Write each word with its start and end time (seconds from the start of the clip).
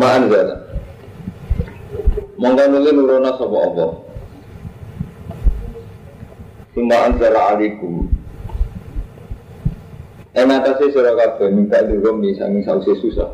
Suma 0.00 0.16
anzala. 0.16 0.56
Monggo 2.40 2.64
nuli 2.72 2.88
nuruna 2.88 3.36
sapa 3.36 3.58
apa? 3.68 3.86
Suma 6.72 6.96
anzala 7.04 7.40
alaikum. 7.52 8.08
Ing 10.32 10.48
sira 10.88 11.12
kabeh 11.20 11.52
minta 11.52 11.84
dirum 11.84 12.24
di 12.24 12.32
sangi 12.32 12.64
sause 12.64 12.96
susah. 12.96 13.28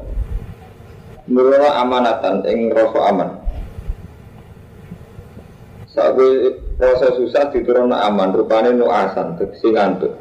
Nuruna 1.30 1.86
amanatan 1.86 2.42
ing 2.50 2.74
rasa 2.74 3.14
aman. 3.14 3.30
Sabe 5.86 6.26
rasa 6.82 7.14
susah 7.14 7.54
diturunna 7.54 8.10
aman, 8.10 8.34
rupane 8.34 8.74
nuasan, 8.74 9.38
tegese 9.38 9.70
ngantuk. 9.70 10.18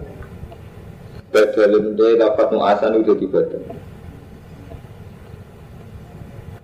Badalun 1.34 1.98
dia 1.98 2.22
dapat 2.22 2.54
nuasan 2.54 3.02
udah 3.02 3.18
di 3.18 3.26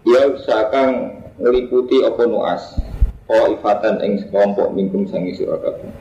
ya 0.05 0.33
usahakan 0.33 1.21
ngeliputi 1.37 2.01
apa 2.01 2.25
nuas 2.25 2.63
oh 3.29 3.45
ifatan 3.53 4.01
ing 4.01 4.11
sekelompok 4.21 4.73
mingkum 4.73 5.05
sangi 5.07 5.33
sira 5.37 5.57
kabeh. 5.61 5.91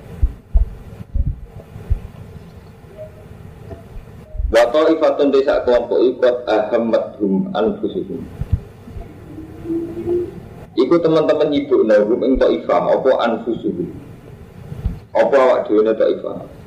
Wato 4.50 4.80
ifatun 4.98 5.30
desa 5.30 5.62
kelompok 5.62 6.00
ikut 6.10 6.36
ahamadhum 6.50 7.54
anfusuhum. 7.54 8.26
Iku 10.74 10.94
teman-teman 10.98 11.54
ibu 11.54 11.86
nahum 11.86 12.20
ing 12.26 12.34
ta'ifah 12.34 12.82
apa 12.98 13.10
anfusuhum? 13.30 13.94
Apa 15.14 15.36
awak 15.38 15.70
dhewe 15.70 15.86
ta'ifah 15.86 16.59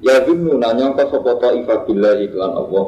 Ya 0.00 0.24
dunu 0.24 0.56
nanya 0.56 0.96
ke 0.96 1.04
sopo 1.12 1.36
ta'ifah 1.36 1.84
billahi 1.84 2.32
iklan 2.32 2.56
Allah. 2.56 2.86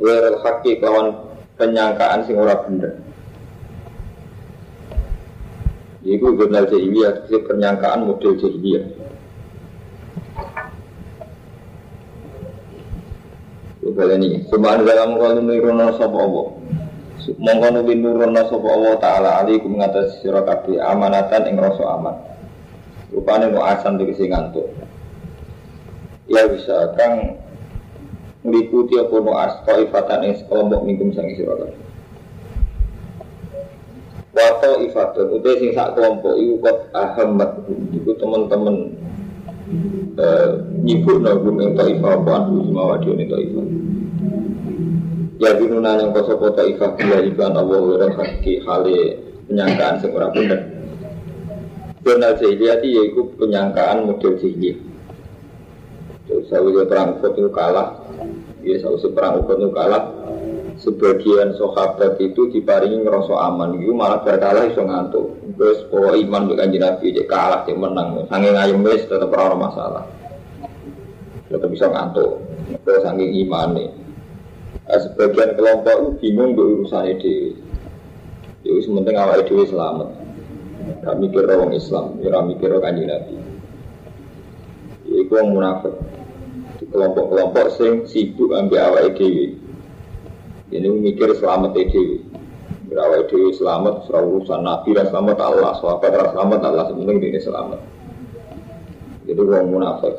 Wiril 0.00 0.40
haki 0.40 0.80
kawan 0.80 1.12
penyangkaan 1.60 2.24
sing 2.24 2.40
ora 2.40 2.56
bener. 2.64 2.96
Iku 6.02 6.34
jurnal 6.34 6.66
jahiliyah, 6.66 7.28
itu 7.28 7.38
penyangkaan 7.44 8.08
model 8.08 8.40
jahiliyah. 8.40 8.84
Coba 13.84 14.16
ini, 14.16 14.48
ada 14.48 14.82
dalam 14.82 15.20
kalau 15.20 15.44
nurono 15.44 15.86
sopo 16.00 16.16
Allah. 16.18 16.46
Mongko 17.22 17.68
nubi 17.68 17.94
nurono 18.00 18.42
sopo 18.48 18.66
Allah 18.72 18.96
Ta'ala 18.96 19.30
alikum 19.44 19.76
mengatasi 19.76 20.24
sirakabi 20.24 20.80
amanatan 20.80 21.52
ing 21.52 21.60
rasa 21.60 21.84
aman. 22.00 22.16
Rupanya 23.12 23.52
mau 23.52 23.62
asan 23.68 24.00
dikisi 24.00 24.26
ngantuk 24.26 24.81
ya 26.32 26.48
bisa 26.48 26.96
kang 26.96 27.36
meliputi 28.42 28.96
apa 28.96 29.14
no 29.20 29.32
asto 29.36 29.72
ifatan 29.84 30.24
ing 30.24 30.34
sekelompok 30.40 30.80
mingkum 30.82 31.12
sang 31.12 31.28
isi 31.28 31.44
kabeh. 31.44 31.70
Wato 34.32 34.80
ifatun 34.88 35.28
utai 35.38 35.60
sing 35.60 35.70
sak 35.76 35.92
kelompok 35.92 36.40
iku 36.40 36.54
kot 36.64 36.78
ahmad 36.96 37.68
iku 37.92 38.16
teman-teman 38.16 38.96
eh, 40.16 40.50
nyibuk 40.80 41.20
nagum 41.20 41.60
ing 41.60 41.76
taifah 41.76 42.16
apa 42.16 42.30
anu 42.40 42.64
semua 42.64 42.96
wadio 42.96 43.12
ing 43.12 43.28
taifah. 43.28 43.66
Ya 45.36 45.50
binuna 45.58 46.00
yang 46.00 46.16
koso 46.16 46.40
kota 46.40 46.64
ifah 46.64 46.96
bila 46.96 47.20
ikan 47.28 47.60
Allah 47.60 47.80
wa 47.82 48.08
hakki 48.08 48.64
hale 48.64 49.20
penyangkaan 49.52 50.00
sing 50.00 50.16
ora 50.16 50.32
bener. 50.32 50.64
Benar 52.02 52.40
jahiliyah 52.40 52.82
yaitu 52.82 53.20
penyangkaan 53.36 54.08
model 54.08 54.40
jahiliyah. 54.40 54.91
Sawi 56.48 56.72
perang 56.88 57.20
Uhud 57.20 57.32
itu 57.36 57.50
kalah, 57.52 58.00
ya 58.64 58.80
sawi 58.80 59.08
perang 59.12 59.44
Uhud 59.44 59.58
itu 59.60 59.70
kalah. 59.72 60.04
Sebagian 60.82 61.54
sahabat 61.54 62.18
itu 62.18 62.50
diparingi 62.50 63.06
ngerasa 63.06 63.38
aman, 63.38 63.78
itu 63.78 63.94
malah 63.94 64.24
berkalah 64.24 64.66
iso 64.66 64.82
ngantuk. 64.82 65.30
Terus 65.54 65.86
bahwa 65.92 66.16
iman 66.18 66.42
dengan 66.50 66.68
Nabi 66.74 67.14
dia 67.14 67.28
kalah, 67.28 67.62
dia 67.62 67.76
menang. 67.76 68.26
Sanging 68.26 68.56
ayam 68.56 68.82
wis 68.82 69.06
tetap 69.06 69.30
ora 69.30 69.54
masalah. 69.54 70.02
Tetap 71.46 71.68
bisa 71.70 71.86
ngantuk. 71.86 72.42
Terus 72.82 73.00
sanging 73.04 73.30
iman 73.46 73.78
nih. 73.78 73.90
Sebagian 74.90 75.54
kelompok 75.54 75.94
itu 75.94 76.10
bingung 76.18 76.58
untuk 76.58 76.82
urusan 76.82 77.14
itu. 77.14 77.54
Ya 78.66 78.72
sementing 78.82 79.14
awal 79.14 79.44
itu 79.44 79.62
selamat. 79.68 80.08
Kami 81.06 81.30
mikir 81.30 81.46
orang 81.46 81.78
Islam, 81.78 82.18
mikir 82.18 82.74
orang 82.74 82.82
kanji 82.82 83.02
Nabi. 83.06 83.34
Ya, 85.06 85.14
itu 85.22 85.32
yang 85.34 85.54
munafik 85.54 85.94
kelompok-kelompok 86.92 87.66
sing 87.74 88.04
sibuk 88.04 88.52
ambil 88.52 88.92
awal 88.92 89.08
dhewe. 89.16 89.56
Ini 90.68 90.88
mikir 90.88 91.32
selamat 91.40 91.72
dhewe. 91.74 92.20
Awal 92.92 93.24
dhewe 93.26 93.56
selamat, 93.56 94.12
urusan 94.12 94.60
Nabi 94.60 94.92
dan 94.92 95.08
selamat 95.08 95.38
Allah, 95.40 95.72
sahabat 95.80 96.12
dan 96.12 96.28
selamat 96.36 96.60
Allah, 96.60 96.84
sebenarnya 96.92 97.26
ini 97.32 97.40
selamat. 97.40 97.80
Jadi 99.24 99.40
orang 99.40 99.72
munafik. 99.72 100.14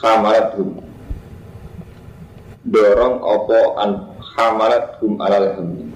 Khamarat 0.00 0.58
hum. 0.58 0.80
Dorong 2.66 3.14
opo 3.24 3.78
an 3.78 4.10
khamarat 4.34 4.98
hum 5.00 5.20
alal 5.22 5.48
hammi. 5.54 5.86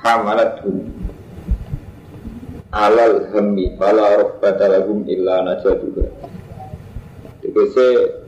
Khamarat 0.00 0.64
hum 0.64 0.90
alal 2.72 3.28
hammi 3.30 3.76
fala 3.76 4.16
robbata 4.16 4.64
lahum 4.64 5.04
illa 5.04 5.44
najaduha. 5.44 6.08
Tegese 7.44 8.21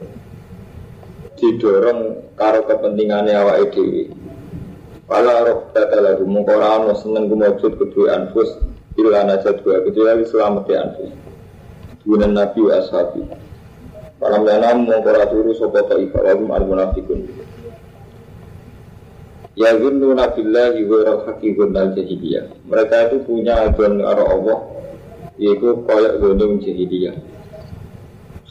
didorong 1.45 2.33
karo 2.41 2.65
kepentingannya 2.65 3.37
awak 3.37 3.69
dhewe. 3.77 4.09
Pala 5.05 5.45
roh 5.45 5.69
data 5.77 6.01
lagu 6.01 6.25
mengkora 6.25 6.81
ono 6.81 6.97
seneng 6.97 7.29
kumujud 7.29 7.77
kedua 7.77 8.17
anfus 8.17 8.57
illa 8.97 9.29
najat 9.29 9.61
dua 9.61 9.85
kecuali 9.85 10.25
selamat 10.25 10.65
ya 10.65 10.79
anfus. 10.89 11.13
Guna 12.09 12.27
nabi 12.33 12.61
wa 12.65 12.73
ashabi. 12.81 13.21
Para 14.17 14.41
menanam 14.41 14.89
mengkora 14.89 15.29
turu 15.29 15.53
sopo 15.53 15.77
ta'ifa 15.85 16.25
wagum 16.25 16.49
al 16.57 16.65
munafikun. 16.65 17.29
Ya 19.55 19.77
gunnu 19.77 20.17
nabillahi 20.17 20.81
wa 20.89 20.99
rahaki 21.05 21.53
gunnal 21.53 21.93
jahiliyah. 21.93 22.65
Mereka 22.65 22.97
itu 23.13 23.17
punya 23.29 23.69
ajaran 23.69 24.01
arah 24.01 24.29
Allah 24.33 24.59
yaitu 25.37 25.85
koyak 25.85 26.17
gunung 26.17 26.65
jahiliyah. 26.65 27.34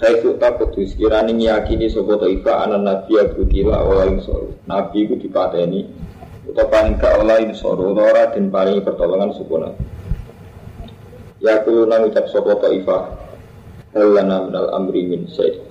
Saya 0.04 0.20
itu 0.20 0.36
takut 0.36 0.68
sekiranya 0.76 1.32
ngiyakini 1.32 1.88
sopo 1.88 2.20
ta'ifa 2.20 2.68
anak 2.68 2.84
nabi 2.84 3.24
abu 3.24 3.48
tila 3.48 3.88
awal 3.88 4.20
soro. 4.20 4.52
Nabi 4.68 5.08
itu 5.08 5.16
dipateni 5.16 5.88
Atau 6.52 6.68
paling 6.68 7.00
ke 7.00 7.08
Allah 7.08 7.40
soro 7.56 7.96
Atau 7.96 8.36
dan 8.36 8.52
paling 8.52 8.84
pertolongan 8.84 9.32
suku 9.32 9.56
nabi. 9.64 9.80
Ya 11.40 11.64
kuluna 11.64 12.04
ucap 12.04 12.28
sopo 12.28 12.52
ta'ifa 12.60 13.16
Halana 13.96 14.44
minal 14.44 14.76
amri 14.76 15.08
min 15.08 15.24
syait 15.32 15.64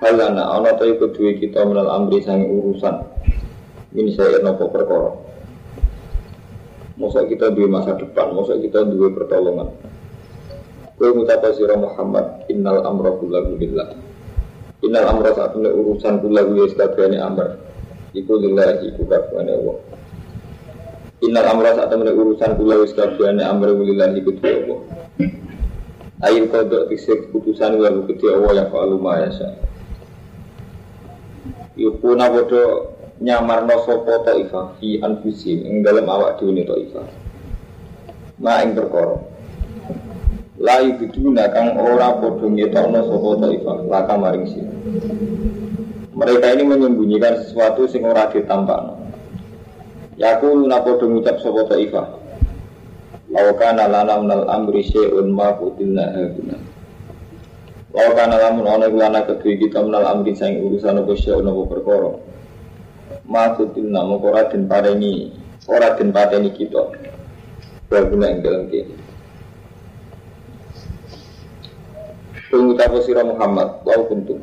Halana 0.00 0.56
ana 0.56 0.72
ta 0.72 0.88
iku 0.88 1.12
duwe 1.12 1.36
kita 1.36 1.60
minal 1.68 1.92
amri 1.92 2.24
sang 2.24 2.40
urusan 2.40 3.04
Min 3.92 4.16
syait 4.16 4.40
nopo 4.40 4.72
perkara? 4.72 5.12
Masa 6.96 7.28
kita 7.28 7.52
duwe 7.52 7.68
masa 7.68 8.00
depan, 8.00 8.32
masa 8.32 8.56
kita 8.56 8.88
duwe 8.88 9.12
pertolongan 9.12 9.85
Kue 10.96 11.12
mutapa 11.12 11.52
sira 11.52 11.76
Muhammad 11.76 12.48
innal 12.48 12.80
amra 12.80 13.12
kullahu 13.20 13.60
lillah. 13.60 13.92
Innal 14.80 15.12
amra 15.12 15.28
saat 15.36 15.52
ini 15.52 15.68
urusan 15.68 16.24
kullahu 16.24 16.56
ya 16.56 16.66
sekabehane 16.72 17.20
amr. 17.20 17.60
Iku 18.16 18.40
lillahi 18.40 18.96
iku 18.96 19.04
kabehane 19.04 19.52
Allah. 19.60 19.76
Innal 21.20 21.46
amra 21.52 21.76
saat 21.76 21.92
ini 21.92 22.16
urusan 22.16 22.56
kullahu 22.56 22.88
sekabehane 22.88 23.44
amr 23.44 23.76
lillahi 23.76 24.24
iku 24.24 24.40
Allah. 24.40 24.78
Ayin 26.24 26.48
kodok 26.48 26.88
tisik 26.88 27.28
keputusan 27.28 27.76
lalu 27.76 28.08
kedua 28.08 28.40
Allah 28.40 28.52
yang 28.64 28.68
fa'alu 28.72 28.96
ma 28.96 29.20
yasa. 29.20 29.52
Yukuna 31.76 32.32
bodo 32.32 32.96
nyamar 33.20 33.68
no 33.68 33.84
sopo 33.84 34.24
ta'ifah 34.24 34.80
fi 34.80 34.96
anfusim 35.04 35.60
ing 35.60 35.84
dalam 35.84 36.08
awak 36.08 36.40
diuni 36.40 36.64
ta'ifah. 36.64 37.04
Ma 38.40 38.64
ing 38.64 38.72
perkara 38.72 39.35
Lai 40.56 40.88
biduna 40.96 41.52
kang 41.52 41.76
ora 41.76 42.16
padha 42.16 42.48
ngetokno 42.48 43.00
sapa 43.04 43.30
taifah 43.44 43.76
laka 43.92 44.14
maring 44.16 44.46
sira. 44.48 44.72
Mereka 46.16 46.46
ini 46.56 46.64
menyembunyikan 46.64 47.44
sesuatu 47.44 47.84
sing 47.84 48.08
ora 48.08 48.32
ditampakno. 48.32 48.96
Yaku 50.16 50.64
luna 50.64 50.80
padha 50.80 51.04
ngucap 51.04 51.36
sapa 51.44 51.60
taifah. 51.68 52.06
Laukana 53.28 53.84
lana 53.84 54.16
minal 54.16 54.48
amri 54.48 54.80
syai'un 54.80 55.28
ma 55.28 55.52
kutilna 55.60 56.08
haguna. 56.16 56.56
Laukana 57.92 58.40
lamun 58.40 58.64
ana 58.64 58.88
lana 58.88 59.28
kedue 59.28 59.60
kita 59.60 59.84
minal 59.84 60.08
amri 60.08 60.32
saing 60.32 60.64
urusan 60.64 61.04
apa 61.04 61.12
syai'un 61.20 61.44
apa 61.44 61.62
perkara. 61.68 62.16
Ma 63.28 63.52
kutilna 63.52 64.08
moko 64.08 64.32
ora 64.32 64.48
den 64.48 64.64
ora 65.68 65.88
den 66.00 66.08
pateni 66.16 66.48
kita. 66.48 66.80
Baguna 67.92 68.32
ing 68.32 68.40
dalem 68.40 68.72
Pengucap 72.46 72.94
sira 73.02 73.26
Muhammad, 73.26 73.82
wa 73.82 74.06
kuntum. 74.06 74.38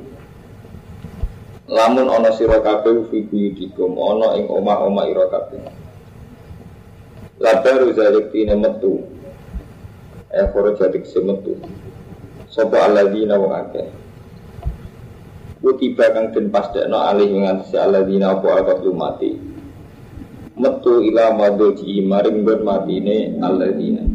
Lamun 1.71 2.11
ana 2.11 2.35
sira 2.35 2.59
kabeh 2.59 3.07
fi 3.07 3.23
buyutikum, 3.23 3.95
ana 3.95 4.35
ing 4.35 4.51
omah-omah 4.51 5.07
ira 5.07 5.25
kabeh. 5.31 5.63
Labaru 7.39 7.95
zalik 7.95 8.35
tine 8.35 8.59
metu. 8.59 9.07
Eh 10.29 10.45
koro 10.51 10.75
jadik 10.75 11.07
semetu. 11.07 11.57
Sopo 12.51 12.77
alladzina 12.77 13.39
wong 13.39 13.55
akeh. 13.55 13.87
Kutiba 15.63 16.11
kang 16.11 16.35
den 16.35 16.51
pasdekno 16.51 16.99
alih 16.99 17.31
ngantesi 17.31 17.79
alladzina 17.79 18.35
apa 18.35 18.47
akad 18.61 18.83
mati. 18.93 19.31
Metu 20.59 21.01
ila 21.01 21.33
madoji 21.33 22.03
maring 22.05 22.45
gon 22.45 22.61
matine 22.61 23.39
alladzina. 23.41 24.12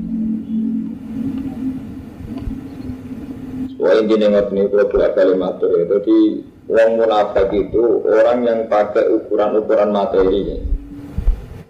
Wah 3.88 3.96
ini 3.96 4.20
nengok 4.20 4.52
nih 4.52 4.68
kalau 4.68 4.84
bolak 4.92 5.16
balik 5.16 5.36
matur 5.40 5.72
ya. 5.72 5.88
Jadi 5.88 6.44
orang 6.68 6.90
munafik 7.00 7.48
itu 7.56 8.04
orang 8.04 8.38
yang 8.44 8.60
pakai 8.68 9.08
ukuran-ukuran 9.16 9.88
materi. 9.88 10.60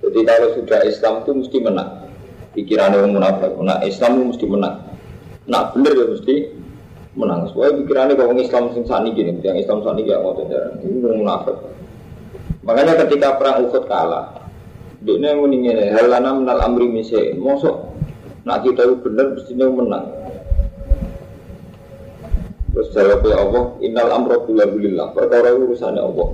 Jadi 0.03 0.19
kalau 0.27 0.51
sudah 0.59 0.83
Islam 0.83 1.23
itu 1.23 1.31
mesti 1.39 1.59
menang. 1.63 2.11
Pikiran 2.59 2.99
orang 2.99 3.15
munafik. 3.15 3.55
Nah 3.63 3.79
Islam 3.87 4.19
itu 4.19 4.25
mesti 4.35 4.47
menang. 4.51 4.75
Nah 5.47 5.71
bener 5.71 5.95
ya 5.95 6.07
mesti 6.11 6.35
menang. 7.15 7.55
Soalnya 7.55 7.87
pikirannya 7.87 8.15
kalau 8.19 8.35
Islam 8.35 8.75
sing 8.75 8.83
sani 8.83 9.15
gini, 9.15 9.39
yang 9.39 9.55
Islam 9.55 9.87
sani 9.87 10.03
gak 10.03 10.19
mau 10.19 10.35
jalan. 10.43 10.75
Ini 10.83 10.99
orang 10.99 11.19
munafik. 11.23 11.57
Makanya 12.67 13.07
ketika 13.07 13.39
perang 13.39 13.63
Uhud 13.63 13.87
kalah, 13.87 14.43
dia 15.07 15.23
yang 15.23 15.39
meninggal. 15.39 15.87
Halana 15.95 16.35
menal 16.35 16.67
amri 16.67 16.91
misai. 16.91 17.39
Mosok. 17.39 17.95
Nah 18.43 18.59
kita 18.59 18.91
itu 18.91 19.07
bener 19.07 19.39
mestinya 19.39 19.71
menang. 19.71 20.18
Terus 22.79 22.95
jawabnya 22.95 23.43
Allah, 23.43 23.65
innal 23.83 24.07
amro 24.15 24.47
billah 24.47 25.11
perkara 25.11 25.51
urusannya 25.51 25.99
Allah. 25.99 26.31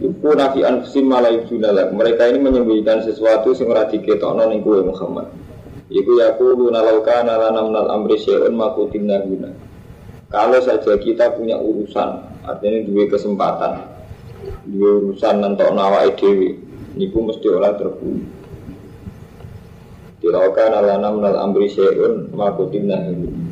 Iku 0.00 0.32
nafi 0.32 0.64
anfusim 0.64 1.04
malai 1.04 1.44
junalak. 1.44 1.92
Mereka 1.92 2.32
ini 2.32 2.40
menyembunyikan 2.40 3.04
sesuatu 3.04 3.52
sing 3.52 3.68
ora 3.68 3.84
diketokno 3.84 4.48
ning 4.48 4.64
kowe 4.64 4.80
Muhammad. 4.80 5.28
Iku 5.92 6.16
yaqulu 6.16 6.72
nalauka 6.72 7.20
nalana 7.20 7.60
minal 7.60 7.92
amri 7.92 8.16
syai'un 8.16 8.56
makutin 8.56 9.04
guna. 9.04 9.52
Kalau 10.32 10.64
saja 10.64 10.96
kita 10.96 11.36
punya 11.36 11.60
urusan, 11.60 12.24
artinya 12.48 12.80
dua 12.88 13.04
kesempatan, 13.12 13.72
dua 14.64 14.90
urusan 14.96 15.44
nentok 15.44 15.76
nawa 15.76 16.08
dewi, 16.16 16.56
niku 16.96 17.20
mesti 17.20 17.52
ora 17.52 17.76
terbunuh. 17.76 18.24
Tilauka 20.24 20.72
nalana 20.72 21.12
minal 21.12 21.36
amri 21.36 21.68
syai'un 21.68 22.32
makutin 22.32 22.88
guna. 22.88 23.43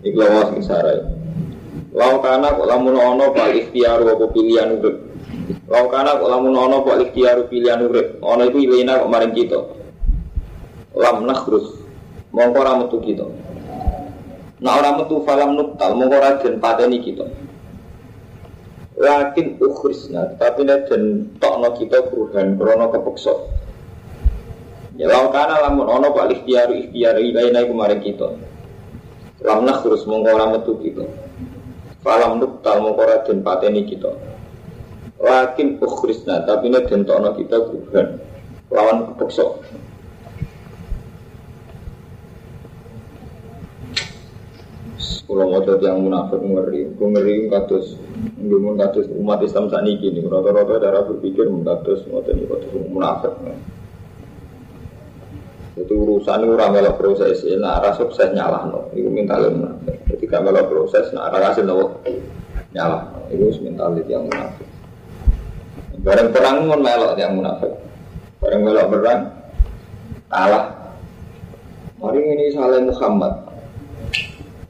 Iku 0.00 0.16
lawas 0.16 0.56
sing 0.56 0.64
sarai. 0.64 0.96
Lau 1.92 2.22
kana 2.24 2.56
kok 2.56 2.64
lamun 2.64 2.96
pak 3.36 3.52
ikhtiar 3.52 4.00
pilihan 4.32 4.80
urip. 4.80 4.96
Lau 5.68 5.84
kana 5.92 6.16
kok 6.16 6.30
lamun 6.30 6.56
ana 6.56 6.80
pak 6.80 6.96
ikhtiar 7.10 7.44
pilihan 7.52 7.84
urip. 7.84 8.16
Ana 8.24 8.48
iku 8.48 8.58
ilena 8.64 9.04
kok 9.04 9.10
maring 9.12 9.34
kita. 9.36 9.60
Lam 10.96 11.28
nakhrus. 11.28 11.84
Mongko 12.32 12.58
ora 12.62 12.72
metu 12.80 12.96
kita. 13.02 13.26
Nah 14.62 14.72
ora 14.78 14.90
metu 14.96 15.20
falam 15.26 15.58
nuktal 15.58 15.98
mongko 15.98 16.16
ora 16.16 16.30
den 16.40 16.62
pateni 16.62 16.98
kita. 17.04 17.26
Lakin 19.00 19.56
ukhrisna, 19.56 20.36
tapi 20.36 20.64
nek 20.64 20.92
den 20.92 21.32
tokno 21.40 21.72
kita 21.72 22.08
perubahan 22.08 22.56
krono 22.56 22.92
kepeksa. 22.92 23.32
Ya 24.96 25.08
lau 25.08 25.32
kana 25.32 25.60
lamun 25.68 25.88
ana 25.88 26.08
pak 26.08 26.40
ikhtiar 26.40 26.72
ikhtiar 26.72 27.20
ilena 27.20 27.66
iku 27.66 27.74
maring 27.76 28.00
kita. 28.00 28.28
Lam 29.40 29.64
terus 29.64 30.04
mongko 30.04 30.28
ora 30.36 30.46
metu 30.52 30.76
kita. 30.76 31.04
Falam 32.04 32.40
nuktal 32.40 32.84
mongko 32.84 33.00
ora 33.00 33.16
den 33.24 33.40
pateni 33.40 33.88
kita. 33.88 34.12
Lakin 35.20 35.80
ukhrisna 35.80 36.44
tapi 36.44 36.68
den 36.72 37.08
tokno 37.08 37.32
kita 37.36 37.56
bukan 37.68 38.20
lawan 38.68 39.12
kepeksa. 39.12 39.44
Kalau 45.30 45.46
mau 45.46 45.62
yang 45.62 46.02
munafik 46.02 46.42
ngeri, 46.42 46.90
gue 46.90 47.06
ngeri 47.06 47.46
kados, 47.54 47.94
gue 48.34 48.72
kados 48.74 49.06
umat 49.14 49.38
Islam 49.46 49.70
saat 49.70 49.86
ini 49.86 50.02
gini, 50.02 50.26
rata-rata 50.26 50.82
darah 50.82 51.06
berpikir 51.06 51.46
kados, 51.46 52.02
mau 52.10 52.18
tadi 52.26 52.50
kados 52.50 52.66
munafik 52.90 53.30
itu 55.80 55.94
urusan 55.96 56.44
itu 56.44 56.54
ramelok 56.56 57.00
proses. 57.00 57.40
Nah 57.56 57.80
arah 57.80 57.96
sukses 57.96 58.30
nyalah 58.36 58.68
no. 58.68 58.92
Itu 58.92 59.08
mental 59.08 59.48
munafik 59.48 59.96
ketika 60.12 60.44
melok 60.44 60.68
proses 60.68 61.08
nah 61.16 61.32
arah 61.32 61.50
hasil 61.52 61.64
no. 61.64 62.00
Nyalah 62.76 63.02
itu 63.32 63.48
mental 63.64 63.96
yang 64.04 64.28
munafik. 64.28 64.68
Bareng 66.00 66.28
perang 66.32 66.68
pun 66.68 66.80
melok 66.80 67.12
yang 67.16 67.32
munafik. 67.34 67.72
Bareng 68.38 68.60
melok 68.64 68.86
perang 68.92 69.20
kalah. 70.28 70.66
Mari 72.00 72.20
ini 72.24 72.52
salah 72.52 72.80
Muhammad. 72.80 73.34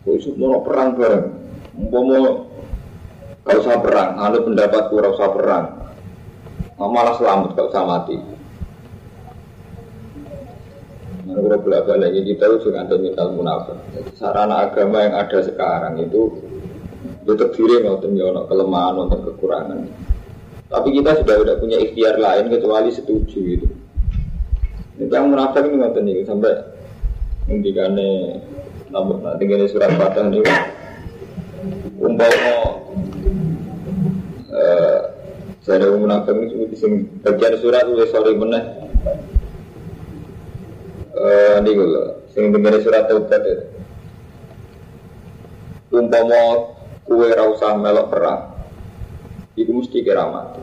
Khusus 0.02 0.34
mau 0.34 0.64
perang 0.64 0.98
bareng? 0.98 1.26
Mau 1.78 2.50
kalau 3.40 3.66
usah 3.66 3.80
perang, 3.80 4.20
ada 4.20 4.36
pendapat 4.36 4.82
kurang 4.92 5.16
usah 5.16 5.32
perang, 5.32 5.64
malah 6.76 7.16
selamat 7.16 7.56
kalau 7.56 7.72
usah 7.72 7.84
mati. 7.88 8.16
Kalau 11.30 11.58
bolak 11.62 11.86
balik 11.86 12.10
kita 12.26 12.44
itu 12.50 12.56
juga 12.66 12.82
ada 12.82 12.96
mental 12.98 13.28
munafik. 13.32 13.78
Jadi 13.94 14.10
sarana 14.18 14.66
agama 14.66 14.98
yang 15.06 15.14
ada 15.14 15.38
sekarang 15.40 15.94
itu 16.02 16.42
itu 17.22 17.32
terdiri 17.36 17.86
untuk 17.86 18.10
ono 18.10 18.50
kelemahan, 18.50 18.94
untuk 19.06 19.20
kekurangan. 19.30 19.86
Tapi 20.70 20.88
kita 20.94 21.22
sudah 21.22 21.34
tidak 21.38 21.58
punya 21.62 21.78
ikhtiar 21.78 22.18
lain 22.18 22.50
kecuali 22.50 22.90
setuju 22.90 23.40
itu. 23.42 23.68
Ini 24.98 25.08
yang 25.08 25.30
munafik 25.30 25.64
ini 25.64 25.80
nggak 25.80 25.96
nih 26.02 26.26
sampai 26.26 26.52
ngendikane 27.50 28.10
namun 28.90 29.22
nanti 29.22 29.46
gini 29.46 29.66
surat 29.70 29.90
fatah 29.94 30.26
ini 30.30 30.42
umpama 31.98 32.56
eh 34.50 35.00
saya 35.62 35.94
munafik 35.94 36.34
ini 36.34 36.74
bagian 37.22 37.54
surat 37.62 37.86
tulis 37.86 38.10
sorry 38.10 38.34
meneh 38.34 38.64
eh 41.20 41.52
ini 41.60 41.70
gue 41.76 41.88
sing 42.32 42.48
dengar 42.48 42.80
surat 42.80 43.04
taubat 43.04 43.42
itu 43.44 43.64
umpama 45.92 46.72
kue 47.04 47.28
rasa 47.28 47.76
melok 47.76 48.06
perang 48.08 48.40
itu 49.58 49.68
mesti 49.68 50.00
kira 50.00 50.24
mati 50.30 50.62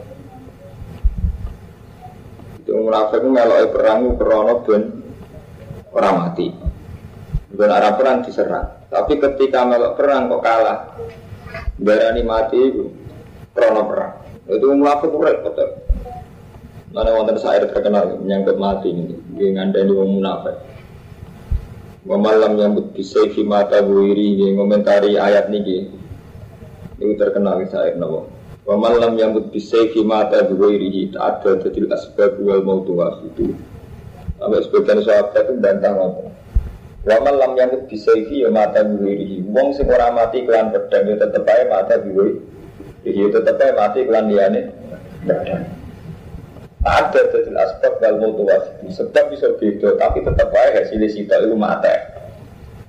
itu 2.68 2.76
munafik 2.76 3.24
melok 3.24 3.72
perang 3.72 4.20
krono 4.20 4.60
ben 4.68 5.08
orang 5.96 6.16
mati. 6.20 6.48
Bukan 7.48 7.72
arah 7.72 7.96
perang 7.96 8.28
diserang. 8.28 8.68
Tapi 8.92 9.18
ketika 9.24 9.64
melok 9.64 9.96
perang 9.96 10.28
kok 10.28 10.44
kalah 10.44 10.80
berani 11.80 12.22
mati 12.28 12.60
itu 12.60 12.92
krono 13.56 13.82
perang. 13.88 14.14
Itu 14.52 14.68
munafik 14.76 15.16
repot 15.16 15.58
Mana 16.92 17.12
wonten 17.16 17.36
syair 17.36 17.68
terkenal 17.68 18.16
menyangkut 18.20 18.56
mati 18.60 18.90
ini, 18.90 19.12
dengan 19.38 19.70
dari 19.72 19.94
wong 19.94 20.20
munafik. 20.20 20.58
Malam 22.08 22.56
yang 22.56 22.72
bisa 22.96 23.28
mata 23.44 23.84
buiri 23.84 24.40
yang 24.40 24.58
komentari 24.58 25.20
ayat 25.20 25.52
niki. 25.52 25.92
Itu 26.98 27.14
terkenal 27.20 27.62
syair 27.68 28.00
nabo. 28.00 28.32
Malam 28.64 29.20
yang 29.20 29.32
bisa 29.52 29.88
mata 30.08 30.44
buiri 30.48 31.12
tak 31.12 31.44
ada 31.44 31.68
jadi 31.68 31.88
asbab 31.92 32.40
wal 32.44 32.64
mau 32.64 32.84
tua 32.84 33.22
itu. 33.28 33.56
Sampai 34.40 34.64
sebagian 34.64 35.04
sahabat 35.04 35.50
itu 35.50 35.54
bantah 35.60 35.94
apa? 35.98 36.30
Wa 37.08 37.18
malam 37.24 37.56
yang 37.56 37.72
bisa 37.88 38.12
di 38.16 38.44
mata 38.48 38.84
buiri. 38.88 39.44
Wong 39.44 39.76
sing 39.76 39.88
ora 39.92 40.12
mati 40.12 40.44
kelan 40.48 40.72
pedang 40.72 41.12
itu 41.12 41.20
tetep 41.20 41.44
aja 41.44 41.64
mata 41.68 41.96
buiri. 42.00 42.40
Iya 43.04 43.36
tetep 43.36 43.60
aja 43.60 43.76
mati 43.76 44.00
kelan 44.08 44.32
liane. 44.32 44.62
Ada 46.88 47.20
jadi 47.36 47.52
aspek 47.60 48.00
dal 48.00 48.16
mutu 48.16 48.48
Sebab 48.88 49.26
bisa 49.28 49.52
beda, 49.60 50.00
tapi 50.00 50.24
tetap 50.24 50.56
aja 50.56 50.80
hasilnya 50.80 51.12
sita 51.12 51.36
itu 51.44 51.52
mata. 51.60 51.92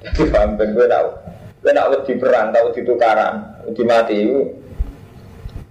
Jadi 0.07 0.31
paham 0.31 0.55
ben 0.55 0.79
gue 0.79 0.87
tahu. 0.87 1.09
Gue 1.59 1.73
nak 1.75 1.91
wedi 1.91 2.15
perang, 2.15 2.55
tahu 2.55 2.71
di 2.71 2.87
tukaran, 2.87 3.35
wedi 3.67 3.83
mati. 3.83 4.19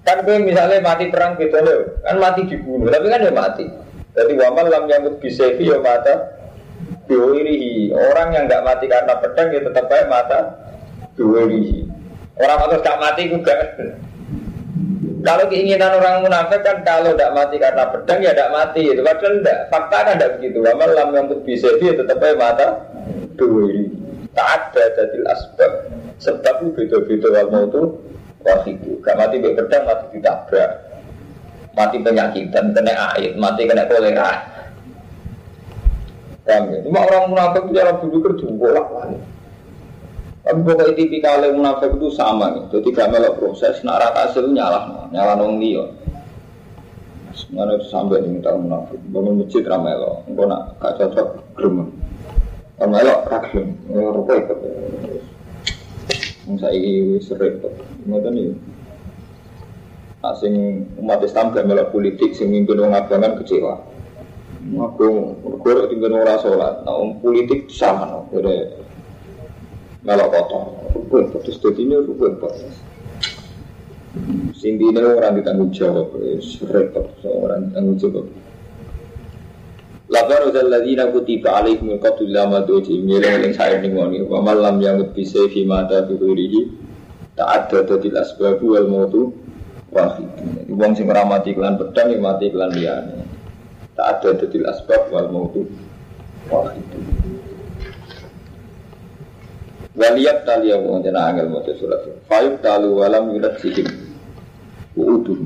Kan 0.03 0.27
gue 0.27 0.35
misalnya 0.43 0.83
mati 0.83 1.07
perang 1.07 1.39
gitu 1.39 1.55
loh, 1.55 2.03
kan 2.03 2.15
mati 2.19 2.41
dibunuh, 2.43 2.91
tapi 2.91 3.07
kan 3.07 3.23
dia 3.23 3.31
mati. 3.31 3.65
Jadi 4.17 4.33
wamal 4.35 4.67
lam 4.67 4.83
yang 4.91 5.07
bisa 5.23 5.55
ya 5.55 5.79
mata 5.79 6.35
biwirihi. 7.07 7.95
Orang 7.95 8.35
yang 8.35 8.51
nggak 8.51 8.65
mati 8.67 8.85
karena 8.91 9.15
pedang 9.23 9.47
ya 9.55 9.59
tetap 9.63 9.85
baik 9.87 10.11
mata 10.11 10.39
biwirihi. 11.15 11.87
Orang 12.37 12.69
atau 12.69 12.77
gak 12.85 13.01
mati 13.01 13.33
juga. 13.33 13.55
Kalau 15.27 15.43
keinginan 15.51 15.91
orang 15.99 16.23
munafik 16.23 16.63
kan 16.63 16.87
kalau 16.87 17.11
tidak 17.11 17.35
mati 17.35 17.59
karena 17.59 17.83
pedang 17.91 18.23
ya 18.23 18.31
tidak 18.31 18.51
mati 18.55 18.81
itu 18.87 19.03
padahal 19.03 19.43
tidak 19.43 19.57
fakta 19.67 19.97
kan 20.07 20.15
tidak 20.15 20.31
begitu. 20.39 20.57
Lama 20.63 20.85
lam 20.87 21.09
yang 21.11 21.27
bisa 21.43 21.67
dia 21.83 21.91
tetap 21.99 22.23
aja 22.23 22.39
mata 22.39 22.67
dua 23.35 23.67
ini 23.67 23.91
tak 24.31 24.47
ada 24.47 24.83
jadi 24.95 25.19
asbab. 25.27 25.71
Sebab 26.23 26.55
itu 26.63 26.67
beda-beda 26.79 27.27
wal 27.27 27.47
mau 27.51 27.63
itu 27.67 27.81
itu. 28.71 28.91
Gak 29.03 29.19
mati 29.19 29.35
be 29.43 29.51
pedang 29.51 29.83
mati 29.83 30.05
ditabrak. 30.15 30.71
Mati 31.75 31.97
penyakitan 31.99 32.71
kena 32.71 33.19
air 33.19 33.35
mati 33.35 33.67
kena 33.67 33.83
kolera. 33.83 34.31
Paham 36.47 36.71
ya? 36.71 36.79
Cuma 36.87 37.03
orang 37.03 37.27
munafik 37.27 37.67
itu 37.67 37.75
dalam 37.75 37.99
dulu 37.99 38.17
kerja 38.31 38.47
bolak 38.55 38.87
balik 38.95 39.19
tapi 40.47 40.63
pokoknya 40.63 40.95
tipikal 40.95 41.43
munafik 41.51 41.91
itu 41.99 42.07
sama 42.15 42.55
nih. 42.55 42.63
Jadi 42.71 42.95
gak 42.95 43.11
melok 43.11 43.35
proses, 43.35 43.83
nak 43.83 43.99
rata 43.99 44.31
hasil 44.31 44.47
nyalah, 44.47 45.11
nyalah 45.11 45.35
nong 45.35 45.59
dia. 45.59 45.83
Semuanya 47.35 47.83
sampai 47.91 48.23
di 48.23 48.31
minta 48.31 48.55
munafik. 48.55 48.95
Bangun 49.11 49.43
masjid 49.43 49.67
ramelo, 49.67 50.23
enggak 50.23 50.47
nak 50.47 50.61
gak 50.79 50.95
cocok 51.03 51.27
gerem. 51.59 51.91
Ramelo 52.79 53.15
ya 53.91 54.07
rupa 54.07 54.31
ikut. 54.39 54.59
Saya 56.55 56.79
ini 56.79 57.19
sering 57.19 57.59
kok. 57.59 57.75
Ngoten 58.07 58.31
nih. 58.31 58.55
Asing 60.23 60.55
umat 61.03 61.19
Islam 61.27 61.51
gak 61.51 61.67
melok 61.67 61.91
politik, 61.91 62.31
sing 62.31 62.55
mimpin 62.55 62.79
orang 62.79 63.03
abangan 63.03 63.35
kecewa. 63.43 63.83
Aku, 64.67 65.35
aku 65.43 65.91
tinggal 65.91 66.23
orang 66.23 66.39
sholat. 66.39 66.83
Nah, 66.83 66.99
politik 67.23 67.71
sama, 67.71 68.03
no. 68.07 68.27
Jadi, 68.35 68.86
melok 70.07 70.27
kotor 70.31 70.63
rukun 70.95 71.23
terus 71.43 71.59
jadi 71.59 71.81
ini 71.83 71.95
rukun 72.07 72.39
Sing 74.57 74.81
ini 74.81 74.97
orang 74.97 75.37
ditanggung 75.37 75.69
jawab 75.69 76.09
repot 76.71 77.05
orang 77.27 77.69
ditanggung 77.69 77.97
jawab 77.99 78.25
Labar 80.07 80.47
udah 80.47 80.63
ladina 80.63 81.11
kutiba 81.11 81.59
alaikum 81.59 81.99
qatul 81.99 82.31
lama 82.31 82.63
doji 82.63 83.03
miring 83.03 83.43
yang 83.43 83.53
saya 83.53 83.83
ningoni 83.83 84.23
wa 84.23 84.39
malam 84.39 84.79
yang 84.79 85.03
bisa 85.11 85.51
fi 85.51 85.67
mata 85.67 86.07
fi 86.07 86.15
tak 87.37 87.49
ada 87.53 87.85
tadil 87.85 88.17
asbabu 88.17 88.73
wal 88.73 88.87
mautu 88.89 89.35
wahid. 89.93 90.25
Wong 90.73 90.97
sing 90.97 91.05
ora 91.05 91.21
mati 91.21 91.53
kelan 91.53 91.77
pedang 91.77 92.09
ya 92.09 92.17
mati 92.17 92.49
kelan 92.49 92.73
liyane. 92.73 93.29
Tak 93.93 94.07
ada 94.25 94.29
tadil 94.41 94.65
asbab 94.65 95.13
wal 95.13 95.29
mautu 95.29 95.69
wahid. 96.49 97.16
Waliyat 99.97 100.45
tali 100.45 100.69
yang 100.69 100.85
jana 101.01 101.33
angel 101.33 101.49
mau 101.49 101.65
surat. 101.65 102.05
Fayuk 102.29 102.61
talu 102.61 103.01
walam 103.01 103.33
yulat 103.33 103.57
sihim. 103.57 103.89
Uudun. 104.93 105.41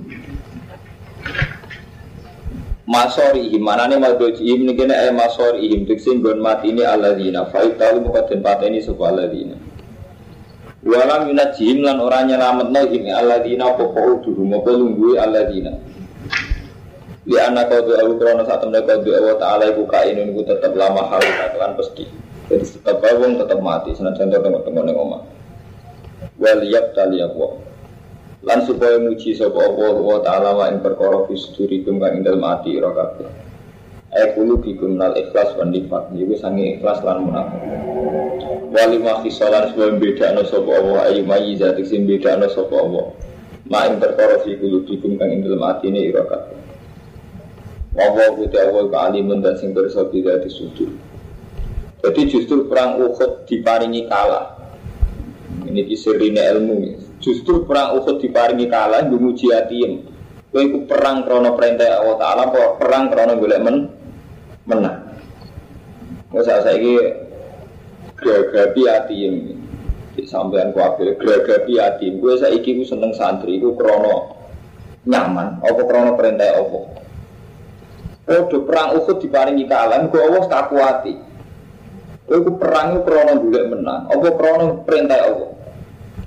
Masori 2.83 3.47
ihim 3.47 3.63
mana 3.63 3.87
nih 3.87 3.95
mal 3.95 4.19
doji 4.19 4.43
ihim 4.43 4.67
nih 4.67 4.75
kena 4.75 5.07
eh 5.07 5.15
masori 5.15 5.63
ihim 5.63 5.87
tiksin 5.87 6.19
gon 6.19 6.43
mati 6.43 6.75
ini 6.75 6.83
aladina. 6.83 7.47
Fayuk 7.47 7.79
talu 7.79 8.03
muka 8.03 8.27
den 8.27 8.43
pateni 8.43 8.83
sebuah 8.83 9.15
aladina. 9.15 9.55
Walam 10.83 11.31
yulat 11.31 11.55
sihim 11.55 11.87
lan 11.87 12.03
orangnya 12.03 12.35
lamet 12.35 12.75
no 12.75 12.81
ihim 12.91 13.07
aladina 13.07 13.71
popo 13.79 14.19
uudun 14.19 14.35
mau 14.51 14.59
pelunggui 14.67 15.15
aladina. 15.15 15.71
Li 17.23 17.39
anak 17.39 17.71
kau 17.71 17.87
doa 17.87 18.03
krono 18.19 18.43
saat 18.43 18.67
mereka 18.67 18.99
doa 18.99 19.15
Allah 19.15 19.37
Taala 19.39 19.63
ibu 19.71 19.87
kainun 19.87 20.35
ibu 20.35 20.43
tetap 20.43 20.75
lama 20.75 21.07
hal 21.07 21.23
katakan 21.23 21.79
pasti. 21.79 22.03
Jadi 22.51 22.67
tetap 22.67 22.99
wong 22.99 23.39
tetap 23.39 23.63
mati. 23.63 23.95
Senajan 23.95 24.27
tengok-tengok 24.27 24.83
ning 24.83 24.97
omah. 24.99 25.23
Wal 26.35 26.67
yab 26.67 26.91
tali 26.91 27.23
apa. 27.23 27.47
Lan 28.43 28.59
supaya 28.67 28.99
muji 28.99 29.31
sapa 29.31 29.55
Allah 29.55 29.95
wa 29.95 30.19
taala 30.19 30.51
wa 30.59 30.65
ing 30.67 30.83
perkara 30.83 31.23
fi 31.31 31.39
sudurikum 31.39 32.03
kang 32.03 32.19
ing 32.19 32.27
dalem 32.27 32.43
ati 32.43 32.75
ira 32.75 32.91
kabeh. 32.91 33.29
Bikum 34.59 34.99
nal 34.99 35.15
ikhlas 35.15 35.55
wan 35.55 35.71
nifat 35.71 36.11
Iku 36.11 36.35
sangi 36.35 36.75
ikhlas 36.75 36.99
lan 37.07 37.23
munafik. 37.23 37.63
Wali 38.75 38.99
ma 38.99 39.23
khisalan 39.23 39.71
sebab 39.71 40.03
beda 40.03 40.35
no 40.35 40.43
sapa 40.43 40.71
Allah. 40.75 41.07
Ayu 41.07 41.23
mayi 41.23 41.55
zatik 41.55 41.87
sim 41.87 42.03
beda 42.03 42.35
no 42.35 42.51
sapa 42.51 42.75
Allah. 42.75 43.15
Ma 43.71 43.87
ing 43.87 44.03
perkara 44.03 44.43
fi 44.43 44.59
kulu 44.59 44.83
bikum 44.83 45.15
kang 45.15 45.31
ing 45.31 45.47
dalem 45.47 45.63
atine 45.63 46.03
ira 46.03 46.27
kabeh. 46.27 46.59
Wa 47.95 48.11
wa 48.11 48.27
Allah 48.27 48.83
ka 48.91 48.97
alimun 49.07 49.39
dan 49.39 49.55
sing 49.55 49.71
bersa 49.71 50.03
tidak 50.11 50.43
disudur 50.43 50.91
jadi 52.01 52.21
justru 52.25 52.65
perang 52.65 52.97
Uhud 52.97 53.45
diparingi 53.45 54.09
kalah. 54.09 54.57
Ini 55.69 55.85
kisirine 55.85 56.41
ilmu. 56.41 56.75
Justru 57.21 57.69
perang 57.69 58.01
Uhud 58.01 58.17
diparingi 58.17 58.65
kalah, 58.65 59.05
nguji 59.05 59.53
atiem. 59.53 60.09
Kowe 60.49 60.59
iku 60.65 60.83
perang 60.89 61.23
krono 61.23 61.53
perintah 61.55 62.01
Allah 62.01 62.17
Taala, 62.17 62.43
perang 62.75 63.07
krono 63.07 63.37
golek 63.37 63.61
men 63.61 63.77
menang. 64.65 65.15
Wes 66.33 66.49
saiki 66.49 66.91
gragapi 68.17 68.81
atiem. 68.89 69.33
Di 70.11 70.25
sampean 70.25 70.73
kuwabe 70.73 71.15
gragapi 71.21 71.77
atiem. 71.77 72.17
Kowe 72.17 72.33
saiki 72.33 72.81
ku 72.81 72.83
seneng 72.83 73.13
santri 73.13 73.61
iku 73.61 73.77
krono 73.77 74.41
nyaman 75.05 75.61
apa 75.61 75.81
krono 75.85 76.17
perintah 76.17 76.49
Allah. 76.57 76.83
Oh, 78.31 78.43
perang 78.47 78.95
Uhud 78.97 79.17
diparingi 79.21 79.65
kalah, 79.69 80.07
gue 80.07 80.21
Allah 80.21 80.43
tak 80.47 80.71
kuati. 80.71 81.30
Kowe 82.31 82.47
perang 82.55 83.03
krono 83.03 83.43
golek 83.43 83.65
menang, 83.75 84.07
apa 84.07 84.27
krono 84.39 84.87
perintah 84.87 85.19
Allah. 85.19 85.51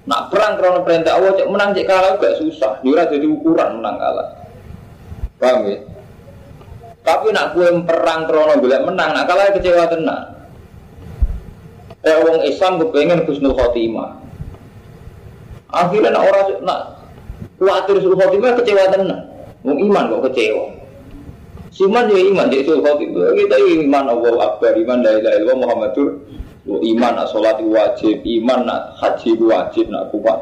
Nak 0.05 0.23
perang 0.29 0.53
krono 0.61 0.85
perintah 0.85 1.17
Allah 1.17 1.33
cek 1.33 1.49
menang 1.49 1.73
cek 1.73 1.89
kalah 1.89 2.21
gak 2.21 2.37
susah, 2.45 2.77
dia 2.85 3.09
jadi 3.09 3.25
ukuran 3.25 3.81
menang 3.81 3.97
kalah. 3.97 4.29
Paham 5.41 5.65
ya? 5.65 5.81
Tapi 7.09 7.33
nak 7.33 7.57
kue 7.57 7.73
perang 7.89 8.29
krono 8.29 8.61
golek 8.61 8.85
menang, 8.85 9.17
nak 9.17 9.25
kalah 9.25 9.49
kecewa 9.57 9.89
tenang. 9.89 10.25
Eh 12.05 12.17
wong 12.21 12.45
Islam 12.53 12.85
kepengen 12.85 13.25
husnul 13.25 13.57
khotimah. 13.57 14.21
Akhirnya 15.73 16.13
nak 16.13 16.29
orang 16.29 16.47
nak 16.69 16.81
khawatir 17.57 17.97
husnul 17.97 18.21
khotimah 18.21 18.53
kecewa 18.61 18.93
tenang. 18.93 19.25
Wong 19.65 19.81
iman 19.89 20.13
kok 20.13 20.29
kecewa. 20.29 20.84
Siman 21.75 22.07
ya 22.07 22.23
iman 22.31 22.47
di 22.54 22.62
itu 22.62 22.71
itu 22.78 23.19
kita 23.19 23.57
iman 23.83 24.07
Allah 24.07 24.35
Akbar 24.47 24.78
iman 24.78 24.99
dari 25.02 25.19
dari 25.26 25.43
Allah 25.43 25.59
Muhammadur 25.59 26.23
iman 26.71 27.12
nak 27.19 27.35
sholat 27.35 27.59
wajib 27.66 28.23
iman 28.23 28.62
nak 28.62 28.95
haji 29.02 29.35
wajib 29.43 29.90
nak 29.90 30.07
kuat. 30.14 30.38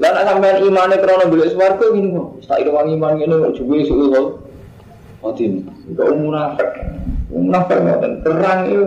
Lah 0.00 0.10
nak 0.16 0.24
sampean 0.24 0.64
imane 0.64 0.96
krana 0.96 1.28
golek 1.28 1.52
swarga 1.52 1.86
gini 1.92 2.16
kok. 2.16 2.28
Tak 2.48 2.64
itu 2.64 2.72
iman 2.72 3.12
ngene 3.20 3.34
kok 3.44 3.52
juwe 3.60 3.78
kok. 3.84 4.28
Otin, 5.20 5.68
kok 5.92 6.08
munafik. 6.16 6.70
Munafik 7.28 7.76
ngoten 7.76 8.12
terang 8.24 8.60
itu 8.72 8.84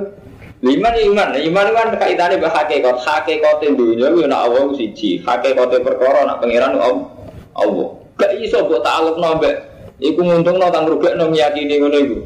Iman 0.64 0.96
iman, 0.96 1.36
iman 1.36 1.68
kan 1.76 1.88
kaitannya 2.00 2.40
be 2.40 2.48
hakikat, 2.48 2.96
hakikat 3.04 3.68
dunia 3.76 4.08
itu 4.16 4.24
nak 4.32 4.48
Allah 4.48 4.72
siji, 4.72 5.20
hakikat 5.20 5.76
perkara 5.84 6.24
nak 6.24 6.40
pangeran 6.40 6.80
Allah. 6.80 7.88
Gak 8.16 8.32
iso 8.40 8.64
buat 8.72 8.80
takluk 8.80 9.20
nombek 9.20 9.73
Iku 10.04 10.20
nguntung 10.20 10.60
no 10.60 10.68
tang 10.68 10.84
rugi 10.84 11.16
no 11.16 11.32
meyakini 11.32 11.80
ngono 11.80 11.98
iku. 12.04 12.20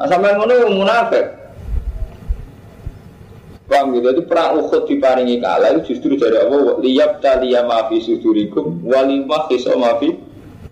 Nah 0.00 0.06
sampai 0.08 0.32
ngono 0.40 0.52
yang 0.56 0.72
munafik. 0.72 1.26
Paham 3.64 3.96
gitu, 3.96 4.12
itu 4.12 4.22
perang 4.28 4.60
Uhud 4.60 4.84
diparingi 4.84 5.40
kalah 5.40 5.72
itu 5.72 5.96
justru 5.96 6.20
dari 6.20 6.36
Allah 6.36 6.76
liyab 6.84 7.24
taliya 7.24 7.64
mafi 7.64 7.96
sudurikum 7.96 8.84
walimah 8.84 9.48
kiso 9.48 9.72
mafi 9.80 10.12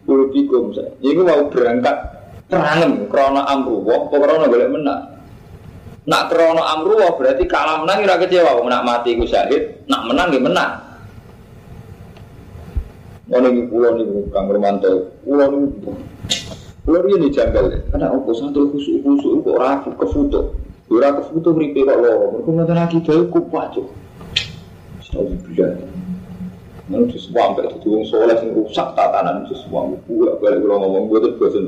kulubikum 0.05 0.77
Ini 1.01 1.25
mau 1.25 1.49
berangkat 1.49 1.97
perang 2.53 3.09
krono 3.09 3.49
amruwah, 3.49 4.13
krono 4.13 4.45
boleh 4.45 4.69
menang. 4.69 5.03
Nak 6.05 6.23
krono 6.29 6.61
amruwah 6.61 7.17
berarti 7.17 7.49
kalah 7.49 7.81
menang 7.81 8.05
kira 8.05 8.17
kecewa, 8.21 8.61
nak 8.69 8.85
mati 8.85 9.17
ku 9.17 9.25
syahid, 9.25 9.89
nak 9.89 10.05
menang 10.05 10.29
ya 10.29 10.41
menang. 10.45 10.73
Ngono 13.33 13.49
iki 13.49 13.63
kula 13.73 13.89
niku 13.97 14.29
Kang 14.29 14.53
Romanto. 14.53 15.09
Kula 15.25 15.49
niku 15.49 15.97
Kula 16.85 16.99
ini 17.09 17.33
janggal 17.33 17.65
ya. 17.73 17.81
Karena 17.89 18.13
apa 18.13 18.31
santri 18.37 18.69
khusuk-khusuk 18.69 19.41
kok 19.41 19.57
ora 19.57 19.81
kefuto. 19.89 20.53
Ora 20.93 21.17
kefuto 21.17 21.57
mripe 21.57 21.81
kok 21.81 21.97
loro. 21.97 22.27
Mergo 22.37 22.51
ngoten 22.53 22.77
akidah 22.77 23.25
ku 23.33 23.41
pacuk. 23.49 23.89
Studi 25.01 25.41
bilang. 25.49 25.81
Nang 26.93 27.09
terus 27.09 27.33
sampai 27.33 27.73
itu 27.73 27.89
wong 27.89 28.05
soleh 28.05 28.37
sing 28.37 28.53
rusak 28.53 28.93
tatanan 28.93 29.49
terus 29.49 29.65
wong 29.73 29.97
kula 30.05 30.37
balik 30.37 30.61
kula 30.61 30.77
ngomong 30.77 31.09
gue 31.09 31.19
terus 31.25 31.37
bosen. 31.41 31.65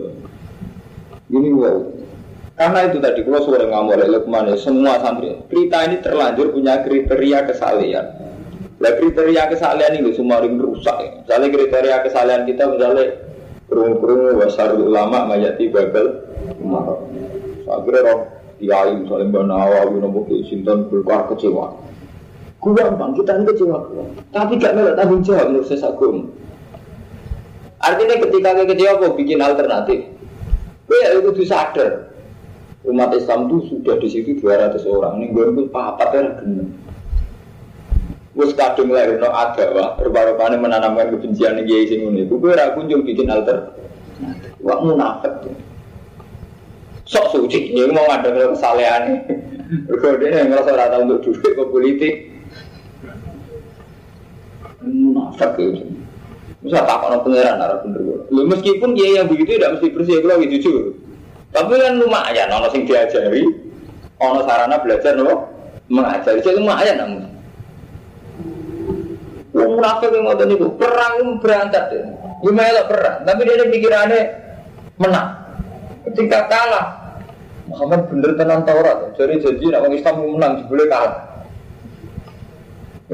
Ini 1.32 1.48
wow. 1.56 1.80
Karena 2.60 2.86
itu 2.86 3.00
tadi 3.00 3.24
kalau 3.24 3.40
sore 3.40 3.66
ngamuk 3.66 3.98
oleh 3.98 4.08
Lukman 4.12 4.52
ya, 4.52 4.54
semua 4.60 5.00
santri. 5.00 5.32
Kita 5.48 5.90
ini 5.90 5.98
terlanjur 6.04 6.52
punya 6.52 6.84
kriteria 6.86 7.50
kesalehan. 7.50 8.33
Nah 8.84 8.92
kriteria 9.00 9.48
kesalehan 9.48 9.96
ini 9.96 10.12
semua 10.12 10.44
ring 10.44 10.60
rusak. 10.60 11.24
Ya. 11.24 11.40
Kriteria 11.40 12.04
kesalehan 12.04 12.44
kita 12.44 12.68
misalnya 12.68 13.16
kerungu-kerungu 13.64 14.36
wasar 14.44 14.76
ulama 14.76 15.24
mayati 15.24 15.72
babel 15.72 16.20
umarok. 16.60 17.08
Akhirnya 17.64 18.04
roh 18.04 18.18
kiai 18.60 18.92
misalnya 18.92 19.32
Mbak 19.32 19.44
Nawawi 19.48 19.96
nopo 20.04 20.28
Sinton 20.44 20.92
berkuar 20.92 21.32
kecewa. 21.32 21.72
Bang 22.60 23.16
kita 23.16 23.40
ini 23.40 23.44
kecewa. 23.48 23.78
Tapi 24.36 24.52
gak 24.60 24.76
melak 24.76 25.00
tanggung 25.00 25.24
jawab 25.24 25.48
menurut 25.48 25.64
saya 25.64 25.88
Artinya 27.80 28.16
ketika 28.20 28.52
kecewa 28.68 29.16
bikin 29.16 29.40
alternatif. 29.40 30.12
Ya 30.92 31.16
itu 31.16 31.32
sadar 31.48 32.12
umat 32.84 33.16
Islam 33.16 33.48
itu 33.48 33.72
sudah 33.72 33.96
di 33.96 34.08
situ 34.12 34.36
200 34.44 34.76
orang. 34.84 35.24
Ini 35.24 35.32
gue 35.32 35.44
pun 35.56 35.66
papat 35.72 36.08
ya 36.12 36.22
genep. 36.44 36.83
Wes 38.34 38.50
kadung 38.58 38.90
lahir 38.90 39.14
no 39.22 39.30
agama, 39.30 39.94
rupa-rupanya 39.94 40.58
menanamkan 40.58 41.14
kebencian 41.14 41.54
yang 41.54 41.66
kiai 41.70 41.86
sing 41.86 42.02
ini. 42.02 42.26
Gue 42.26 42.50
ragu 42.50 42.82
kunjung 42.82 43.06
bikin 43.06 43.30
alter. 43.30 43.70
Wah 44.58 44.82
munafik. 44.82 45.54
Sok 47.06 47.30
suci, 47.30 47.70
dia 47.76 47.86
mau 47.94 48.10
ngadain 48.10 48.58
kesalehan. 48.58 49.02
Berkode 49.86 50.26
yang 50.34 50.50
ngerasa 50.50 50.72
rata 50.74 50.96
untuk 51.04 51.22
duit 51.30 51.46
ke 51.46 51.64
politik. 51.70 52.14
Munafik 54.82 55.54
itu. 55.60 55.84
Bisa 56.64 56.80
tak 56.80 56.96
kono 57.04 57.20
pangeran 57.20 57.60
arah 57.60 57.78
bener. 57.84 58.24
Meskipun 58.32 58.96
dia 58.96 59.20
yang 59.20 59.28
begitu 59.28 59.60
tidak 59.60 59.76
mesti 59.78 59.92
bersih, 59.92 60.24
kalau 60.24 60.40
gitu 60.42 60.56
jujur. 60.58 60.84
Tapi 61.52 61.76
kan 61.76 62.00
lumayan, 62.00 62.48
ono 62.50 62.72
sing 62.72 62.88
diajari, 62.88 63.44
ono 64.16 64.42
sarana 64.42 64.80
belajar 64.80 65.12
nopo 65.14 65.54
mengajari, 65.92 66.40
jadi 66.40 66.56
lumayan 66.56 66.96
namun. 66.98 67.33
Wong 69.54 69.78
munafik 69.78 70.10
yang 70.10 70.26
ngotot 70.26 70.50
itu 70.50 70.66
perang 70.74 71.38
berantak 71.38 71.94
deh, 71.94 72.02
gimana 72.42 72.90
perang, 72.90 73.22
tapi 73.22 73.40
dia 73.46 73.54
ada 73.54 73.66
pikirannya 73.70 74.20
menang. 74.98 75.28
Ketika 76.10 76.50
kalah, 76.50 76.86
Muhammad 77.70 78.10
bener 78.10 78.34
tenan 78.34 78.66
Taurat, 78.66 79.14
jadi 79.14 79.38
janji 79.38 79.70
nak 79.70 79.86
orang 79.86 79.94
Islam 79.94 80.14
menang, 80.26 80.54
boleh 80.66 80.90
kalah. 80.90 81.34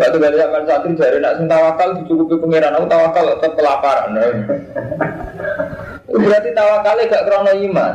Waktu 0.01 0.17
dari 0.17 0.37
zaman 0.41 0.65
santri 0.65 0.97
dari 0.97 1.21
nak 1.21 1.37
sing 1.37 1.45
tawakal 1.45 1.89
dicukupi 2.01 2.41
pangeran, 2.41 2.73
aku 2.73 2.87
tawakal 2.89 3.25
tetap 3.37 3.53
kelaparan. 3.61 4.17
Berarti 6.25 6.51
tawakalnya 6.57 7.11
gak 7.11 7.25
krono 7.29 7.53
iman. 7.53 7.95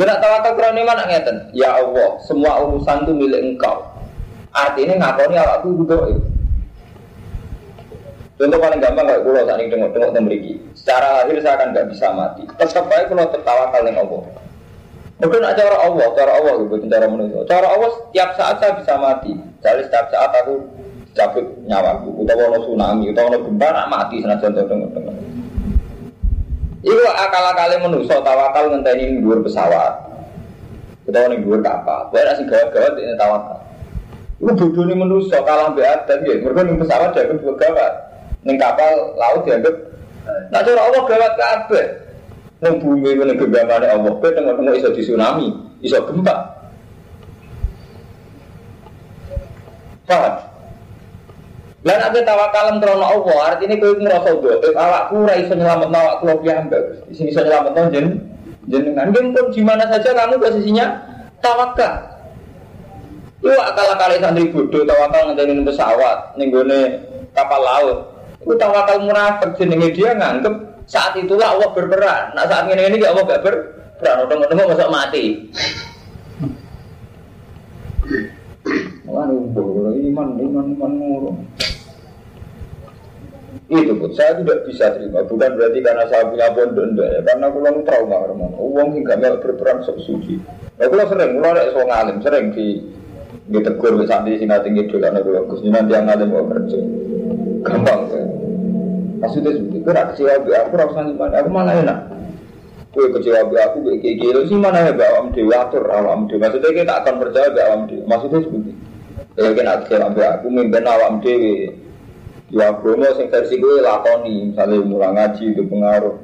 Benak 0.00 0.16
tawakal 0.24 0.56
krono 0.56 0.80
mana 0.80 1.04
ngeten? 1.04 1.52
Ya 1.52 1.76
Allah, 1.76 2.16
semua 2.24 2.64
urusan 2.64 3.04
itu 3.04 3.12
milik 3.12 3.42
Engkau. 3.42 3.84
Artinya 4.54 4.96
ngakoni 4.96 5.36
awakku 5.36 5.68
butuh 5.82 6.29
Contoh 8.40 8.56
paling 8.56 8.80
gampang 8.80 9.04
kayak 9.04 9.20
pulau 9.20 9.44
saat 9.44 9.60
ini 9.60 9.68
tengok-tengok 9.68 10.16
memiliki. 10.16 10.56
Secara 10.72 11.20
lahir 11.20 11.44
saya 11.44 11.60
akan 11.60 11.76
nggak 11.76 11.86
bisa 11.92 12.08
mati. 12.16 12.48
Tetap 12.48 12.88
baik 12.88 13.12
kalau 13.12 13.28
tertawa 13.28 13.68
kalian 13.68 14.00
Allah. 14.00 14.22
Mungkin 15.20 15.44
ada 15.44 15.52
cara 15.60 15.76
Allah, 15.84 16.08
cara 16.16 16.32
Allah 16.40 16.52
gitu, 16.64 16.88
cara 16.88 17.04
manusia. 17.04 17.44
Cara 17.44 17.68
Allah 17.68 17.92
setiap 17.92 18.32
saat 18.40 18.56
saya 18.56 18.72
bisa 18.80 18.96
mati. 18.96 19.36
Jadi 19.60 19.84
setiap 19.84 20.08
saat 20.08 20.32
aku 20.40 20.56
cabut 21.12 21.44
nyawaku, 21.68 22.24
utawa 22.24 22.48
ono 22.48 22.58
tsunami, 22.64 23.04
utawa 23.12 23.26
ono 23.28 23.38
gempa, 23.44 23.68
nak 23.76 23.86
mati 23.92 24.16
senajan 24.24 24.56
tengok-tengok. 24.56 25.16
Iku 26.80 27.02
akal-akale 27.12 27.76
manusa 27.84 28.24
tawakal 28.24 28.72
ngenteni 28.72 29.20
dhuwur 29.20 29.44
pesawat. 29.44 30.00
Utawa 31.04 31.28
ning 31.28 31.44
dhuwur 31.44 31.60
kapal. 31.60 32.08
Kowe 32.08 32.24
nek 32.24 32.40
gawat-gawat 32.48 32.94
ini 32.96 33.12
tawakal. 33.20 33.60
Iku 34.40 34.50
bodone 34.56 34.94
manusa 34.96 35.44
kalah 35.44 35.76
mbek 35.76 35.84
adat 35.84 36.24
ya. 36.24 36.40
Mergo 36.40 36.64
ning 36.64 36.80
pesawat 36.80 37.12
dianggap 37.12 37.60
gawat. 37.60 38.09
Ning 38.44 38.56
kapal 38.56 39.12
laut 39.20 39.44
dianggap 39.44 39.90
Nah 40.50 40.60
cara 40.62 40.80
Allah 40.82 41.02
gawat 41.06 41.32
kabeh. 41.38 41.86
Ning 42.60 42.74
bumi 42.82 43.16
ku 43.16 43.22
ning 43.24 43.38
genggamane 43.40 43.86
Allah, 43.88 44.12
kowe 44.20 44.30
tengok-tengok 44.30 44.76
iso 44.76 44.88
tsunami, 44.92 45.48
iso 45.80 45.96
gempa. 46.04 46.34
Paham? 50.04 50.34
Lah 51.80 51.96
nek 51.96 52.20
tawakalan 52.28 52.76
krono 52.84 53.06
Allah, 53.06 53.56
artinya 53.56 53.80
kowe 53.80 53.96
ngrasa 53.96 54.30
dhaif, 54.36 54.74
awakku 54.76 55.14
ora 55.24 55.34
iso 55.40 55.52
nyelametno 55.56 55.96
awakku 55.96 56.24
piyambak. 56.44 56.84
Di 57.08 57.14
sini 57.16 57.32
iso 57.32 57.40
nyelametno 57.40 57.80
jen 57.88 58.06
jenengan. 58.68 59.08
Pun 59.08 59.32
di 59.32 59.62
mana 59.64 59.88
saja 59.88 60.12
kamu 60.12 60.36
posisinya 60.36 60.86
tawakal. 61.40 61.94
Yo 63.40 63.56
akal-akal 63.56 64.20
santri 64.20 64.52
bodoh 64.52 64.84
tawakal 64.84 65.32
ngenteni 65.32 65.64
pesawat 65.64 66.36
ning 66.36 66.52
kapal 67.32 67.62
laut. 67.64 68.19
Itu 68.40 68.54
tawakal 68.56 69.04
munafik 69.04 69.56
jenenge 69.60 69.92
dia 69.92 70.16
nganggep 70.16 70.54
saat 70.88 71.14
itulah 71.16 71.54
Allah 71.54 71.70
berperan. 71.76 72.34
Nah 72.34 72.44
saat 72.48 72.66
ini 72.72 72.82
ini 72.88 73.06
Allah 73.06 73.22
gak 73.28 73.42
berperan. 73.44 74.16
Udah-udah 74.26 74.66
masa 74.66 74.88
mati. 74.88 75.52
Mana 79.10 79.34
iman, 79.34 80.28
iman, 80.40 80.66
iman 80.78 80.92
murung. 80.96 81.38
Itu 83.70 83.94
pun 83.94 84.10
saya 84.18 84.34
tidak 84.34 84.66
bisa 84.66 84.90
terima. 84.98 85.22
Bukan 85.22 85.54
berarti 85.54 85.78
karena 85.78 86.04
saya 86.10 86.26
punya 86.26 86.50
enggak 86.50 87.06
ya. 87.06 87.20
Karena 87.22 87.46
lalu 87.54 87.80
trauma 87.86 88.16
karena 88.26 88.46
uang 88.58 88.88
hingga 88.98 89.14
mel 89.14 89.38
berperan 89.38 89.86
sok 89.86 89.98
suci. 90.02 90.42
Aku 90.80 90.96
lah 90.96 91.06
sering, 91.06 91.38
aku 91.38 91.44
ada 91.44 91.70
so 91.70 91.82
ngalim, 91.84 92.16
sering 92.24 92.46
di 92.56 92.80
ditegur 93.50 94.00
ke 94.00 94.04
santri 94.08 94.40
sing 94.40 94.48
tinggi 94.48 94.88
dulu 94.88 95.02
karena 95.04 95.20
gue 95.20 95.34
bagus. 95.44 95.60
Nanti 95.66 95.92
yang 95.92 96.06
ngalim 96.08 96.28
mau 96.30 96.46
kerja, 96.48 96.78
gampang 97.66 98.00
ya. 98.10 98.29
Maksudnya 99.20 99.52
seperti 99.52 99.76
itu, 99.84 99.90
nak 99.92 100.06
kecewa 100.12 100.32
aku 100.40 100.74
rasa 100.80 101.00
gimana, 101.04 101.34
aku 101.44 101.48
malah 101.52 101.74
enak. 101.76 101.98
Gue 102.90 103.12
kecewa 103.12 103.44
aku, 103.44 103.76
gue 103.84 103.96
kayak 104.00 104.16
gitu 104.16 104.40
sih 104.48 104.56
mana 104.56 104.88
ya, 104.88 104.92
awam 104.96 105.30
dewi 105.36 105.52
atur, 105.52 105.84
awam 105.92 106.24
dewi. 106.26 106.40
Maksudnya 106.40 106.70
kita 106.72 106.92
akan 107.04 107.14
percaya 107.20 107.48
awam 107.68 107.80
dewi. 107.86 108.02
Maksudnya 108.08 108.40
seperti 108.40 108.70
itu. 108.72 108.82
Ya 109.36 109.76
kecewa 109.84 110.08
aku, 110.08 110.46
mimpin 110.48 110.88
awam 110.88 111.20
dewi. 111.20 111.76
Ya 112.50 112.74
Bromo 112.74 113.06
sing 113.14 113.30
versi 113.30 113.62
gue 113.62 113.78
lakoni, 113.78 114.50
misalnya 114.50 114.82
mulai 114.82 115.14
ngaji 115.14 115.54
itu 115.54 115.62
pengaruh. 115.70 116.16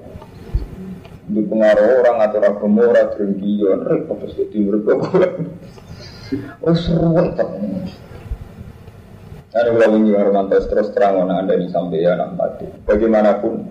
Itu 1.30 1.40
pengaruh 1.46 2.02
orang 2.02 2.18
atau 2.26 2.38
agama 2.42 2.82
orang 2.82 3.14
ya 3.42 3.74
repot 3.78 4.18
terus 4.22 4.34
jadi 4.34 4.58
mereka 4.58 4.94
Oh 6.66 6.74
seru 6.74 7.14
itu. 7.22 7.46
Ada 9.56 9.72
kalau 9.72 9.96
ini 9.96 10.12
terus 10.68 10.92
terang 10.92 11.24
mana 11.24 11.40
anda 11.40 11.56
di 11.56 11.64
sampai 11.72 12.04
ya 12.04 12.12
mati. 12.36 12.68
Bagaimanapun 12.84 13.64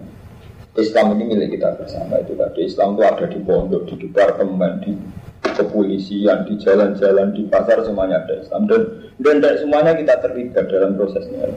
Islam 0.81 1.13
ini 1.13 1.23
milik 1.29 1.55
kita 1.55 1.77
bersama 1.77 2.17
itu 2.17 2.33
tadi. 2.33 2.65
Islam 2.65 2.97
itu 2.97 3.01
ada 3.05 3.25
di 3.29 3.39
pondok, 3.45 3.85
di 3.85 3.95
departemen, 4.01 4.81
di 4.81 4.91
kepolisian, 5.45 6.49
di 6.49 6.57
jalan-jalan, 6.57 7.37
di 7.37 7.45
pasar 7.45 7.85
semuanya 7.85 8.25
ada 8.25 8.33
Islam 8.33 8.65
dan 8.65 8.81
dan, 9.21 9.35
dan 9.45 9.53
semuanya 9.61 9.93
kita 9.93 10.25
terlibat 10.25 10.65
dalam 10.73 10.97
prosesnya. 10.97 11.53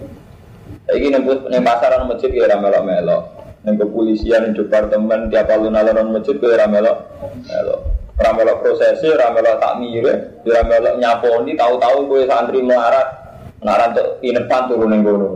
Iki 0.93 1.09
nembus 1.09 1.49
ning 1.49 1.65
pasaran 1.65 2.05
masjid 2.05 2.29
ya 2.29 2.61
melok 2.61 2.85
melok. 2.85 3.23
Ning 3.65 3.81
kepolisian, 3.81 4.45
ning 4.45 4.53
departemen 4.55 5.33
tiap 5.33 5.49
alun-alun 5.49 6.13
masjid 6.13 6.37
ya 6.37 6.69
melok 6.69 7.11
melok. 7.49 7.81
Ora 8.19 8.31
melok 8.35 8.61
prosesi, 8.61 9.07
ora 9.09 9.31
melok 9.33 9.57
takmir, 9.57 10.05
ora 10.43 10.63
melok 10.67 10.95
nyaponi, 11.01 11.55
tahu-tahu 11.55 11.99
kowe 12.11 12.23
santri 12.27 12.61
melarat, 12.67 13.28
melarat 13.63 13.91
untuk 13.95 14.09
inepan 14.23 14.63
turun 14.71 14.91
ning 14.91 15.03
kono. 15.03 15.29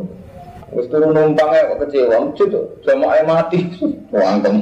Wis 0.72 0.88
turun 0.88 1.12
numpangnya 1.12 1.68
kok 1.68 1.78
kecewa, 1.84 2.16
masjid 2.32 2.48
tuh, 2.48 2.64
jamaah 2.80 3.20
mati, 3.28 3.60
wangkem. 4.14 4.56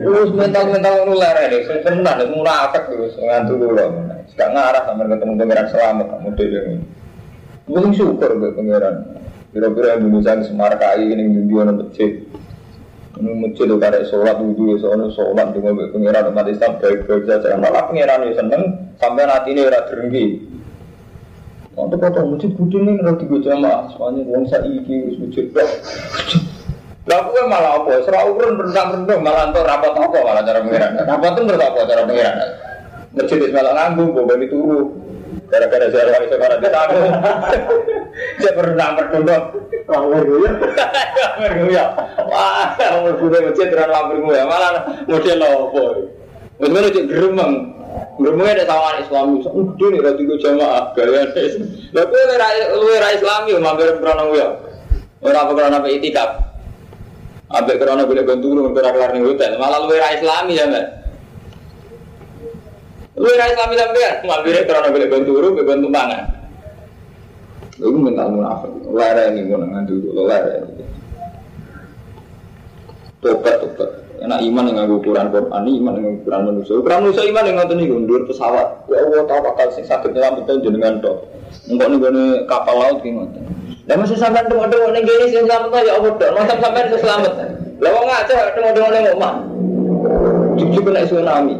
Terus 0.00 0.30
mental-mental 0.32 1.04
nular 1.04 1.36
ini, 1.44 1.66
tenan, 1.84 2.18
munafik 2.32 2.88
terus 2.88 3.18
ngantuk 3.20 3.60
dulu. 3.60 3.84
Sekarang 4.32 4.54
ngarah 4.56 4.82
sampai 4.88 5.12
ketemu 5.12 5.32
pangeran 5.36 5.66
selamat, 5.68 6.08
model 6.24 6.50
ini. 6.52 6.76
Mungkin 7.66 7.90
syukur 7.92 8.30
ke 8.30 8.48
pangeran. 8.54 8.96
Kira-kira 9.50 9.98
Indonesia 9.98 10.38
di 10.38 10.44
Semarkai 10.46 11.02
ini 11.02 11.22
di 11.32 11.40
dua 11.48 11.66
masjid. 11.68 12.22
Ini 13.16 13.32
masjid 13.40 13.64
itu 13.64 13.76
karek 13.80 14.04
sholat 14.12 14.36
wudhu, 14.36 14.76
soalnya 14.76 15.08
sholat 15.16 15.56
dengan 15.56 15.80
pengiran 15.88 16.28
umat 16.36 16.46
Islam 16.52 16.76
baik-baik 16.76 17.24
saja. 17.24 17.56
Malah 17.56 17.88
pengiran 17.88 18.28
itu 18.28 18.36
seneng 18.36 18.62
sampai 19.00 19.24
nanti 19.24 19.56
ini 19.56 19.64
rada 19.64 19.88
derengki. 19.88 20.55
Untuk 21.76 22.00
kata 22.00 22.24
masjid 22.24 22.48
budi 22.56 22.80
ini 22.80 22.96
rada 23.04 23.20
tiga 23.20 23.36
jamaah, 23.52 23.92
soalnya 23.92 24.24
uang 24.32 24.48
saiki 24.48 25.12
wis 25.12 25.20
masjid 25.20 25.44
kok. 25.52 25.68
Lah 27.04 27.20
kowe 27.20 27.42
malah 27.44 27.84
apa? 27.84 28.00
Serah 28.00 28.24
urun 28.32 28.56
rendang-rendang 28.56 29.20
malah 29.20 29.52
entuk 29.52 29.60
rapat 29.60 29.92
apa 29.92 30.18
malah 30.24 30.40
cara 30.40 30.64
pengiran. 30.64 30.90
Rapat 31.04 31.30
itu 31.36 31.40
menurut 31.44 31.62
apa 31.68 31.78
cara 31.84 32.02
pengiran? 32.08 32.36
Masjid 33.12 33.38
wis 33.44 33.52
malah 33.52 33.72
nganggung, 33.76 34.08
bawa 34.16 34.34
turu. 34.48 34.80
Gara-gara 35.52 35.86
wali 35.92 36.26
sekarang 36.32 36.60
kita 36.64 36.78
aku. 36.80 36.98
Saya 38.40 38.52
pernah 38.56 38.88
berdondong. 38.96 39.44
Lampir 39.86 40.22
gue 40.26 40.50
Lampir 40.50 41.52
gue 41.62 41.78
Wah, 42.26 42.74
lampir 42.74 43.14
gue 43.22 43.38
masjid 43.52 43.68
dan 43.70 43.86
lampir 43.86 44.18
gue 44.18 44.38
Malah 44.48 44.70
model 45.04 45.36
lopo. 45.38 45.84
Wis 46.56 46.68
ngono 46.72 46.88
cek 46.88 47.04
Gremenge 48.16 48.52
ada 48.56 48.64
sawangan 48.64 48.96
Islami. 49.04 49.34
Udah 49.44 49.88
nih 49.92 50.00
rati 50.00 50.22
gue 50.24 50.38
jamaah 50.40 50.84
gaya. 50.96 51.22
Lah 51.92 52.04
kowe 52.08 52.22
ora 52.32 52.48
luwe 52.76 52.96
ra 52.96 53.08
Islami 53.12 53.50
mampir 53.60 53.92
krono 54.00 54.32
ya. 54.32 54.48
Ora 55.20 55.38
apa 55.44 55.52
krono 55.52 55.76
apa 55.76 55.88
itikaf. 55.92 56.30
Ambek 57.52 57.76
krono 57.76 58.08
boleh 58.08 58.24
bantu 58.24 58.46
lu 58.56 58.60
ora 58.72 58.90
kelar 58.92 59.10
ning 59.12 59.24
hotel. 59.24 59.60
Malah 59.60 59.78
luwe 59.84 59.96
ra 60.00 60.16
Islami 60.16 60.56
ya, 60.56 60.64
Mbak. 60.64 60.86
Luwe 63.20 63.34
ra 63.36 63.46
Islami 63.52 63.74
sampean 63.76 64.14
mampir 64.24 64.54
krono 64.64 64.88
boleh 64.92 65.08
bantu 65.12 65.30
lu 65.36 65.48
bantu 65.60 65.88
mangan. 65.92 66.24
Lu 67.76 68.00
mental 68.00 68.32
munafik. 68.32 68.72
Lara 68.88 69.28
ini 69.28 69.44
ngono 69.44 69.64
ngandu 69.68 69.94
dulu 70.00 70.24
lara. 70.24 70.64
Tobat 73.20 73.56
tobat. 73.60 74.05
Enak 74.26 74.42
iman 74.42 74.66
yang 74.66 74.74
nganggo 74.82 74.98
ukuran 74.98 75.30
Quran, 75.30 75.62
iman 75.70 75.94
yang 76.02 76.18
ukuran 76.18 76.40
manusia. 76.50 76.74
Ukuran 76.74 76.98
manusia 77.06 77.22
iman 77.30 77.46
yang 77.46 77.56
ngoten 77.62 77.78
niku 77.78 77.94
ndur 78.02 78.22
pesawat. 78.26 78.68
Ya 78.90 78.98
Allah 79.06 79.22
tahu 79.22 79.40
bakal 79.46 79.66
sing 79.70 79.86
saged 79.86 80.10
nyelametkan 80.10 80.66
jenengan. 80.66 80.98
Engkau 81.70 81.86
nih 81.86 81.98
gue 82.02 82.10
kapal 82.50 82.74
laut 82.74 82.98
ngoten. 83.06 83.42
Lah 83.86 83.94
masih 83.94 84.18
sampean 84.18 84.50
tengok-tengok 84.50 84.90
ning 84.98 85.06
kene 85.06 85.26
sing 85.30 85.46
selamat 85.46 85.82
ya 85.86 85.94
Allah. 85.94 86.10
Masa 86.34 86.54
sampean 86.58 86.86
sing 86.90 87.00
selamat. 87.06 87.32
Lah 87.78 87.90
wong 87.94 88.06
aja 88.10 88.36
tengok-tengok 88.50 88.90
ning 88.90 89.04
omah. 89.14 89.34
Cucu 90.58 90.80
kena 90.82 91.06
tsunami. 91.06 91.56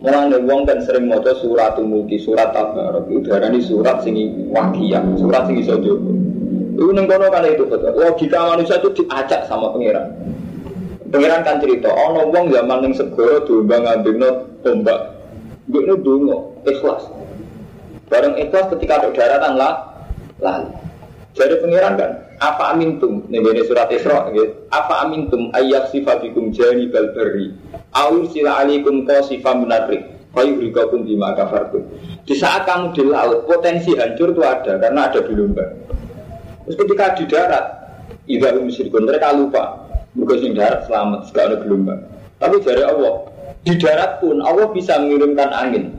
Mulane 0.00 0.36
wong 0.48 0.60
kan 0.64 0.80
sering 0.80 1.04
maca 1.04 1.36
surat 1.36 1.76
mulki, 1.76 2.16
surat 2.16 2.56
tabarok. 2.56 3.12
Itu 3.12 3.28
darani 3.28 3.60
surat 3.60 4.00
sing 4.00 4.16
wakiyah, 4.56 5.04
surat 5.20 5.44
sing 5.44 5.60
iso 5.60 5.76
jogo. 5.84 6.16
Itu 6.80 6.96
ning 6.96 7.04
kan 7.04 7.44
itu 7.44 7.68
betul. 7.68 7.92
Logika 7.92 8.56
manusia 8.56 8.80
itu 8.80 9.04
diacak 9.04 9.44
sama 9.52 9.68
pangeran. 9.76 10.16
Pangeran 11.10 11.42
kan 11.42 11.58
cerita, 11.58 11.90
ono 11.90 12.30
wong 12.30 12.54
zaman 12.54 12.86
ning 12.86 12.94
segara 12.94 13.42
domba 13.42 13.82
ngambingno 13.82 14.30
tombak. 14.62 15.00
Gue 15.66 15.82
ini 15.82 15.94
dungo, 16.06 16.62
ikhlas. 16.62 17.02
Bareng 18.06 18.38
ikhlas 18.38 18.70
ketika 18.74 19.02
ada 19.02 19.10
daratan 19.10 19.54
lah, 19.58 19.74
lalu. 20.38 20.70
Jadi 21.34 21.62
pangeran 21.62 21.98
kan, 21.98 22.10
apa 22.38 22.74
amintum? 22.74 23.26
Nih 23.26 23.42
ini 23.42 23.66
surat 23.66 23.90
Isra, 23.90 24.30
gitu. 24.30 24.54
Apa 24.70 25.02
amintum 25.06 25.50
ayyak 25.50 25.90
sifatikum 25.90 26.54
jani 26.54 26.86
balberi. 26.86 27.58
Awir 27.90 28.30
sila 28.30 28.62
alikum 28.62 29.02
qasifam 29.02 29.66
minarrik. 29.66 30.06
Fayu 30.30 30.62
rikakum 30.62 31.02
bima 31.02 31.34
kafartum. 31.34 31.90
Di 32.22 32.38
saat 32.38 32.62
kamu 32.62 32.94
di 32.94 33.02
laut, 33.02 33.50
potensi 33.50 33.98
hancur 33.98 34.30
itu 34.30 34.42
ada 34.46 34.78
karena 34.78 35.10
ada 35.10 35.26
gelombang. 35.26 35.74
Terus 36.70 36.76
ketika 36.86 37.18
di 37.18 37.24
darat, 37.26 37.66
Ida 38.30 38.54
musyrikun 38.54 39.10
mereka 39.10 39.34
lupa 39.34 39.89
Mereka 40.18 40.34
sing 40.42 40.52
darat 40.58 40.90
selamat, 40.90 41.30
segala 41.30 41.46
ada 41.54 41.56
gelombang. 41.62 42.02
Tapi 42.42 42.56
dari 42.66 42.82
Allah, 42.82 43.30
di 43.62 43.72
darat 43.78 44.18
pun 44.18 44.42
Allah 44.42 44.66
bisa 44.74 44.98
mengirimkan 44.98 45.54
angin. 45.54 45.94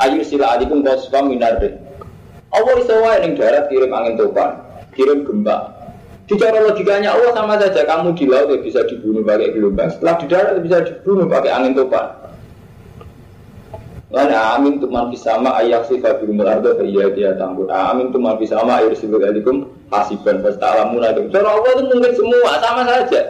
Ayu 0.00 0.24
sila 0.24 0.56
adikum 0.56 0.80
kosfa 0.80 1.20
minarde. 1.20 1.76
Allah 2.56 2.72
bisa 2.80 2.94
wae 2.96 3.20
ning 3.20 3.36
darat 3.36 3.68
kirim 3.68 3.92
angin 3.92 4.16
topan, 4.16 4.64
kirim 4.96 5.28
gempa. 5.28 5.76
Di 6.26 6.34
cara 6.40 6.58
logikanya 6.58 7.12
Allah 7.12 7.36
sama 7.36 7.54
saja 7.60 7.84
kamu 7.84 8.16
di 8.16 8.24
laut 8.26 8.50
ya 8.50 8.58
bisa 8.64 8.80
dibunuh 8.88 9.22
pakai 9.22 9.52
gelombang, 9.52 9.92
setelah 9.92 10.14
di 10.16 10.26
darat 10.32 10.52
ya 10.56 10.62
bisa 10.64 10.78
dibunuh 10.88 11.28
pakai 11.28 11.52
angin 11.52 11.76
topan. 11.76 12.06
Lan 14.08 14.32
amin 14.32 14.80
tuman 14.80 15.12
sama 15.18 15.52
ayak 15.60 15.84
sifat 15.92 16.24
bil 16.24 16.32
ardo 16.40 16.80
iya 16.80 17.12
dia 17.12 17.36
tambur. 17.36 17.68
Amin 17.68 18.08
tuman 18.08 18.40
sama 18.48 18.80
air 18.80 18.96
sifat 18.96 19.20
alikum 19.20 19.75
hasiban 19.90 20.42
pasti 20.42 20.64
alamun 20.64 21.02
ada. 21.02 21.20
Cara 21.30 21.48
Allah 21.54 21.70
itu 21.76 21.82
mungkin 21.86 22.12
semua 22.14 22.52
sama 22.58 22.82
saja. 22.86 23.20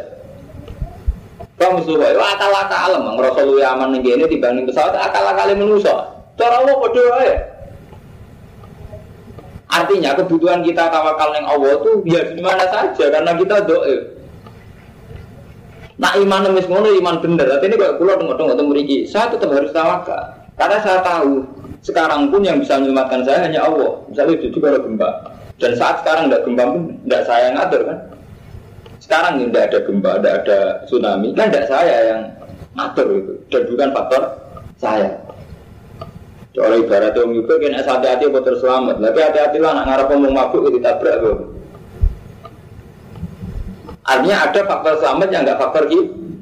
Kamu 1.56 1.88
suruh, 1.88 2.04
wah 2.20 2.36
akal 2.36 2.52
akal 2.52 2.80
alam, 2.92 3.16
ngerasa 3.16 3.40
lu 3.48 3.56
aman 3.64 3.96
nih 3.96 4.00
gini 4.04 4.24
dibanding 4.28 4.68
pesawat 4.68 4.92
akal 4.92 5.24
akal 5.24 5.48
manusia. 5.56 5.96
Cara 6.36 6.60
Allah 6.60 6.74
berdoa 6.76 7.20
ya. 7.24 7.36
Artinya 9.66 10.16
kebutuhan 10.16 10.62
kita 10.62 10.88
tawakal 10.88 11.36
yang 11.36 11.46
Allah 11.48 11.80
itu 11.80 11.90
ya 12.06 12.22
di 12.32 12.40
mana 12.40 12.64
saja 12.70 13.04
karena 13.12 13.32
kita 13.34 13.66
doa. 13.66 13.96
Nah 15.96 16.12
iman 16.16 16.40
nemis 16.44 16.68
ngono 16.68 16.92
iman 16.92 17.20
bener. 17.24 17.44
Tapi 17.44 17.72
ini 17.72 17.76
kalau 17.80 17.96
pulau 17.98 18.14
tengok 18.20 18.36
tengok 18.36 18.56
tengok 18.56 18.76
saya 19.08 19.26
tetap 19.32 19.48
harus 19.52 19.72
tawakal 19.72 20.22
karena 20.56 20.76
saya 20.80 21.00
tahu 21.02 21.44
sekarang 21.84 22.32
pun 22.32 22.40
yang 22.44 22.60
bisa 22.60 22.80
menyelamatkan 22.80 23.20
saya 23.24 23.48
hanya 23.48 23.64
Allah. 23.64 24.00
Misalnya 24.08 24.38
itu 24.38 24.58
kalau 24.60 24.80
gempa. 24.80 25.10
Dan 25.56 25.72
saat 25.72 26.04
sekarang 26.04 26.28
tidak 26.28 26.44
gempa 26.44 26.64
pun 26.68 26.82
tidak 27.08 27.22
saya 27.24 27.42
yang 27.48 27.56
ngatur 27.56 27.82
kan. 27.88 27.98
Sekarang 29.00 29.32
tidak 29.40 29.62
ada 29.72 29.78
gempa, 29.88 30.10
tidak 30.20 30.34
ada 30.44 30.58
tsunami, 30.84 31.28
kan 31.32 31.46
tidak 31.48 31.66
saya 31.68 31.96
yang 32.12 32.20
ngatur 32.76 33.08
itu. 33.16 33.32
Dan 33.48 33.62
bukan 33.72 33.88
faktor 33.96 34.22
saya. 34.76 35.10
Soalnya 36.56 36.88
ibaratnya 36.88 37.20
om 37.20 37.36
juga 37.36 37.60
kena 37.60 37.84
hati-hati 37.84 38.32
apa 38.32 38.40
terselamat. 38.40 38.96
Tapi 38.96 39.18
hati-hati 39.20 39.58
lah, 39.60 39.72
nak 39.76 39.84
ngarep 39.92 40.06
ngomong 40.08 40.32
mabuk 40.32 40.60
itu 40.64 40.80
ditabrak 40.80 41.16
tuh. 41.20 41.36
Artinya 44.08 44.36
ada 44.48 44.60
faktor 44.64 44.94
selamat 45.04 45.28
yang 45.36 45.42
nggak 45.44 45.60
faktor 45.60 45.84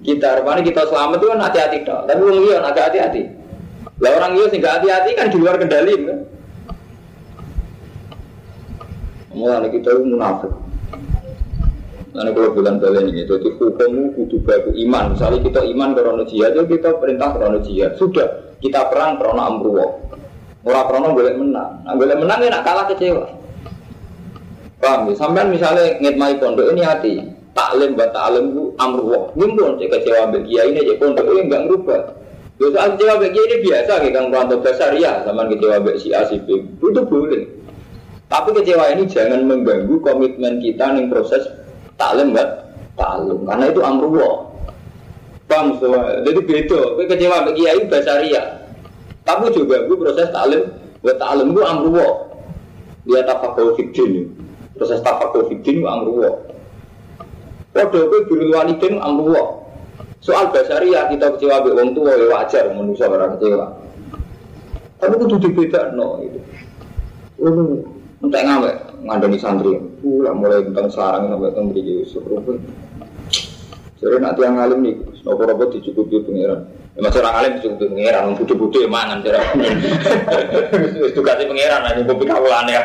kita. 0.06 0.28
Rupanya 0.38 0.62
kita 0.62 0.82
selamat 0.86 1.16
itu 1.18 1.26
kan 1.34 1.40
hati-hati 1.42 1.78
dong. 1.82 2.02
Tapi 2.06 2.20
orang 2.22 2.42
iya 2.46 2.56
agak 2.62 2.84
hati-hati. 2.92 3.22
Lah 3.98 4.10
orang 4.14 4.32
iya 4.38 4.46
sih 4.54 4.60
hati-hati 4.62 5.10
kan 5.18 5.26
di 5.34 5.36
luar 5.42 5.56
kendali 5.58 5.94
kan. 6.06 6.18
Mulai 9.34 9.68
kita 9.68 9.90
itu 9.90 10.02
munafik. 10.06 10.52
Nanti 12.14 12.30
kalau 12.30 12.54
bulan 12.54 12.78
balen 12.78 13.10
ini, 13.10 13.26
jadi 13.26 13.50
hukummu 13.58 14.14
kudu 14.14 14.38
baku 14.46 14.70
iman. 14.86 15.18
Misalnya 15.18 15.42
kita 15.42 15.66
iman 15.66 15.98
karena 15.98 16.22
jihad, 16.22 16.54
ya 16.54 16.62
kita 16.62 16.94
perintah 17.02 17.34
karena 17.34 17.58
jihad. 17.58 17.98
Sudah, 17.98 18.54
kita 18.62 18.86
perang 18.86 19.18
karena 19.18 19.50
amruwa. 19.50 19.98
Orang 20.62 20.86
karena 20.86 21.08
boleh 21.10 21.34
menang. 21.34 21.70
Nah, 21.82 21.94
boleh 21.98 22.14
menang 22.14 22.38
ya 22.38 22.48
nak 22.54 22.62
kalah 22.62 22.86
kecewa. 22.86 23.26
Paham 24.78 25.10
ya? 25.10 25.14
Sampai 25.18 25.42
misalnya 25.50 25.98
ngitmai 25.98 26.38
pondok 26.38 26.70
ini 26.70 26.82
hati. 26.86 27.14
Taklim 27.50 27.98
buat 27.98 28.10
taklim 28.14 28.54
itu 28.54 28.62
amruwa. 28.78 29.34
Gimpun 29.34 29.82
cek 29.82 29.90
kecewa 29.90 30.30
bagi 30.30 30.54
ini 30.54 30.80
cek 30.86 30.98
pondok 31.02 31.26
ini 31.34 31.40
enggak 31.50 31.62
ngerubah. 31.66 32.00
Ya 32.62 32.66
kecewa 32.70 33.14
bagi 33.18 33.40
ini 33.42 33.56
biasa 33.66 33.92
kayak 33.98 34.12
kang 34.14 34.26
Pranto 34.30 34.56
besar 34.62 34.94
ya, 34.94 35.26
sama 35.26 35.50
kecewa 35.50 35.82
bagi 35.82 35.98
si 35.98 36.08
A 36.14 36.22
si 36.30 36.38
B. 36.38 36.62
Itu 36.78 37.02
boleh. 37.02 37.63
Tapi 38.28 38.48
kecewa 38.56 38.84
ini 38.96 39.04
jangan 39.06 39.44
mengganggu 39.44 40.00
komitmen 40.00 40.58
kita 40.58 40.96
nih 40.96 41.06
proses 41.12 41.44
taklim 42.00 42.32
mbak 42.32 42.48
taklim 42.96 43.44
karena 43.44 43.64
itu 43.70 43.80
amruwa. 43.84 44.30
Paham 45.44 45.76
semua? 45.76 46.24
Jadi 46.24 46.40
beda. 46.40 46.80
Kue 46.96 47.04
kecewa 47.04 47.44
bagi 47.44 47.68
kiai 47.68 47.84
basaria. 47.84 48.42
Tapi 49.28 49.52
juga 49.52 49.84
gue 49.84 49.96
proses 49.96 50.28
taklim 50.32 50.62
buat 51.04 51.16
taklim 51.20 51.52
gue 51.52 51.64
amruwa. 51.64 52.08
Dia 53.04 53.20
tafakul 53.28 53.76
fikdin. 53.76 54.32
Proses 54.72 55.04
tafakul 55.04 55.52
fikdin 55.52 55.84
gue 55.84 55.90
amruwa. 55.90 56.30
Waduh, 57.76 58.02
gue 58.08 58.20
biru 58.30 58.54
walidin 58.56 58.96
amruwa. 59.04 59.60
Soal 60.24 60.48
basaria 60.48 61.04
kita 61.12 61.36
kecewa 61.36 61.60
be 61.60 61.76
wong 61.76 61.92
tua 61.92 62.16
ya 62.16 62.26
wajar 62.32 62.72
manusia 62.72 63.12
orang 63.12 63.36
kecewa. 63.36 63.76
Tapi 64.96 65.20
itu 65.20 65.48
beda 65.52 65.92
no 65.92 66.24
itu. 66.24 66.40
Untuk 68.24 68.40
ngawe 68.40 68.70
ngandani 69.04 69.36
santri, 69.36 69.76
pula 70.00 70.32
mulai 70.32 70.64
tentang 70.64 70.88
sarang 70.88 71.28
sampai 71.28 71.52
tentang 71.52 71.66
beri 71.76 72.00
Yusuf. 72.00 72.24
Jadi 74.00 74.16
nanti 74.16 74.40
yang 74.40 74.56
alim 74.56 74.80
nih, 74.80 74.96
nopo 75.28 75.44
nopo 75.44 75.68
dicukupi 75.68 76.24
pangeran. 76.24 76.64
Ya 76.96 77.00
masih 77.04 77.20
orang 77.20 77.36
alim 77.36 77.52
dicukupi 77.60 77.84
pangeran, 77.92 78.20
orang 78.24 78.36
budi-budi 78.40 78.78
ya 78.84 78.88
mangan 78.88 79.18
cara. 79.20 79.40
Itu 81.04 81.20
kasih 81.20 81.46
pangeran 81.52 81.84
aja 81.84 82.00
kopi 82.00 82.24
kawalan 82.24 82.66
ya. 82.72 82.82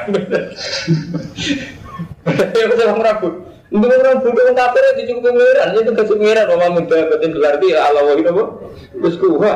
Ya 2.27 2.65
masih 2.67 2.85
orang 2.91 2.99
ragu. 2.99 3.29
Untuk 3.71 3.95
orang 3.95 4.19
budi 4.19 4.39
orang 4.43 4.57
kafir 4.59 4.83
ya 4.83 4.91
dicukupi 4.99 5.29
pangeran, 5.39 5.67
itu 5.71 5.91
kasih 5.95 6.15
pangeran. 6.19 6.45
Mama 6.51 6.67
minta 6.83 6.97
betin 7.15 7.31
berarti 7.31 7.65
ya 7.71 7.79
Allah 7.87 8.03
wahid 8.11 8.27
apa? 8.27 8.43
Terus 8.91 9.15
kuha. 9.15 9.55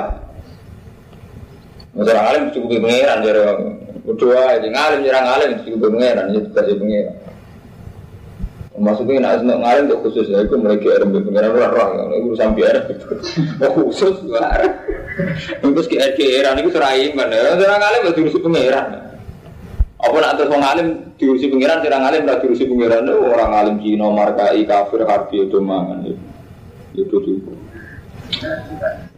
Masih 1.92 2.12
orang 2.16 2.28
alim 2.32 2.42
dicukupi 2.48 2.80
pangeran 2.80 3.20
jadi 3.20 3.83
Berdoa 4.04 4.60
aja 4.60 4.68
ngalim 4.68 5.00
nyerang 5.08 5.26
ngalim 5.32 5.50
itu 5.56 5.80
juga 5.80 5.88
pengeran 5.96 6.26
itu 6.36 6.50
kasih 6.52 6.76
pengeran. 6.76 7.16
Maksudnya 8.74 9.22
nak 9.24 9.34
senang 9.40 9.60
ngalim 9.64 9.84
itu 9.88 9.96
khusus 10.04 10.26
ya 10.28 10.44
itu 10.44 10.56
mereka 10.60 10.88
ada 11.00 11.06
pengeran 11.08 11.52
roh 11.56 11.70
roh 11.72 11.90
itu 12.20 12.36
sampai 12.36 12.68
ada 12.68 12.82
oh 13.64 13.72
khusus 13.88 14.16
Terus 15.62 15.88
ke 15.88 15.96
RKR 16.02 16.58
itu 16.60 16.70
serai 16.74 17.16
mana? 17.16 17.56
Nyerang 17.56 17.80
ngalim 17.80 18.00
itu 18.04 18.12
diurusi 18.20 18.40
pengeran. 18.44 18.88
Apa 20.04 20.16
nak 20.20 20.36
terus 20.36 20.52
ngalim 20.52 20.88
diurusi 21.16 21.48
pengeran, 21.48 21.80
nyerang 21.80 22.02
ngalim 22.04 22.22
tidak 22.28 22.40
diurusi 22.44 22.64
pengeran 22.68 23.08
orang 23.08 23.50
ngalim 23.56 23.76
Cina 23.80 24.08
markai 24.12 24.68
kafir 24.68 25.02
harfi 25.08 25.48
itu 25.48 25.58
mangan 25.64 26.04
itu 26.92 27.16
juga. 27.24 27.54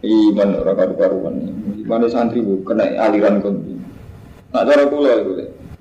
Iman 0.06 0.48
orang 0.62 0.76
karu-karuan, 0.76 1.34
iman 1.82 2.00
santri 2.06 2.38
bu 2.38 2.62
kena 2.62 2.86
aliran 3.00 3.42
konti. 3.42 3.75
Nah, 4.54 4.62
cara 4.62 4.84
kula 4.86 5.12
itu. 5.22 5.32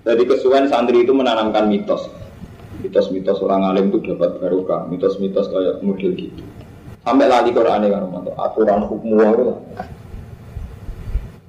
Jadi 0.06 0.24
kesuwen 0.30 0.70
santri 0.70 1.02
itu 1.02 1.14
menanamkan 1.14 1.66
mitos. 1.66 2.06
Mitos-mitos 2.86 3.42
orang 3.42 3.66
alim 3.66 3.90
itu 3.90 4.14
dapat 4.14 4.38
barokah, 4.38 4.86
mitos-mitos 4.86 5.50
kayak 5.50 5.82
model 5.82 6.14
gitu. 6.14 6.44
Sampai 7.02 7.30
lali 7.30 7.54
Quran 7.54 7.86
kan 7.90 8.10
aturan 8.38 8.86
hukum 8.86 9.18
itu. 9.18 9.54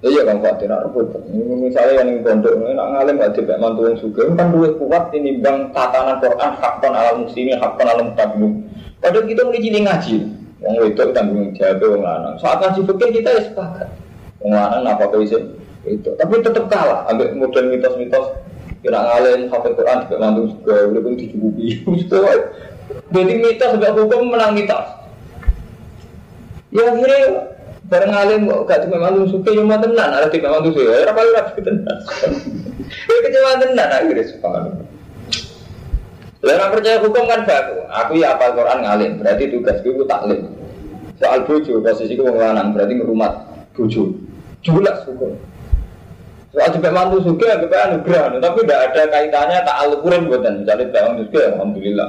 Iya 0.04 0.22
kan 0.28 0.44
Pak 0.44 0.60
Tina 0.60 0.76
repot. 0.84 1.08
Misalnya 1.32 2.04
yang 2.04 2.20
pondok 2.20 2.52
ini 2.60 2.76
nak 2.76 2.88
ngalim 2.94 3.16
gak 3.16 3.32
dibek 3.32 3.58
mantu 3.58 3.88
yang 3.88 3.96
suka 3.96 4.22
kan 4.36 4.52
duit 4.52 4.76
kuat 4.76 5.08
ini 5.16 5.40
bang 5.40 5.72
tatanan 5.72 6.20
Quran 6.20 6.52
hakon 6.60 6.92
alam 6.94 7.16
muslimin 7.24 7.56
hakon 7.56 7.88
alam 7.88 8.08
tabiun. 8.12 8.52
Padahal 9.00 9.24
kita 9.24 9.42
mulai 9.48 9.64
jadi 9.64 9.80
ngaji. 9.82 10.16
Yang 10.60 10.74
itu 10.92 11.02
tanggung 11.16 11.50
jawab 11.56 11.80
yang 11.80 12.02
lanang. 12.04 12.34
Saat 12.38 12.58
ngaji 12.60 12.80
fikir 12.84 13.08
kita 13.18 13.28
ya 13.34 13.42
sepakat. 13.50 13.88
Yang 14.44 14.52
lanang 14.52 14.84
apa 14.84 15.04
kau 15.08 15.24
itu. 15.88 16.10
Tapi 16.18 16.32
tetap 16.42 16.66
kalah. 16.68 17.06
Ambil 17.08 17.32
model 17.38 17.64
mitos-mitos. 17.72 18.26
Kira 18.84 18.98
ngalim 19.02 19.50
hafal 19.50 19.72
Quran 19.74 20.06
dibek 20.06 20.18
mantu 20.20 20.42
juga. 20.52 20.74
Udah 20.90 21.00
pun 21.02 21.14
dicukupi. 21.14 21.66
Jadi 23.14 23.32
mitos 23.38 23.70
sebab 23.78 23.92
hukum 23.98 24.34
menang 24.34 24.52
mitos. 24.54 24.86
Ya 26.74 26.82
akhirnya 26.92 27.56
Bareng 27.86 28.10
alim 28.10 28.50
kok 28.50 28.66
gak 28.66 28.82
cuma 28.82 28.98
malu 28.98 29.30
suka 29.30 29.54
yang 29.54 29.70
mau 29.70 29.78
tenan, 29.78 30.10
ada 30.10 30.26
tiga 30.26 30.50
malu 30.50 30.74
suka, 30.74 30.90
ya 30.90 31.06
apa 31.06 31.22
rapi 31.22 31.62
tenan. 31.62 31.98
Ya 32.82 33.16
kecewa 33.22 33.52
tenan 33.62 33.88
akhirnya 33.94 34.26
suka. 34.26 34.48
Lalu 36.42 36.66
percaya 36.74 36.98
hukum 36.98 37.24
kan 37.30 37.46
baku. 37.46 37.78
Aku 37.86 38.12
ya 38.18 38.34
apa 38.34 38.58
Quran 38.58 38.78
ngalim, 38.82 39.12
berarti 39.22 39.54
tugas 39.54 39.78
gue 39.86 40.02
taklim. 40.02 40.50
Soal 41.22 41.46
bojo, 41.46 41.78
posisi 41.78 42.18
gue 42.18 42.26
berarti 42.26 42.92
ngerumat 42.98 43.32
bojo. 43.78 44.18
Jelas 44.66 45.06
hukum. 45.06 45.38
Soal 46.56 46.72
juga 46.72 46.88
mantu 46.88 47.20
juga 47.20 47.60
anugerah, 47.60 48.40
tapi 48.40 48.64
tidak 48.64 48.80
ada 48.88 49.02
kaitannya 49.12 49.60
tak 49.60 49.76
alukuran 49.76 50.24
buatan. 50.24 50.64
Misalnya 50.64 50.88
bangun 50.88 51.16
suka, 51.28 51.40
alhamdulillah. 51.52 52.08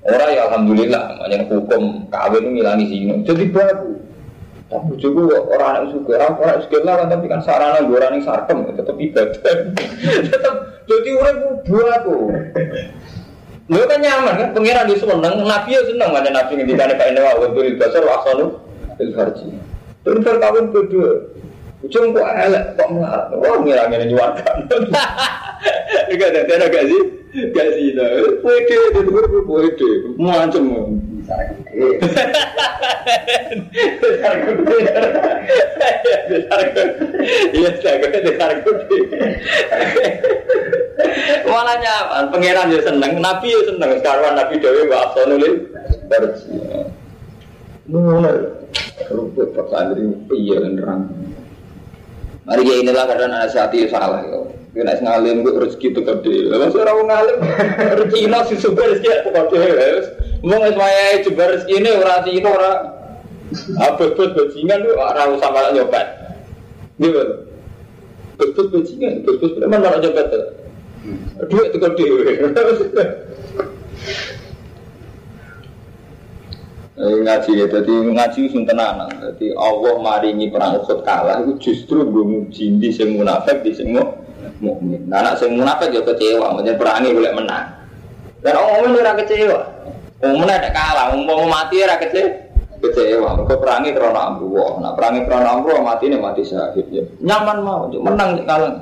Orang 0.00 0.30
ya 0.32 0.42
alhamdulillah, 0.48 1.02
makanya 1.20 1.44
hukum 1.44 1.82
kawin 2.08 2.40
itu 2.40 2.50
ngilangi 2.56 2.86
sini. 2.88 3.12
Jadi 3.28 3.44
baku. 3.52 4.00
Tapi 4.72 4.92
juga 4.96 5.44
orang 5.44 5.72
yang 5.76 5.86
suka, 5.92 6.12
orang 6.16 6.62
suka 6.64 6.78
lah 6.88 7.04
tapi 7.04 7.26
kan 7.28 7.44
sarana 7.44 7.84
gue 7.84 8.00
orang 8.00 8.16
yang 8.16 8.24
sarkem, 8.24 8.64
tetap 8.72 8.96
ibadah. 8.96 9.56
tetap 10.32 10.54
jadi 10.88 11.10
orang. 11.20 11.36
Lo 13.70 13.86
kan 13.86 14.00
nyaman 14.00 14.34
kan, 14.40 14.48
pengiran 14.56 14.88
di 14.88 14.96
seneng, 14.96 15.36
nabi 15.44 15.76
ya 15.76 15.84
seneng 15.84 16.10
ada 16.10 16.30
nabi 16.32 16.64
pak 16.64 17.06
Indowa, 17.12 17.44
waktu 17.44 17.60
di 17.60 17.72
dasar 17.76 18.02
waksanu 18.08 18.56
ilfarji. 19.04 19.52
Terus 20.00 20.24
kawin 20.24 20.72
kedua, 20.72 21.29
ujung 21.80 22.12
kok 22.12 22.28
elek, 22.28 22.76
kok 22.76 22.88
melarang, 22.92 23.40
wah 23.40 23.56
ngira 23.64 23.88
ngira 23.88 24.04
nyuarkan. 24.04 24.56
Enggak 26.12 26.28
ada, 26.32 26.40
ada 26.44 26.66
gak 26.68 26.84
sih? 26.88 27.02
Gak 27.54 27.68
sih, 27.78 27.94
pede, 28.44 28.76
itu 28.90 29.00
gue. 29.06 29.22
Besar 36.30 36.66
gede. 36.84 36.98
Iya. 37.54 37.70
Malah 41.46 41.76
nyaman, 41.80 42.24
pangeran 42.30 42.74
ya 42.74 42.80
seneng, 42.82 43.12
nabi 43.18 43.50
ya 43.50 43.60
seneng. 43.66 43.90
Sekarang 43.98 44.34
nabi 44.36 44.54
dewi 44.58 44.90
wa 44.90 45.10
absonulil 45.10 45.54
barji. 46.06 46.54
Nuna, 47.90 48.30
ruput 49.10 49.50
pak 49.54 49.66
santri 49.70 50.06
iya 50.34 50.62
nerang. 50.62 51.10
Mari 52.50 52.66
ya 52.66 52.74
inilah 52.82 53.06
karena 53.06 53.26
nasihati 53.30 53.86
salah 53.86 54.26
ya. 54.26 54.42
Kena 54.74 54.98
ngalim 54.98 55.46
gue 55.46 55.54
rezeki 55.54 55.94
itu 55.94 56.02
gede. 56.02 56.50
Lalu 56.50 56.82
orang 56.82 57.06
ngalim 57.06 57.38
rezeki 58.02 58.26
nasi 58.26 58.58
super 58.58 58.90
rezeki 58.90 59.22
itu 59.22 59.30
gede. 59.30 60.18
Mau 60.42 60.58
nggak 60.58 60.74
semuanya 60.74 61.22
jebar 61.22 61.48
rezeki 61.54 61.74
ini 61.78 61.90
orang 61.94 62.18
sih 62.26 62.32
itu 62.42 62.48
orang 62.50 62.78
apa 63.78 64.02
bos 64.14 64.30
bajingan 64.34 64.78
tuh 64.82 64.94
orang 64.98 65.38
usah 65.38 65.48
malah 65.54 65.70
nyobat. 65.70 66.06
Gitu. 66.98 67.22
Bos 68.34 68.66
bajingan, 68.74 69.22
bos 69.22 69.54
memang 69.62 69.80
malah 69.86 70.02
nyobat 70.02 70.26
tuh. 70.34 70.44
Duit 71.46 71.70
itu 71.70 71.78
gede. 71.78 72.06
ngaji 77.00 77.50
ya, 77.56 77.66
jadi 77.66 77.94
ngaji 78.12 78.40
sing 78.52 78.62
tenanan. 78.68 79.08
Jadi 79.08 79.56
Allah 79.56 79.96
maringi 79.96 80.52
perang 80.52 80.84
Uhud 80.84 81.00
kalah 81.00 81.40
itu 81.40 81.56
justru 81.56 82.04
menguji 82.04 82.76
di 82.76 82.92
sing 82.92 83.16
munafik 83.16 83.64
di 83.64 83.72
sing 83.72 83.96
mukmin. 84.60 85.08
Nah, 85.08 85.24
anak 85.24 85.40
sing 85.40 85.56
munafik 85.56 85.96
ya 85.96 86.04
kecewa, 86.04 86.52
macam 86.52 86.76
perangi 86.76 87.16
boleh 87.16 87.32
menang. 87.32 87.66
Dan 88.44 88.52
orang 88.56 88.72
mukmin 88.84 89.00
ora 89.00 89.12
kecewa. 89.16 89.58
Wong 90.20 90.36
mana 90.44 90.60
ada 90.60 90.68
kalah, 90.68 91.16
mau 91.16 91.48
mati 91.48 91.80
ya 91.80 91.96
kecil 91.96 92.28
kecewa. 92.84 93.40
Mereka 93.40 93.56
perangi 93.56 93.96
karena 93.96 94.20
amruwah. 94.28 94.76
Nah 94.84 94.92
perangi 94.92 95.24
karena 95.24 95.56
amruwah 95.56 95.80
mati 95.80 96.04
nih 96.12 96.20
mati 96.20 96.42
syahid 96.44 96.86
ya. 96.92 97.04
Nyaman 97.24 97.58
mau, 97.64 97.88
menang 97.88 98.44
kalah. 98.44 98.72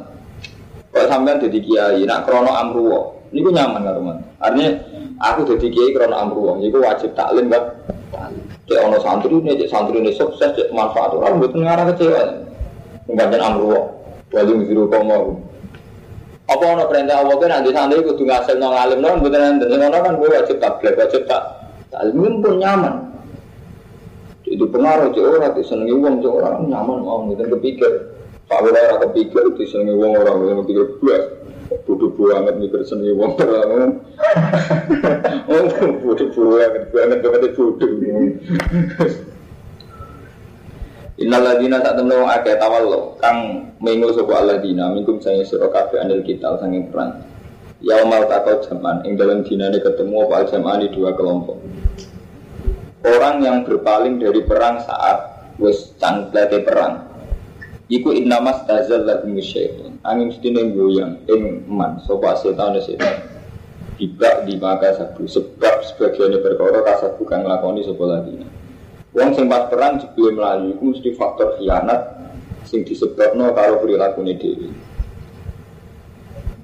Kalau 0.88 1.06
sampean 1.06 1.38
jadi 1.38 1.58
kiai, 1.62 2.02
nak 2.08 2.26
krono 2.26 2.50
amruwah, 2.50 3.17
ini 3.28 3.44
gue 3.44 3.52
nyaman 3.52 3.84
kan 3.84 3.92
teman. 3.92 4.16
Artinya 4.40 4.70
aku 5.20 5.40
jadi 5.52 5.66
kiai 5.68 5.92
krono 5.92 6.16
amruwah, 6.16 6.54
ini 6.56 6.72
gue 6.72 6.80
wajib 6.80 7.12
taklim 7.12 7.52
kan. 7.52 7.62
Cek 8.64 8.80
ono 8.84 8.96
santri 9.04 9.36
ini, 9.36 9.52
cek 9.56 9.68
santri 9.68 10.00
ini 10.00 10.12
sukses, 10.16 10.56
cek 10.56 10.72
manfaat 10.72 11.12
orang 11.12 11.40
buat 11.40 11.52
ngarah 11.52 11.84
kecewa. 11.92 12.22
Mengkajian 13.08 13.42
amruwah, 13.44 13.84
wajib 14.32 14.64
biru 14.64 14.88
komo. 14.88 15.44
Apa 16.48 16.64
ono 16.64 16.88
perintah 16.88 17.20
Allah 17.20 17.36
kan 17.36 17.48
nanti 17.60 17.70
santri 17.76 18.00
kudu 18.00 18.24
ngasil 18.24 18.56
nong 18.56 18.72
alim 18.72 19.04
nong 19.04 19.20
bukan 19.20 19.60
nanti 19.60 19.64
ngono 19.68 19.98
kan 20.00 20.12
gue 20.16 20.28
wajib 20.32 20.56
tablet 20.64 20.96
wajib 20.96 21.22
tak 21.28 21.42
taklim 21.92 22.40
pun 22.40 22.56
nyaman. 22.56 22.94
Itu 24.48 24.64
pengaruh 24.72 25.12
cek 25.12 25.24
orang 25.28 25.52
di 25.52 25.62
senengi 25.68 25.92
uang 25.92 26.24
cek 26.24 26.32
orang 26.32 26.64
nyaman 26.72 27.04
mau 27.04 27.28
gitu 27.28 27.44
kepikir. 27.52 27.92
Pak 28.48 28.64
Wira 28.64 28.96
kepikir 29.04 29.44
di 29.60 29.64
senengi 29.68 29.92
uang 29.92 30.12
orang 30.16 30.64
kepikir 30.64 30.96
buat 31.04 31.37
bodoh 31.84 32.10
banget 32.16 32.54
mikir 32.56 32.80
senengi 32.84 33.12
uang 33.12 33.32
orang. 33.36 33.92
Oh 35.48 35.66
bodoh 36.00 36.28
banget 36.32 36.84
banget 36.92 37.18
banget 37.24 37.52
bodoh. 37.56 37.88
Innal 41.18 41.42
ladina 41.42 41.82
tak 41.82 41.98
temne 41.98 42.14
wong 42.14 42.30
akeh 42.30 42.54
tawallo 42.62 43.18
kang 43.18 43.70
mengo 43.82 44.14
sapa 44.14 44.38
alladzina 44.38 44.94
minkum 44.94 45.18
saya 45.18 45.42
sira 45.42 45.66
kabeh 45.66 45.98
anil 45.98 46.22
kita 46.22 46.62
sanging 46.62 46.94
perang. 46.94 47.26
Ya 47.82 48.06
mau 48.06 48.22
takau 48.30 48.62
zaman 48.62 49.02
ing 49.02 49.18
dalam 49.18 49.42
dinane 49.42 49.82
ketemu 49.82 50.30
apa 50.30 50.46
jamaah 50.46 50.78
di 50.78 50.88
dua 50.94 51.18
kelompok. 51.18 51.58
Orang 53.02 53.42
yang 53.42 53.66
berpaling 53.66 54.22
dari 54.22 54.46
perang 54.46 54.78
saat 54.82 55.50
wis 55.58 55.90
cangklete 55.98 56.62
perang. 56.62 57.07
Iku 57.88 58.12
innamas 58.12 58.68
tazal 58.68 59.08
lagu 59.08 59.32
syaitan. 59.40 59.96
Angin 60.04 60.28
sedine 60.28 60.76
goyang 60.76 61.24
ing 61.24 61.64
man 61.64 61.96
sapa 62.04 62.36
setan 62.36 62.76
setan. 62.84 63.24
Tidak 63.96 64.44
di 64.44 64.60
maka 64.60 64.92
sabu 64.92 65.24
sebab 65.24 65.82
sebagian 65.88 66.36
perkara 66.44 66.84
kasat 66.84 67.16
bukan 67.16 67.48
nglakoni 67.48 67.80
sapa 67.88 68.04
ladina. 68.04 68.44
Wong 69.16 69.32
sing 69.32 69.48
pas 69.48 69.72
perang 69.72 69.96
jebule 69.96 70.36
melayu 70.36 70.76
iku 70.76 70.92
mesti 70.92 71.10
faktor 71.16 71.56
khianat 71.56 72.28
sing 72.68 72.84
disebabno 72.84 73.56
karo 73.56 73.80
ini 73.88 74.36
dhewe. 74.36 74.68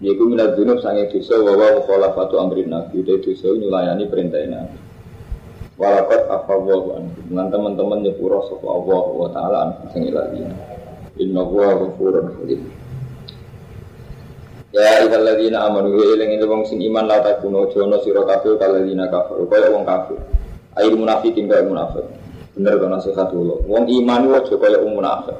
Yaiku 0.04 0.28
minat 0.28 0.60
dunub 0.60 0.84
sange 0.84 1.08
dosa 1.08 1.40
wa 1.40 1.56
wa 1.56 1.80
mukhalafatu 1.80 2.36
amrin 2.36 2.68
nabi 2.68 3.00
Udah 3.00 3.16
dosa 3.24 3.48
nyulayani 3.56 4.04
perintah 4.10 4.44
nabi 4.44 4.76
Walakot 5.80 6.28
afawwahu 6.28 7.00
anhu 7.00 7.18
Dengan 7.30 7.48
teman-teman 7.48 8.04
nyepura 8.04 8.44
sapa 8.44 8.68
Allah 8.68 9.04
wa 9.16 9.28
ta'ala 9.32 9.56
anhu 9.64 9.88
Inna 11.18 11.40
huwa 11.40 11.78
ghafurun 11.78 12.26
halim 12.40 12.62
Ya 14.74 15.06
ibal 15.06 15.22
ladina 15.22 15.62
amanu 15.70 15.94
wa 15.94 16.04
ilang 16.04 16.34
ini 16.34 16.44
wong 16.44 16.66
sing 16.66 16.82
iman 16.82 17.06
la 17.06 17.22
takuno 17.22 17.70
jono 17.70 18.02
sira 18.02 18.26
kabeh 18.26 18.58
kaladina 18.58 19.06
kafir 19.06 19.38
kaya 19.46 19.70
wong 19.70 19.86
kafir 19.86 20.18
Air 20.74 20.90
munafikin 20.98 21.46
kaya 21.46 21.62
munafik 21.62 22.02
Bener 22.54 22.78
kan 22.78 22.94
nasihat 22.94 23.34
dulu. 23.34 23.66
Wong 23.66 23.90
iman 23.90 24.30
wae 24.30 24.46
kaya 24.46 24.78
wong 24.78 25.02
munafik. 25.02 25.34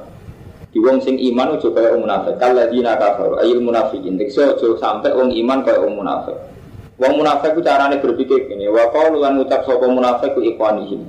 Di 0.75 0.83
wong 0.83 0.99
sing 0.99 1.15
iman 1.15 1.55
aja 1.55 1.71
kaya 1.71 1.95
wong 1.95 2.03
munafik. 2.03 2.35
Kaladina 2.35 2.99
kafir 2.99 3.39
ayil 3.39 3.63
munafikin. 3.63 4.19
Tekso 4.19 4.43
aja 4.43 4.67
sampai 4.75 5.15
wong 5.15 5.31
iman 5.31 5.63
kaya 5.63 5.79
wong 5.79 5.95
munafik. 5.95 6.35
Wong 6.99 7.15
munafik 7.15 7.55
ku 7.55 7.63
carane 7.63 7.99
berpikir 8.03 8.51
gini, 8.51 8.67
wa 8.71 8.87
qaulu 8.91 9.19
lan 9.19 9.39
ngucap 9.39 9.63
sapa 9.63 9.87
munafik 9.87 10.35
ku 10.35 10.43
ikwanihim. 10.43 11.07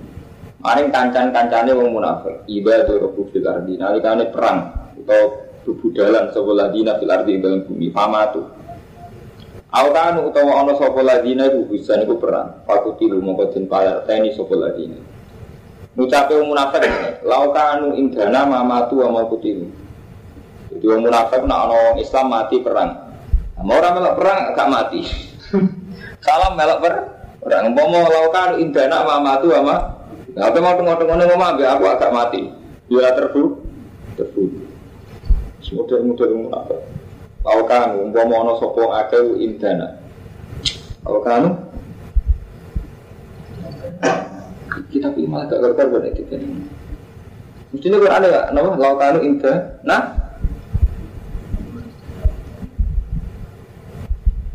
Maring 0.57 0.89
kancan-kancane 0.89 1.73
wong 1.77 1.93
munafik. 1.93 2.49
Ibadah 2.49 2.97
rabbu 2.97 3.29
fil 3.29 3.45
ardi 3.45 3.77
nalikane 3.77 4.33
perang 4.33 4.73
atau 5.05 5.45
bubudalan 5.69 6.33
sapa 6.33 6.53
ladina 6.57 6.97
fil 6.97 7.13
ardi 7.13 7.37
dalam 7.37 7.61
bumi 7.69 7.93
famatu. 7.93 8.41
Aukanu 9.69 10.33
utawa 10.33 10.65
ana 10.65 10.73
sapa 10.81 11.01
ladina 11.05 11.45
iku 11.53 11.69
bisa 11.69 12.01
niku 12.01 12.17
perang. 12.17 12.65
Fakutilu 12.65 13.21
mongko 13.21 13.53
den 13.53 13.69
teni 14.09 14.33
sapa 14.33 14.55
ladina. 14.57 14.97
Ngucape 15.97 16.33
wong 16.41 16.49
munafik 16.53 16.85
laukanu 17.25 17.93
indana 17.97 18.49
mamatu 18.49 19.05
wa 19.05 19.13
mau 19.13 19.29
kutilu. 19.29 19.69
Jadi 20.73 20.85
wong 20.89 21.05
munafik 21.05 21.45
nak 21.45 21.69
ana 21.69 22.01
Islam 22.01 22.33
mati 22.33 22.57
perang. 22.65 22.91
Mau 23.61 23.77
orang 23.77 24.01
melok 24.01 24.15
perang 24.21 24.41
gak 24.57 24.69
mati. 24.73 25.01
Salam 26.25 26.57
melok 26.57 26.79
per 26.81 26.95
orang 27.45 27.73
umpama 27.73 28.01
laukanu 28.09 28.55
indana 28.61 29.05
mamatu 29.05 29.53
wa 29.53 29.97
Nah, 30.37 30.53
apa 30.53 30.61
mau 30.61 30.77
tengok-tengok 30.77 31.17
nih 31.17 31.27
ngomong 31.33 31.65
aku 31.65 31.85
agak 31.89 32.13
mati. 32.13 32.53
Ya 32.93 33.09
terbu, 33.17 33.57
terbu. 34.21 34.69
Model-model 35.67 36.53
apa? 36.53 36.77
Tahu 37.41 37.61
kan, 37.65 37.97
umpama 37.97 38.45
ono 38.45 38.53
sopo 38.61 38.93
akeh 38.93 39.41
indana. 39.41 39.97
Tahu 41.03 41.19
kan? 41.25 41.43
Kita 44.93 45.09
pilih 45.17 45.33
malah 45.33 45.49
gak 45.49 45.63
gerbar 45.65 45.89
pada 45.89 46.11
kita. 46.13 46.37
Mestinya 47.73 47.97
Quran 47.97 48.19
ada 48.21 48.27
gak? 48.29 48.47
Nama 48.53 48.69
laukanu 48.77 49.19
inda. 49.25 49.53
Nah, 49.83 50.03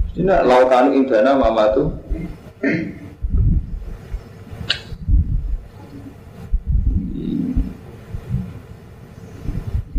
mestinya 0.05 0.45
laukanu 0.45 0.93
indana 0.93 1.35
mama 1.35 1.73
tuh 1.73 1.89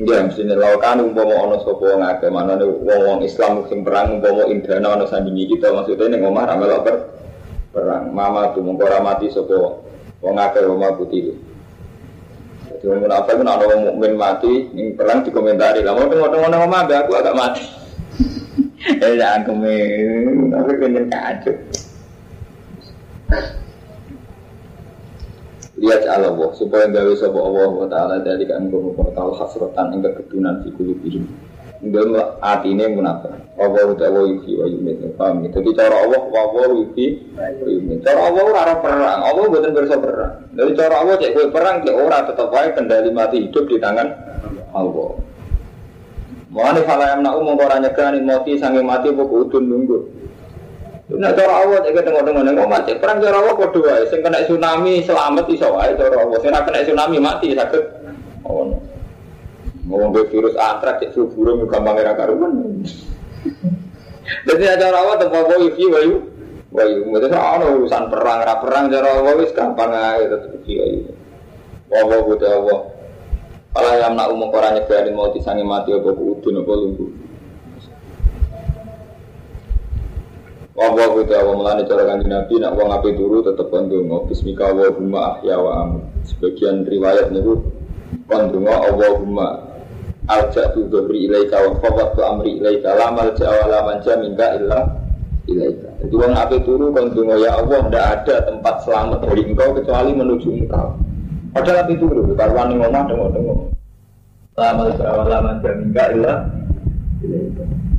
Iya, 0.02 0.26
mestinya 0.26 0.58
laukan 0.58 0.98
umpama 0.98 1.46
ono 1.46 1.62
sopo 1.62 1.94
wong 1.94 2.02
mana 2.02 2.58
nih 2.58 2.66
wong 2.66 3.00
wong 3.06 3.18
Islam 3.22 3.62
sing 3.70 3.86
perang 3.86 4.18
umpama 4.18 4.50
indana 4.50 4.98
ono 4.98 5.06
sandingi 5.06 5.46
kita 5.46 5.70
maksudnya 5.70 6.10
nih 6.10 6.18
ngomah 6.26 6.42
ramal 6.42 6.82
per 6.82 6.96
perang 7.70 8.10
mama 8.10 8.50
tuh 8.50 8.66
mengkora 8.66 8.98
mati 8.98 9.30
sopo 9.30 9.86
wong 10.18 10.34
akeh 10.34 10.66
wong 10.66 10.82
putih. 10.98 11.38
Jadi 12.66 12.82
wong 12.82 12.98
munafik 13.06 13.38
itu 13.38 13.46
ono 13.46 13.74
mukmin 13.78 14.12
mati 14.18 14.52
ing 14.74 14.98
perang 14.98 15.22
dikomentari 15.22 15.86
lah 15.86 15.94
mau 15.94 16.10
tengok 16.10 16.30
tengok 16.34 16.50
ngomah 16.50 16.82
aku 16.82 17.12
agak 17.14 17.38
mati. 17.38 17.62
Eh 18.82 19.14
jangan 19.14 19.46
kemen, 19.46 20.50
tapi 20.50 20.74
kenyang 20.82 21.06
kacau. 21.06 21.54
Lihat 25.82 26.06
Allah 26.06 26.54
supaya 26.54 26.86
gawe 26.86 27.12
sapa 27.18 27.34
Allah 27.42 27.70
wa 27.74 27.86
taala 27.90 28.22
dari 28.22 28.46
kan 28.46 28.70
ngono 28.70 28.94
tahu 29.10 29.34
hasratan 29.34 29.98
ing 29.98 30.00
kegedunan 30.06 30.62
fi 30.62 30.70
kulubihim 30.78 31.26
Dalam 31.82 32.14
ini 32.62 32.94
munafik. 32.94 33.34
Allah 33.58 33.90
udah 33.90 34.06
Allah 34.06 34.24
yuki 34.30 34.54
wa 34.54 34.70
yumit. 34.70 35.02
Paham 35.18 35.42
gitu. 35.42 35.66
Cara 35.74 36.06
Allah 36.06 36.22
wa 36.30 36.40
Allah 36.46 36.78
yuki 36.78 37.34
wa 37.34 37.66
yumit. 37.66 38.06
Cara 38.06 38.30
Allah 38.30 38.42
ora 38.46 38.74
perang. 38.78 39.20
Allah 39.26 39.44
bukan 39.50 39.74
bersa 39.74 39.98
perang. 39.98 40.46
Dari 40.54 40.78
cara 40.78 41.02
Allah 41.02 41.18
cek 41.18 41.50
perang 41.50 41.82
cek 41.82 41.96
ora 41.98 42.22
tetap 42.22 42.54
wae 42.54 42.70
kendali 42.70 43.10
mati 43.10 43.50
hidup 43.50 43.66
di 43.66 43.82
tangan 43.82 44.14
Allah. 44.70 45.10
Mulane 46.54 46.80
fala 46.86 47.18
yang 47.18 47.26
nak 47.26 47.34
umum 47.34 47.58
orang 47.58 47.82
nyegani 47.82 48.22
mati 48.22 48.54
sange 48.62 48.78
mati 48.78 49.10
apa 49.10 49.24
udun 49.26 49.64
nunggu. 49.66 49.98
Nah 51.18 51.30
cara 51.36 51.66
Allah 51.66 51.78
cek 51.84 51.92
tengok-tengok 51.92 52.42
nengok 52.46 52.68
mati 52.68 52.92
perang 52.96 53.20
cara 53.20 53.36
Allah 53.42 53.54
kok 53.58 53.72
dua. 53.76 54.06
Sing 54.08 54.24
kena 54.24 54.44
tsunami 54.48 55.04
selamat 55.04 55.44
iso 55.52 55.68
wae 55.72 55.92
cara 55.98 56.16
Allah. 56.24 56.38
Sing 56.40 56.52
kena 56.52 56.80
tsunami 56.84 57.16
mati 57.20 57.52
sakit. 57.52 57.84
Oh 58.48 58.64
no. 58.68 58.76
Ngomong 59.82 60.14
virus 60.30 60.54
antrak 60.56 61.02
cek 61.02 61.12
flu 61.12 61.28
burung 61.32 61.66
gampang 61.68 61.98
era 62.00 62.16
karuan. 62.16 62.80
Jadi 64.48 64.62
cara 64.64 64.96
Allah 64.96 65.16
tempat 65.20 65.44
Allah 65.44 65.68
iki 65.68 65.84
wayu. 65.90 66.16
Wayu, 66.72 67.04
mesti 67.04 67.28
ana 67.36 67.68
urusan 67.68 68.08
perang 68.08 68.48
ra 68.48 68.56
perang 68.56 68.88
cara 68.88 69.20
Allah 69.20 69.36
wis 69.36 69.52
gampang 69.52 69.92
ae 69.92 70.24
tetep 70.24 70.56
iki 70.64 70.72
wayu. 70.80 71.00
Allah 71.92 72.18
butuh 72.24 72.48
Allah. 72.48 72.80
Kalau 73.72 73.92
yang 73.96 74.12
nak 74.16 74.28
umum 74.32 74.52
orang 74.52 74.76
nyegani 74.76 75.12
mau 75.16 75.32
disangi 75.32 75.64
mati 75.64 75.92
apa 75.92 76.12
udun 76.12 76.60
apa 76.60 76.72
lumpuh. 76.72 77.21
Wawa 80.82 81.14
kita 81.14 81.46
awal 81.46 81.62
melani 81.62 81.86
cara 81.86 82.02
kanji 82.10 82.26
nabi 82.26 82.58
nak 82.58 82.74
wong 82.74 82.90
api 82.90 83.14
turu 83.14 83.38
tetep 83.46 83.70
kondungo 83.70 84.26
Bismika 84.26 84.74
Allahumma 84.74 85.38
ahya 85.38 85.54
wa 85.54 85.86
amu 85.86 86.02
Sebagian 86.26 86.82
riwayat 86.82 87.30
niku 87.30 87.62
kondungo 88.26 88.74
Allahumma 88.74 89.62
Aljak 90.26 90.74
tu 90.74 90.90
dobri 90.90 91.30
ilaika 91.30 91.62
wa 91.62 91.78
fawat 91.78 92.18
tu 92.18 92.26
amri 92.26 92.58
ilaika 92.58 92.98
Lamal 92.98 93.30
jawa 93.38 93.70
laman 93.70 94.02
jaminka 94.02 94.58
illa 94.58 94.90
ilaika. 95.46 95.86
Jadi 96.02 96.14
wong 96.18 96.34
api 96.34 96.56
turu 96.66 96.90
kondungo 96.90 97.38
ya 97.38 97.62
Allah 97.62 97.78
Tidak 97.86 98.06
ada 98.18 98.36
tempat 98.50 98.74
selamat 98.82 99.18
dari 99.22 99.42
engkau 99.54 99.78
kecuali 99.78 100.10
menuju 100.18 100.66
engkau. 100.66 100.98
Padahal 101.54 101.86
api 101.86 101.94
turu 101.94 102.26
Karuan 102.34 102.74
ngomong 102.74 103.06
dengo-dengo 103.06 103.54
Lamal 104.58 104.90
jawa 104.98 105.30
laman 105.30 105.62
jaminka 105.62 106.04
illa 106.10 106.32
ilaika 107.22 107.91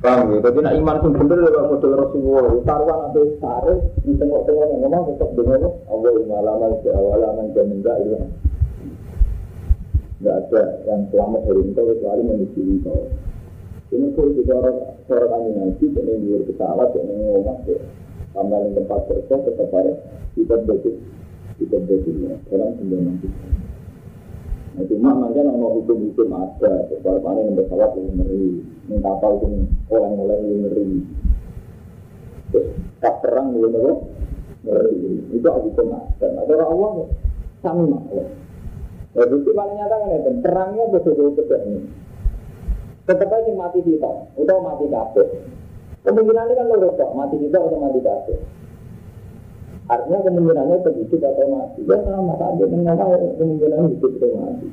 Paham 0.00 0.32
ya? 0.32 0.38
Tapi 0.40 0.58
nak 0.64 0.74
iman 0.80 0.96
pun 1.04 1.12
bener 1.12 1.44
ya 1.44 1.60
model 1.68 1.92
Rasulullah. 1.92 2.44
Taruhan 2.64 3.00
atau 3.12 3.24
sare 3.36 3.74
di 4.00 4.12
tengok-tengok 4.16 4.66
yang 4.72 4.80
ngomong 4.88 5.02
tetap 5.12 5.28
dengan 5.36 5.60
Allah 5.92 6.12
malaman 6.24 6.72
ke 6.80 6.88
awalaman 6.88 7.52
jamin 7.52 7.84
enggak 7.84 7.96
itu. 8.00 8.16
Enggak 10.20 10.36
ada 10.40 10.62
yang 10.88 11.00
selamat 11.12 11.40
dari 11.44 11.60
engkau 11.68 11.84
kecuali 11.84 12.22
menuju 12.24 12.60
engkau. 12.80 13.00
Ini 13.90 14.06
pun 14.16 14.26
juga 14.40 14.52
orang 14.56 14.78
seorang 15.04 15.44
nanti 15.52 15.84
yang 15.92 16.18
di 16.24 16.48
pesawat 16.48 16.88
yang 16.96 17.06
ngomong 17.10 17.58
ke 17.68 17.76
tambah 18.32 18.58
yang 18.62 18.72
tempat 18.78 19.00
kerja 19.10 19.34
tetap 19.42 19.74
ada 19.74 19.92
kita 20.38 20.54
betul 20.62 20.94
kita 21.58 21.76
betulnya 21.84 22.40
orang 22.48 22.72
sembilan 22.78 23.14
kita. 23.20 23.46
Nah, 24.70 24.84
cuma 24.86 25.10
macam 25.12 25.42
nama 25.42 25.66
hukum-hukum 25.66 26.30
ada, 26.30 26.72
kalau 27.02 27.20
panen 27.20 27.58
pesawat 27.58 27.90
yang 27.98 28.16
ngeri, 28.22 28.62
yang 28.86 29.02
kapal 29.02 29.42
itu 29.42 29.66
orang 29.90 30.12
mulai 30.14 30.38
ngeri. 30.38 30.86
Kap 33.02 33.14
perang 33.22 33.54
yang 33.58 33.70
ngeri, 33.74 33.94
ngeri. 34.64 34.98
Itu 35.34 35.48
hukum 35.50 35.94
ada. 35.94 36.26
Nah, 36.30 36.42
cara 36.46 36.64
Allah 36.66 36.90
sama 37.62 37.98
Allah. 37.98 38.26
Ya, 39.10 39.26
bukti 39.26 39.50
paling 39.50 39.74
nyata 39.74 39.96
kan 39.98 40.10
itu, 40.14 40.30
perangnya 40.38 40.84
betul-betul 40.94 41.34
betul 41.34 41.60
ini. 41.66 41.82
Tetap 43.10 43.26
aja 43.26 43.52
mati 43.58 43.82
kita, 43.82 44.10
atau 44.38 44.62
mati 44.62 44.86
kabeh. 44.86 45.26
Kemungkinan 46.06 46.46
ini 46.46 46.54
kan 46.54 46.70
lo 46.70 46.94
mati 47.18 47.36
kita 47.42 47.58
atau 47.58 47.78
mati 47.82 47.98
kabeh. 47.98 48.38
Artinya 49.90 50.22
kemungkinannya 50.22 50.76
itu 50.78 50.90
hidup 51.02 51.26
atau 51.26 51.46
mati. 51.50 51.80
Ya 51.82 51.98
sama 52.06 52.38
saja 52.38 52.64
dengan 52.70 52.94
kemungkinan 53.34 53.98
hidup 53.98 54.12
atau 54.22 54.30
mati. 54.38 54.66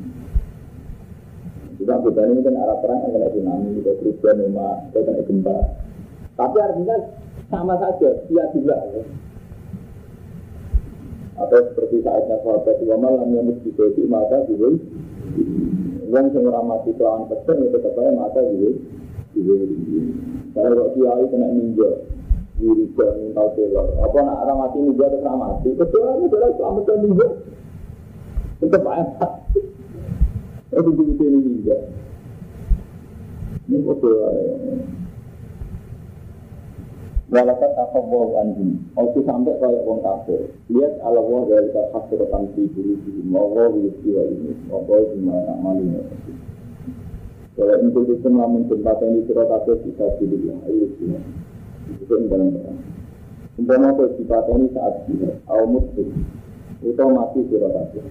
Juga 1.77 2.01
beda 2.01 2.21
ini 2.25 2.41
kan 2.41 2.57
arah 2.57 2.77
perang 2.81 3.05
yang 3.05 3.11
kena 3.13 3.29
tsunami, 3.29 3.69
atau 3.85 3.93
kerugian 4.01 4.35
rumah, 4.49 4.75
kena 4.89 5.21
gempa. 5.29 5.57
Tapi 6.33 6.57
artinya 6.57 6.97
sama 7.53 7.73
saja, 7.77 8.09
dia 8.25 8.43
juga. 8.53 8.77
Ya. 8.97 9.03
Atau 11.37 11.59
seperti 11.69 12.01
saatnya 12.01 12.41
sahabat 12.41 12.81
dua 12.81 12.97
malam 12.97 13.29
yang 13.29 13.45
mesti 13.45 13.69
mata 14.09 14.41
juga. 14.49 14.73
Yang 16.09 16.25
semua 16.33 16.65
mati 16.65 16.89
kelawan 16.97 17.29
pesen 17.29 17.61
itu 17.61 17.77
tetap 17.77 18.09
mata 18.17 18.41
juga. 18.41 18.71
Kalau 20.57 20.89
kiai 20.97 21.25
kena 21.29 21.47
ninja, 21.53 21.89
wiriga 22.57 23.07
minta 23.21 23.45
telur. 23.53 23.85
Apa 24.01 24.17
nak 24.25 24.49
orang 24.49 24.57
mati 24.65 24.77
ini 24.81 24.97
dia 24.97 25.07
terus 25.13 25.29
mati? 25.29 25.69
Kecuali 25.77 26.25
adalah 26.25 26.49
selamat 26.57 26.83
dan 26.89 26.97
juga. 27.05 27.27
Tetap 28.57 28.81
enak. 28.81 29.31
Itu 30.77 30.89
begitu 30.93 31.21
ini 31.25 31.39
juga. 31.41 31.77
Ini 33.65 33.77
betul. 33.81 34.13
Walakat 37.27 37.71
apa 37.75 37.99
wau 37.99 38.37
anjing. 38.39 38.79
Oke 38.95 39.19
sampai 39.25 39.57
kayak 39.57 39.83
wong 39.83 39.99
kafir. 40.05 40.53
Lihat 40.69 41.01
ala 41.01 41.19
wah 41.19 41.43
dari 41.49 41.73
kafir 41.73 42.21
tanpa 42.29 42.53
diri 42.55 42.93
diri. 43.03 43.21
Mau 43.25 43.51
wau 43.51 43.73
wa 43.73 44.21
ini. 44.29 44.53
Mau 44.69 44.85
wau 44.85 45.03
gimana 45.11 45.53
malunya. 45.59 46.05
Kalau 47.57 47.73
ini 47.81 47.89
itu 47.89 48.29
lamun 48.29 48.69
jembatan 48.69 49.17
di 49.17 49.25
surat 49.25 49.49
kafir 49.49 49.81
bisa 49.81 50.05
pilih 50.21 50.45
yang 50.45 50.61
ayo 50.69 50.85
gimana 51.01 51.47
itu 51.95 52.13
dalam 52.27 52.51
perang. 52.51 52.79
Umpama 53.57 53.89
kau 53.97 54.05
ini 54.53 54.67
saat 54.69 54.93
jihad, 55.09 55.35
au 55.49 55.65
muslim, 55.65 56.13
atau 56.85 57.09
mati 57.09 57.41
sirah 57.49 57.71
kabeh. 57.73 58.05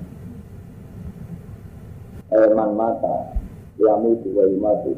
Eman 2.35 2.71
mata, 2.75 3.37
lamu 3.79 4.19
dua 4.27 4.51
mati. 4.59 4.93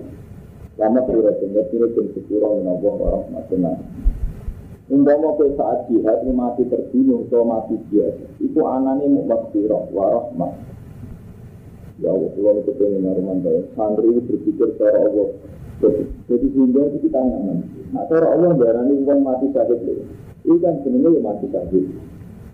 Lama 0.79 1.03
sirah 1.11 1.35
sehingga 1.43 1.63
sirah 1.69 1.91
dan 1.93 2.07
sepuluh 2.15 2.63
menabung 2.63 3.03
orang 3.03 3.27
macam 3.35 3.77
Umpama 4.89 5.37
kau 5.37 5.53
saat 5.53 5.85
jihad 5.93 6.25
mati 6.33 6.65
terbunuh 6.65 7.29
atau 7.29 7.45
mati 7.45 7.77
biasa, 7.93 8.25
itu 8.41 8.61
anane 8.65 9.05
mau 9.05 9.29
maghfirah 9.29 9.93
warahmah. 9.93 10.57
Ya 12.01 12.09
Allah, 12.09 12.31
kalau 12.33 12.63
itu 12.65 12.73
pengen 12.79 13.05
naruman 13.05 13.45
santri 13.77 14.17
berpikir 14.17 14.81
cara 14.81 15.05
Allah 15.05 15.29
jadi 15.79 16.47
sehingga 16.51 16.91
itu 16.91 16.99
kita 17.07 17.21
nyaman. 17.23 17.59
Nah, 17.95 18.05
cara 18.11 18.35
Allah 18.35 18.51
darani 18.59 18.99
uang 18.99 19.21
mati 19.23 19.47
sakit. 19.55 19.79
Ini 20.43 20.57
kan 20.59 20.75
sebenarnya 20.83 21.19
ya 21.19 21.21
mati 21.23 21.47
sakit. 21.53 21.85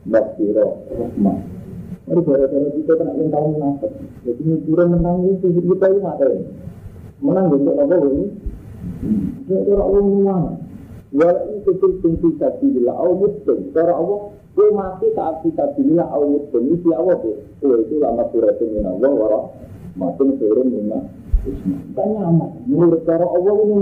Maksiro, 0.05 0.67
rahmah. 0.93 1.54
Mari 2.05 2.21
gara-gara 2.21 2.69
kita 2.77 2.93
kena 3.01 3.13
yang 3.17 3.29
tahu. 3.33 3.49
Jadi 4.29 4.43
ukuran 4.61 4.89
menang 4.93 5.25
itu 5.25 5.47
kita 5.57 5.87
ini 5.89 6.01
mati. 6.05 6.37
Menang 7.25 7.47
untuk 7.49 7.81
apa 7.81 7.95
ini? 7.97 8.27
Ya 9.49 9.59
cara 9.65 9.83
Allah 9.89 10.03
menang. 10.05 10.45
Walau 11.15 11.63
itu 11.63 11.87
fungsi 12.05 12.29
sakit 12.37 12.69
bila 12.77 12.93
Allah. 12.93 13.31
Cara 13.73 13.93
Allah 13.97 14.21
Kue 14.55 14.71
mati 14.71 15.11
saat 15.19 15.43
kita 15.43 15.75
dunia 15.75 16.07
awet 16.15 16.55
demi 16.55 16.79
si 16.79 16.87
awet 16.95 17.19
ya. 17.27 17.35
Kue 17.59 17.75
itu 17.83 17.99
lama 17.99 18.23
surat 18.31 18.55
min 18.63 18.87
Allah 18.87 19.11
warah. 19.11 19.45
Mati 19.99 20.23
turun 20.39 20.71
lima. 20.71 21.03
Kan 21.99 22.09
nyaman. 22.15 22.63
Menurut 22.71 23.03
cara 23.03 23.27
Allah 23.27 23.55
ini. 23.67 23.77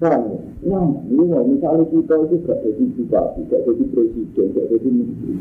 Paham 0.00 0.22
ya? 0.32 0.51
Nyaman. 0.62 1.10
Ini 1.10 1.24
misalnya 1.58 1.84
kita 1.90 2.14
itu 2.22 2.36
gak 2.46 2.58
jadi 2.62 2.84
bupati, 2.94 3.40
gak 3.50 3.62
jadi 3.66 3.84
presiden, 3.90 4.46
gak 4.54 4.66
jadi 4.70 4.88
menteri. 4.94 5.34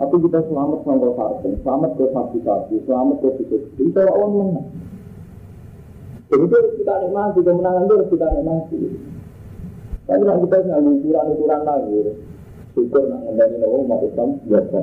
Tapi 0.00 0.14
kita 0.24 0.40
selamat 0.48 0.78
sama 0.88 1.08
partai, 1.12 1.52
selamat 1.60 1.90
ke 2.00 2.04
fabrikasi, 2.08 2.74
selamat 2.88 3.16
ke 3.20 3.28
bisnis. 3.36 3.62
Itu 3.76 4.00
Allah 4.00 4.28
menang. 4.32 4.68
Jadi 6.32 6.42
itu 6.48 6.54
harus 6.56 6.74
kita 6.80 6.94
nikmati, 7.04 7.38
kemenangan 7.44 7.84
itu 7.84 7.92
harus 8.00 8.08
kita 8.08 8.26
nikmati. 8.32 8.80
Tapi 10.08 10.22
nak 10.24 10.38
kita 10.40 10.56
nggak 10.64 10.80
ukuran-ukuran 10.88 11.60
lagi. 11.68 11.96
Syukur 12.72 13.02
nak 13.12 13.20
ngendani 13.28 13.56
nawa 13.60 13.76
umat 13.84 14.00
Islam 14.08 14.28
biasa. 14.48 14.80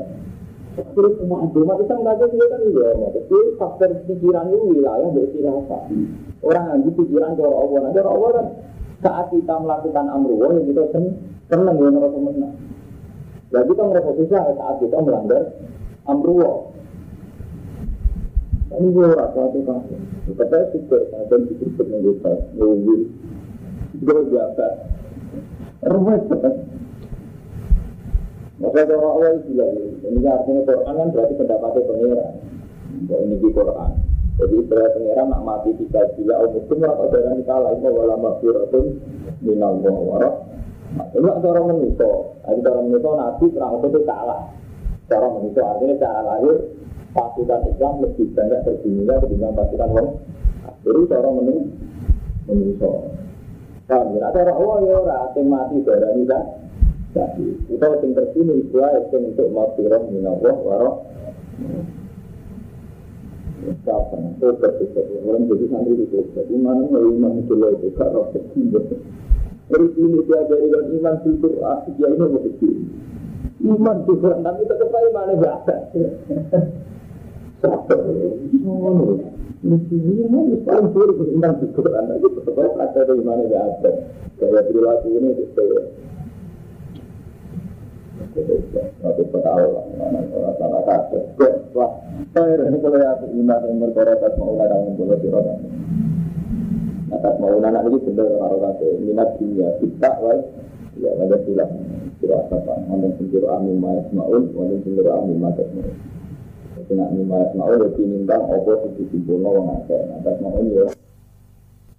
Terus 0.93 1.13
semua 1.17 1.37
agama 1.49 1.73
Islam 1.81 1.97
nggak 2.05 2.15
ada 2.21 2.25
kan 2.29 2.59
juga 2.61 2.87
Tapi 3.17 3.37
faktor 3.57 3.89
pikiran 4.05 4.53
itu 4.53 4.57
wilayah 4.69 5.09
dari 5.09 5.39
rasa. 5.41 5.79
Orang 6.45 6.65
yang 6.69 6.93
pikiran 6.93 7.33
ke 7.33 7.43
Allah, 7.43 7.79
nanti 7.83 7.99
Allah 7.99 8.29
kan 8.37 8.45
saat 8.99 9.31
kita 9.31 9.53
melakukan 9.63 10.05
amruwa 10.11 10.55
yang 10.55 10.65
kita 10.67 10.83
seneng 10.91 11.15
ya 11.49 11.89
ngerasa 11.89 12.19
menang. 12.19 12.55
Jadi 13.49 13.65
kita 13.73 13.83
merasa 13.87 14.11
susah 14.13 14.41
saat 14.53 14.75
kita 14.83 14.97
melanggar 15.01 15.43
amruwa. 16.05 16.69
Ini 18.69 18.87
gue 18.93 19.07
rasa 19.17 19.49
itu 19.49 19.59
kan. 19.65 19.81
Tapi 20.29 20.57
syukur, 20.77 21.01
dan 21.09 21.41
syukur 21.49 21.69
penelitian, 21.81 22.37
nunggu, 22.53 22.97
gue 23.97 24.19
jabat, 24.29 24.73
Rumit 25.79 26.21
Maka 28.59 28.83
cara 28.83 29.07
Allah 29.09 29.39
itu 29.39 29.55
lagi. 29.55 29.83
Ini 30.03 30.19
artinya 30.27 30.61
Quran 30.67 30.95
kan 30.99 31.07
berarti 31.15 31.33
pendapatnya 31.39 31.81
pengira. 31.87 32.27
Ini 33.07 33.35
di 33.39 33.49
Quran. 33.55 34.08
Jadi 34.39 34.55
berarti 34.71 35.03
pengira 35.03 35.23
nak 35.27 35.43
mati 35.43 35.75
tiga 35.75 35.99
bila 36.15 36.33
Allah 36.39 36.63
itu 36.63 36.73
merata 36.79 37.05
darah 37.11 37.35
kalah 37.43 37.71
itu 37.75 37.87
wala 37.91 38.15
mafiratun 38.15 38.85
minal 39.43 39.75
warah. 39.83 40.33
Nah, 40.95 41.05
itu 41.11 41.27
cara 41.27 41.59
manusia. 41.59 42.11
Jadi 42.47 42.59
cara 42.63 42.79
manusia 42.79 43.11
nabi 43.19 43.45
perang 43.51 43.73
itu 43.83 43.99
kalah. 44.07 44.41
Cara 45.11 45.27
manusia 45.27 45.63
artinya 45.67 45.95
cara 45.99 46.21
lahir 46.23 46.55
pasukan 47.11 47.59
Islam 47.67 47.93
lebih 47.99 48.27
banyak 48.31 48.59
terbunuhnya 48.63 49.15
ketimbang 49.19 49.53
pasukan 49.59 49.89
orang. 49.91 50.09
Jadi 50.87 51.01
cara 51.11 51.29
manusia. 51.35 52.91
Paham 53.89 54.15
ya? 54.15 54.21
Ada 54.31 54.53
orang 54.55 54.57
oh 54.63 54.77
ya 54.87 54.95
orang 55.03 55.19
asing 55.27 55.45
mati 55.51 55.77
darah 55.83 56.15
ini 56.15 56.23
kan. 56.31 56.43
Jadi 57.11 57.45
kita 57.67 57.87
sing 57.99 58.11
tersini 58.15 58.53
itu 58.63 58.77
aja 58.79 59.01
untuk 59.17 59.49
mafiroh 59.51 60.07
minallah 60.07 60.55
waroh. 60.63 60.95
Kapan? 63.83 64.39
Tobat 64.39 64.71
tobat. 64.79 65.05
Orang 65.27 65.51
jadi 65.51 65.65
santri 65.67 65.93
itu 65.99 66.05
tobat. 66.11 66.45
Iman 66.47 66.87
iman 66.89 67.33
itu 67.43 67.53
loh 67.55 67.69
itu 67.75 67.91
kak 67.95 68.09
roh. 68.15 68.31
Terus 69.69 69.91
ini 70.01 70.17
diajari 70.25 70.65
dengan 70.65 70.85
iman 70.97 71.15
filter 71.21 71.53
asik 71.61 71.93
ya 72.01 72.07
ini 72.09 72.25
mau 72.25 72.41
kecil. 72.41 72.75
Iman 73.59 73.97
juga, 74.07 74.31
tapi 74.39 74.61
tetap 74.65 74.89
iman 74.89 75.29
gak 75.37 75.55
ada. 75.67 75.75
Sabar. 77.59 77.99
Mestinya 79.59 80.13
ini 80.23 80.55
paling 80.63 80.89
buruk 80.95 81.19
tentang 81.19 81.59
pikiran 81.59 82.15
itu 82.15 82.27
tetap 82.39 82.79
ada 82.79 83.13
mana 83.19 83.43
gak 83.51 83.63
ada. 83.67 83.91
Gaya 84.39 84.61
perilaku 84.63 85.07
ini 85.19 85.29
itu 85.35 85.63
ya. 85.67 85.83
Satu 88.99 89.23
kata 89.31 89.49
Allah, 89.49 89.83
mana 89.99 90.19
orang 90.31 90.83
kata. 90.87 91.19
Wah, 91.75 91.91
saya 92.33 92.59
kalau 92.59 92.97
ya 92.97 93.13
iman 93.29 93.59
yang 93.67 93.77
berkoretas 93.83 94.33
mau 94.41 94.57
ladang 94.57 94.95
bola 94.97 95.15
sirotan. 95.21 95.57
Atas 97.09 97.33
mau 97.41 97.57
anak 97.57 97.83
ini 97.89 97.97
benar 98.05 98.27
orang 98.37 98.59
kata 98.63 98.87
minat 99.01 99.29
dunia 99.41 99.69
kita 99.81 100.09
wal 100.21 100.39
ya 100.99 101.09
ada 101.15 101.37
silah 101.47 101.69
siro 102.19 102.35
asapan, 102.43 102.79
wonten 102.91 103.11
sing 103.17 103.27
siro 103.31 103.47
amin 103.55 103.79
ma 103.79 103.95
ismaul, 104.03 104.43
wonten 104.51 104.77
sing 104.83 104.93
siro 104.99 105.11
amin 105.15 105.37
ma 105.39 105.49
tasmaul. 105.55 105.95
Kena 106.89 107.05
nimbang 107.13 108.43
opo 108.49 108.71
sing 108.81 108.91
dikumpulno 108.97 109.49
wong 109.61 109.67
akeh. 109.83 109.99
Atas 110.21 110.35
mau 110.41 110.57
ya. 110.63 110.89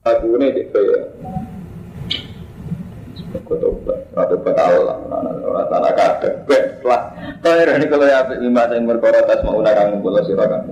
Aku 0.08 0.34
ini 0.34 0.56
di 0.56 0.62
ya. 0.66 1.00
Kotobat, 3.30 4.10
kotobat 4.10 4.58
Allah, 4.58 4.98
orang 5.06 5.66
tanah 5.70 5.92
kadek, 5.94 6.34
lah. 6.82 7.14
Kau 7.38 7.54
ini 7.54 7.86
kalau 7.86 8.06
ya 8.10 8.26
lima 8.42 8.66
yang 8.74 8.90
berkorat 8.90 9.22
tas 9.30 9.46
mau 9.46 9.62
nakang 9.62 9.94
ngumpul 9.94 10.18
sirakan. 10.26 10.66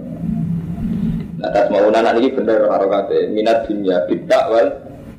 Nah 1.39 1.51
tas 1.55 1.71
mau 1.71 1.87
anak 1.87 2.19
ini 2.19 2.35
bener 2.35 2.67
karo 2.67 2.87
kate 2.91 3.31
minat 3.31 3.71
dunia 3.71 4.03
bidak 4.11 4.51
wal 4.51 4.67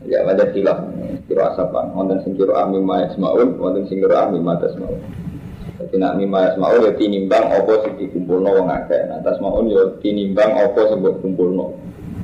ya 0.03 0.19
wajah 0.27 0.51
silah 0.51 0.83
kiro 1.31 1.47
asapan 1.47 1.95
wonten 1.95 2.19
sing 2.27 2.35
kiro 2.35 2.59
amin 2.59 2.83
ma 2.83 3.07
yasmaun 3.07 3.55
wonten 3.55 3.87
sing 3.87 4.03
kiro 4.03 4.19
amin 4.19 4.43
ma 4.43 4.59
tasmaun 4.59 4.99
jadi 5.79 5.95
nak 5.95 6.19
mima 6.19 6.51
asmaul 6.51 6.83
ya 6.83 6.91
tinimbang 6.99 7.55
opo 7.55 7.87
sing 7.87 7.95
dikumpulno 7.95 8.51
wong 8.51 8.67
akeh. 8.67 8.99
Nah 9.07 9.23
tasmaun 9.23 9.71
ya 9.71 9.87
tinimbang 10.03 10.51
opo 10.59 10.91
sing 10.91 10.99
mbok 10.99 11.23
kumpulno. 11.23 11.71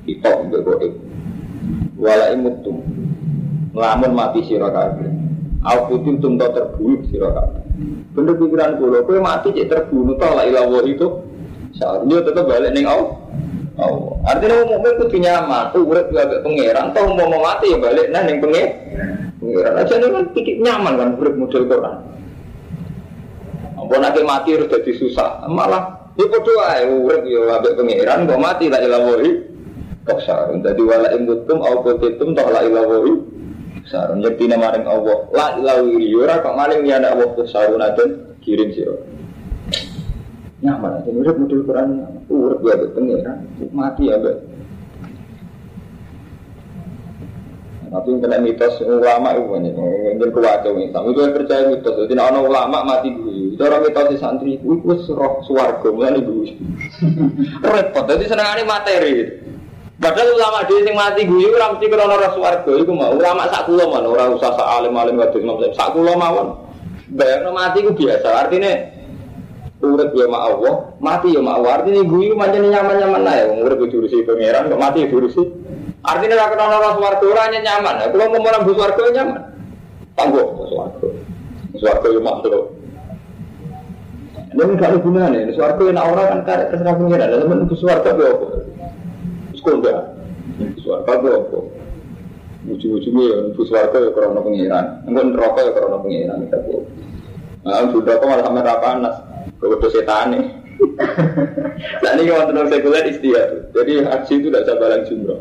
Kita 0.04 0.44
mbok 0.44 0.60
goib. 0.60 0.94
Wala. 1.96 2.36
Lamun 3.76 4.12
mati 4.16 4.40
sira 4.48 4.72
kabeh. 4.72 5.12
Putin 5.92 6.24
tum 6.24 6.40
to 6.40 6.48
terbunuh 6.56 7.04
sira 7.12 7.30
kabeh. 7.36 7.62
Bener 8.16 8.34
pikiran 8.40 8.80
kula, 8.80 9.04
kowe 9.04 9.20
mati 9.20 9.52
cek 9.52 9.68
terbunuh 9.68 10.16
to 10.16 10.28
la 10.32 10.48
ilaha 10.48 10.80
itu. 10.88 11.08
Seharusnya 11.76 12.24
tetap 12.24 12.48
balik 12.48 12.72
ning 12.72 12.88
Allah. 12.88 13.20
Oh, 13.76 14.16
artinya 14.24 14.64
mau 14.64 14.80
mukmin 14.80 14.94
kudu 15.04 15.18
nyaman, 15.20 15.76
urip 15.76 16.08
juga 16.08 16.24
agak 16.24 16.48
pangeran, 16.48 16.96
tau 16.96 17.12
mau 17.12 17.44
mati 17.44 17.76
ya 17.76 17.78
balik 17.84 18.08
nah 18.08 18.24
ning 18.24 18.40
pangeran. 18.40 19.76
Aja 19.76 20.00
nih 20.00 20.08
kan 20.16 20.26
pikir 20.32 20.56
nyaman 20.64 20.94
kan 20.96 21.10
urip 21.20 21.36
model 21.36 21.68
Quran. 21.68 21.96
Apa 23.76 23.96
nanti 24.00 24.24
mati 24.24 24.56
harus 24.56 24.72
jadi 24.72 24.92
susah, 24.96 25.44
malah 25.52 26.08
itu 26.16 26.32
doa 26.32 26.80
ya 26.80 26.88
urip 26.88 27.28
ya 27.28 27.60
ambek 27.60 27.76
pangeran 27.76 28.24
kok 28.24 28.40
mati 28.40 28.66
la 28.72 28.80
ilaha 28.80 29.20
kok 30.08 30.20
sarun 30.24 30.64
dadi 30.64 30.80
wala 30.80 31.12
imbutum 31.12 31.60
au 31.60 31.84
kotitum 31.84 32.32
toh 32.32 32.48
la 32.48 32.64
ilaha 32.64 33.04
sarun 33.86 34.26
yakti 34.26 34.50
maring 34.50 34.86
Allah 34.86 35.18
la 35.30 35.48
ilaha 35.62 35.86
ya 35.86 36.18
ora 36.18 36.36
kok 36.42 36.56
maling 36.58 36.82
ya 36.86 36.98
ada 36.98 37.14
Allah 37.14 37.46
sarun 37.46 37.82
aden 37.82 38.10
kirim 38.42 38.74
sira 38.74 38.98
nyaman 40.66 41.02
aja 41.02 41.10
urip 41.14 41.38
model 41.38 41.62
Quran 41.66 41.90
urip 42.26 42.60
ya 42.66 42.74
ambek 42.74 42.90
pangeran 42.98 43.38
mati 43.70 44.10
ya 44.10 44.18
ambek 44.18 44.38
Tapi 47.86 48.12
kena 48.20 48.44
mitos 48.44 48.76
ulama 48.84 49.32
itu 49.32 49.48
banyak, 49.48 49.72
mungkin 49.72 50.30
kewajah 50.36 50.68
Islam. 50.68 51.16
Itu 51.16 51.20
yang 51.22 51.32
percaya 51.32 51.64
mitos. 51.72 51.96
Jadi 51.96 52.14
ada 52.20 52.44
ulama 52.44 52.84
mati 52.84 53.08
dulu. 53.08 53.56
Orang 53.56 53.88
mitos 53.88 54.12
di 54.12 54.18
santri 54.20 54.60
itu 54.60 54.84
itu 54.84 55.16
roh 55.16 55.40
suwargo 55.48 55.96
mulai 55.96 56.20
dulu. 56.20 56.44
Repot. 57.72 58.04
Jadi 58.04 58.28
senang 58.28 58.60
materi. 58.68 59.40
Padahal 59.96 60.36
ulama 60.36 60.60
dia 60.68 60.84
yang 60.84 60.96
mati 61.00 61.24
gue 61.24 61.40
itu 61.40 61.56
mesti 61.56 61.86
krono 61.88 62.16
roh 62.20 62.32
suwargo. 62.36 62.72
Itu 62.76 62.92
mau 62.92 63.16
ulama 63.16 63.48
sak 63.48 63.72
kulo 63.72 63.96
mana 63.96 64.08
orang 64.12 64.36
usah 64.36 64.52
sak 64.52 64.68
alim 64.68 64.92
alim 64.92 65.16
wadus 65.16 65.40
imam 65.40 65.56
sak 65.72 65.96
kulo 65.96 66.20
mawon. 66.20 66.48
Bayang 67.16 67.48
mati 67.56 67.80
gue 67.80 67.96
biasa. 67.96 68.28
Artinya 68.28 68.76
urip 69.80 70.12
ya 70.12 70.28
mak 70.28 70.44
Allah, 70.52 70.74
mati 71.00 71.32
ya 71.32 71.40
mak 71.40 71.64
Allah. 71.64 71.72
Artinya 71.80 72.02
gue 72.04 72.22
itu 72.28 72.36
macam 72.36 72.60
nyaman 72.60 72.96
nyaman 73.00 73.22
lah 73.24 73.36
ya. 73.40 73.46
Urip 73.56 73.80
diurusi 73.88 74.28
pangeran, 74.28 74.68
kok 74.68 74.82
mati 74.84 75.08
diurusi 75.08 75.42
Artinya 76.06 76.36
rakyat 76.38 76.60
orang 76.62 76.78
orang 76.78 76.96
suwargo 77.02 77.28
hanya 77.34 77.60
nyaman. 77.66 77.96
Ya. 77.98 78.06
Kalau 78.14 78.30
mau 78.30 78.46
orang 78.46 78.64
suwargo 78.68 79.04
nyaman. 79.10 79.42
Tangguh 80.14 80.46
suwargo. 80.70 81.08
Suwargo 81.82 82.08
yang 82.14 82.26
makhluk. 82.26 82.66
Ini 84.56 84.74
gak 84.78 84.90
ada 84.92 84.98
gunanya. 85.02 85.40
Suwargo 85.56 85.84
yang 85.90 85.98
orang 85.98 86.28
kan 86.30 86.40
karek 86.46 86.68
terserah 86.70 86.94
pengiran. 86.94 87.28
Dan 87.32 87.40
teman 87.42 87.60
suwargo 87.74 88.10
itu 88.14 88.48
apa? 89.66 89.74
Sekolah. 89.82 90.06
Suwargo 90.82 91.14
itu 91.14 91.30
apa? 91.34 91.60
Ujung-ujungnya 92.66 93.24
ya, 93.30 93.38
ibu 93.54 93.62
suwargo 93.66 93.98
ya 93.98 94.10
karena 94.14 94.42
pengiran. 94.42 94.86
Enggak 95.10 95.26
neraka 95.34 95.60
ya 95.62 95.72
karena 95.74 95.98
pengiran. 96.02 96.38
Nah, 97.66 97.90
sudah 97.90 98.14
kok 98.22 98.28
malah 98.30 98.46
sama 98.46 98.62
rapanas. 98.62 99.16
Kebetulan 99.58 99.94
setan 99.94 100.26
nih. 100.34 100.46
Nah 101.76 102.12
ini 102.16 102.32
kalau 102.32 102.48
tenang 102.50 102.68
sekuler 102.72 103.06
istiadat. 103.08 103.72
Jadi 103.76 103.94
haji 104.04 104.34
itu 104.40 104.48
tidak 104.48 104.64
bisa 104.64 104.74
balang 104.80 105.04
jumroh. 105.08 105.40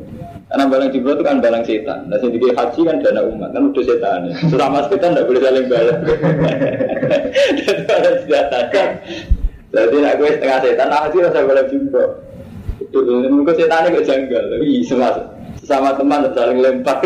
Karena 0.50 0.64
balang 0.70 0.90
jumroh 0.90 1.14
itu 1.14 1.24
kan 1.24 1.36
balang 1.42 1.64
setan. 1.66 2.00
Nah 2.10 2.18
sendiri 2.18 2.48
haji 2.54 2.80
kan 2.86 2.96
dana 3.02 3.22
umat 3.26 3.50
kan 3.54 3.62
udah 3.70 3.84
setan. 3.84 4.20
Ya. 4.30 4.34
Selama 4.50 4.78
setan 4.90 5.10
tidak 5.14 5.26
boleh 5.30 5.40
saling 5.42 5.66
balang. 5.70 6.00
Jadi 7.58 7.82
ada 7.86 8.10
senjata 8.22 8.60
kan. 8.70 8.90
Jadi 9.74 9.96
nak 9.98 10.14
gue 10.22 10.28
setengah 10.38 10.58
setan, 10.62 10.86
nah 10.86 11.00
haji 11.02 11.16
rasa 11.18 11.38
balang 11.42 11.68
jumroh. 11.70 12.10
Itu 12.94 13.26
mungkin 13.26 13.58
setannya 13.58 13.98
gak 13.98 14.06
janggal. 14.06 14.42
Tapi 14.54 14.66
sama 14.86 15.08
sama 15.66 15.90
teman 15.98 16.30
saling 16.30 16.62
lempar. 16.62 17.02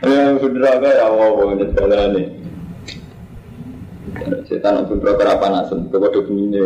Ya 0.00 0.32
bener 0.40 0.80
ya 0.80 1.04
Allah 1.04 1.28
pokoknya 1.36 1.66
sekalian 1.76 2.10
nih. 2.16 2.26
Setan 4.48 4.88
pun 4.88 5.00
rokok 5.02 5.28
apa 5.28 5.46
nasem, 5.50 5.90
kepada 5.92 6.22
begini. 6.24 6.60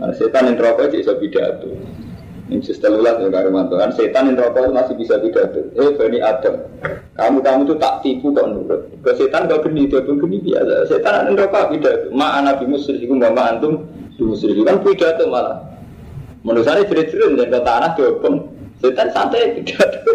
Nah, 0.00 0.10
setan 0.16 0.50
yang 0.50 0.58
rokok 0.58 0.90
bisa 0.90 1.14
pidato. 1.18 1.70
Ini 2.54 2.62
sistem 2.62 3.02
ulas 3.02 3.18
ya 3.18 3.26
Karimanto 3.34 3.74
kan 3.74 3.90
setan 3.90 4.30
yang 4.30 4.38
rokok 4.38 4.70
masih 4.70 4.94
bisa 4.94 5.18
pidato. 5.18 5.74
Eh 5.74 5.90
Bani 5.98 6.22
Adam, 6.22 6.54
kamu 7.18 7.42
kamu 7.42 7.60
tuh 7.66 7.76
tak 7.82 7.98
tipu 8.06 8.30
kok 8.30 8.46
nurut. 8.46 8.94
Ke 9.02 9.10
setan 9.18 9.50
kau 9.50 9.58
geni 9.58 9.90
dia 9.90 9.98
pun 10.06 10.22
geni 10.22 10.38
biasa. 10.38 10.86
Setan 10.86 11.26
yang 11.26 11.34
rokok 11.34 11.74
pidato. 11.74 12.14
Ma 12.14 12.38
anak 12.38 12.62
bimu 12.62 12.78
seribu 12.78 13.18
mama 13.18 13.58
antum 13.58 13.90
bimu 14.14 14.38
seribu 14.38 14.62
kan 14.62 14.78
pidato 14.86 15.26
malah. 15.26 15.66
Menurut 16.46 16.62
saya 16.62 16.86
cerit-cerit 16.86 17.34
dan 17.34 17.50
ke 17.50 17.58
tanah 17.58 17.90
diopeng. 17.98 18.46
Setan 18.78 19.10
santai 19.10 19.58
pidato. 19.58 19.98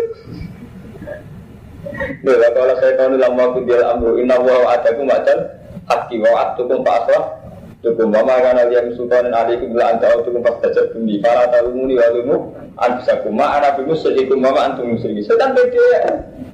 Bila 2.24 2.48
kalau 2.56 2.76
saya 2.80 2.96
tahu 2.96 3.20
dalam 3.20 3.36
waktu 3.36 3.60
dia 3.68 3.84
amru 3.84 4.16
inna 4.16 4.40
wa 4.40 4.80
adaku 4.80 5.04
macam 5.04 5.44
haki 5.92 6.24
wa 6.24 6.32
atukum 6.40 6.88
pasrah 6.88 7.39
Tukum 7.80 8.12
mama 8.12 8.44
kan 8.44 8.60
aliyah 8.60 8.92
sultanin 8.92 9.32
alaikum 9.32 9.72
bila 9.72 9.96
anta 9.96 10.12
utukum 10.20 10.44
pas 10.44 10.60
tajab 10.60 10.92
bumi. 10.92 11.24
Para 11.24 11.48
talumuni 11.48 11.96
walumu 11.96 12.52
anfusakum. 12.76 13.32
Ma 13.32 13.56
anak 13.56 13.80
bimu 13.80 13.96
sejikum 13.96 14.44
mama 14.44 14.68
antum 14.68 14.92
musyriki 14.92 15.24
Setan 15.24 15.56
beda 15.56 15.84
ya 15.96 16.02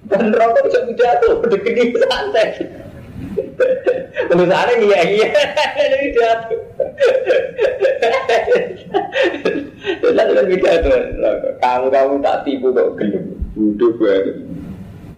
Dan 0.06 0.30
rokok 0.30 0.70
bisa 0.70 0.86
pidato, 0.86 1.42
berdekini 1.42 1.98
santai. 1.98 2.62
Menurut 4.30 4.54
saya 4.54 4.74
iya 4.78 5.00
iya. 5.02 5.28
Ini 5.82 5.98
pidato 6.14 6.56
Setan 10.06 10.26
dengan 10.30 10.46
pidato 10.46 10.94
Kamu-kamu 11.58 12.14
tak 12.22 12.38
tipu 12.46 12.70
kok 12.70 13.02
gelap 13.02 13.26
Duduk 13.58 13.98
banget 13.98 14.46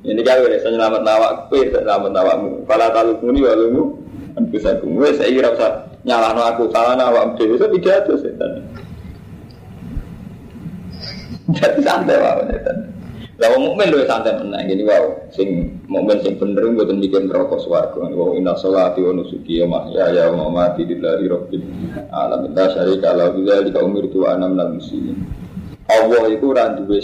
ini 0.08 0.24
kan 0.24 0.40
wes 0.40 0.64
selamat 0.64 1.04
nawak, 1.04 1.52
selamat 1.52 2.16
nawakmu. 2.16 2.64
Kalau 2.64 2.88
tahu 2.96 3.28
muni 3.28 3.44
walumu, 3.44 4.00
aku. 4.40 4.88
Wes 5.04 5.20
saya 5.20 5.36
kira 5.36 5.52
usah 5.52 5.72
nyalano 6.08 6.42
aku 6.48 6.72
salah 6.72 6.96
nawak 6.96 7.36
dewi. 7.36 7.60
Itu 7.60 7.68
tidak 7.78 8.08
setan. 8.24 8.52
Jadi 11.52 11.80
santai 11.84 12.18
wae 12.18 12.44
setan. 12.48 12.78
Lah 13.38 13.54
wong 13.54 13.70
mukmin 13.70 13.94
luwih 13.94 14.10
santai 14.10 14.34
menang 14.40 14.66
gini 14.66 14.82
wow. 14.88 15.14
Sing 15.30 15.78
mukmin 15.86 16.24
sing 16.26 16.40
bener 16.42 16.64
mboten 16.74 17.04
bikin 17.04 17.30
rokok 17.30 17.62
swarga. 17.62 18.08
Wa 18.08 18.34
inna 18.34 18.56
sholati 18.56 19.04
wa 19.04 19.12
nusuki 19.14 19.62
wa 19.62 19.84
mahyaya 19.84 20.32
wa 20.34 20.48
mamati 20.48 20.88
lillahi 20.88 21.28
rabbil 21.28 21.64
alamin. 22.10 22.56
La 22.56 22.66
syarika 22.72 23.14
lahu 23.14 23.44
dzalika 23.44 23.84
umirtu 23.84 24.24
wa 24.24 24.34
ana 24.34 24.48
minal 24.50 24.80
muslimin. 24.80 25.28
Allah 25.88 26.24
itu 26.32 26.52
ora 26.52 26.76
duwe 26.76 27.00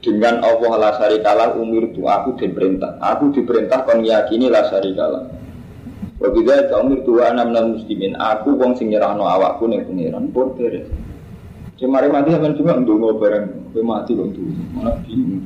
dengan 0.00 0.40
Allah 0.40 0.72
la 0.80 0.90
syarikalah 0.96 1.54
umur 1.60 1.92
itu 1.92 2.08
aku 2.08 2.40
diperintah 2.40 2.96
aku 3.04 3.36
diperintah 3.36 3.84
kon 3.84 4.00
yakini 4.00 4.48
la 4.48 4.64
syarikalah 4.64 5.28
wa 5.28 5.39
bidzalika 6.28 6.76
umir 6.84 7.00
tu 7.08 7.16
ana 7.24 7.48
minal 7.48 7.72
muslimin. 7.72 8.12
Aku 8.20 8.52
wong 8.60 8.76
sing 8.76 8.92
nyerahno 8.92 9.24
awakku 9.24 9.64
ning 9.64 9.88
pengiran 9.88 10.28
pun 10.28 10.52
beres 10.52 10.84
Cuma 11.80 12.04
mati 12.04 12.28
sampean 12.28 12.52
cuma 12.60 12.76
ndonga 12.76 13.16
bareng 13.16 13.72
kowe 13.72 13.80
mati 13.80 14.12
kok 14.12 14.28
tuh 14.36 14.52
malah 14.76 15.00
bingung. 15.08 15.40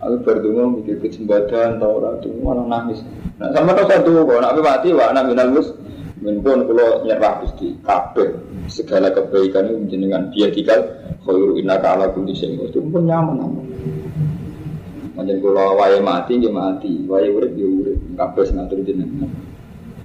Aku 0.00 0.24
berdungo 0.24 0.80
mikir 0.80 0.96
kesempatan 0.96 1.76
tau 1.76 2.00
ora 2.00 2.16
tuh 2.24 2.32
malah 2.40 2.64
nangis. 2.64 3.04
Nah 3.36 3.52
sama 3.52 3.76
tuh 3.76 3.84
satu 3.84 4.24
kok. 4.24 4.40
Nak 4.40 4.56
mati 4.64 4.96
wa 4.96 5.12
ana 5.12 5.20
minal 5.28 5.52
muslimin 5.52 6.40
pun 6.40 6.64
kalau 6.64 7.04
nyerah 7.04 7.44
Gusti. 7.44 7.76
Kabeh 7.84 8.32
segala 8.72 9.12
kebaikan 9.12 9.68
itu 9.68 9.92
jenengan 9.92 10.32
dia 10.32 10.48
tinggal 10.48 10.88
khairu 11.20 11.60
innaka 11.60 12.00
ala 12.00 12.08
kulli 12.16 12.32
syai'in 12.32 12.64
itu 12.64 12.80
pun 12.88 13.04
nyaman 13.04 13.44
aman. 13.44 13.66
Kalau 15.20 15.76
wae 15.76 16.00
mati 16.00 16.40
dia 16.40 16.48
mati, 16.48 17.04
wae 17.04 17.28
urip 17.28 17.52
dia 17.52 17.68
urip, 17.68 18.00
kabeh 18.16 18.48
ngatur 18.56 18.80
jenengan. 18.80 19.28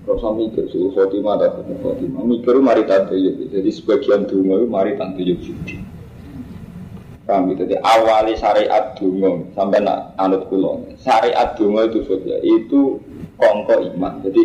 Rasa 0.07 0.31
mikir 0.31 0.71
suhu 0.71 0.95
khotimah 0.95 1.35
atau 1.35 1.67
suhu 1.67 1.75
khotimah 1.83 2.23
Mikir 2.23 2.55
mari 2.63 2.87
tante 2.87 3.19
yuk 3.19 3.51
Jadi 3.51 3.69
sebagian 3.69 4.23
dungo 4.23 4.63
itu 4.63 4.67
mari 4.71 4.95
tante 4.95 5.19
yuk 5.19 5.43
judi 5.43 5.83
Paham 7.27 7.51
gitu? 7.51 7.67
Jadi 7.67 7.75
awali 7.83 8.33
syariat 8.39 8.95
dungo 8.95 9.51
Sampai 9.51 9.83
nak 9.83 10.15
anut 10.15 10.47
kulon 10.47 10.95
Syariat 10.95 11.59
dungo 11.59 11.83
itu 11.83 12.07
saja 12.07 12.39
Itu 12.39 13.03
kongko 13.37 13.83
iman. 13.93 14.23
Jadi 14.25 14.41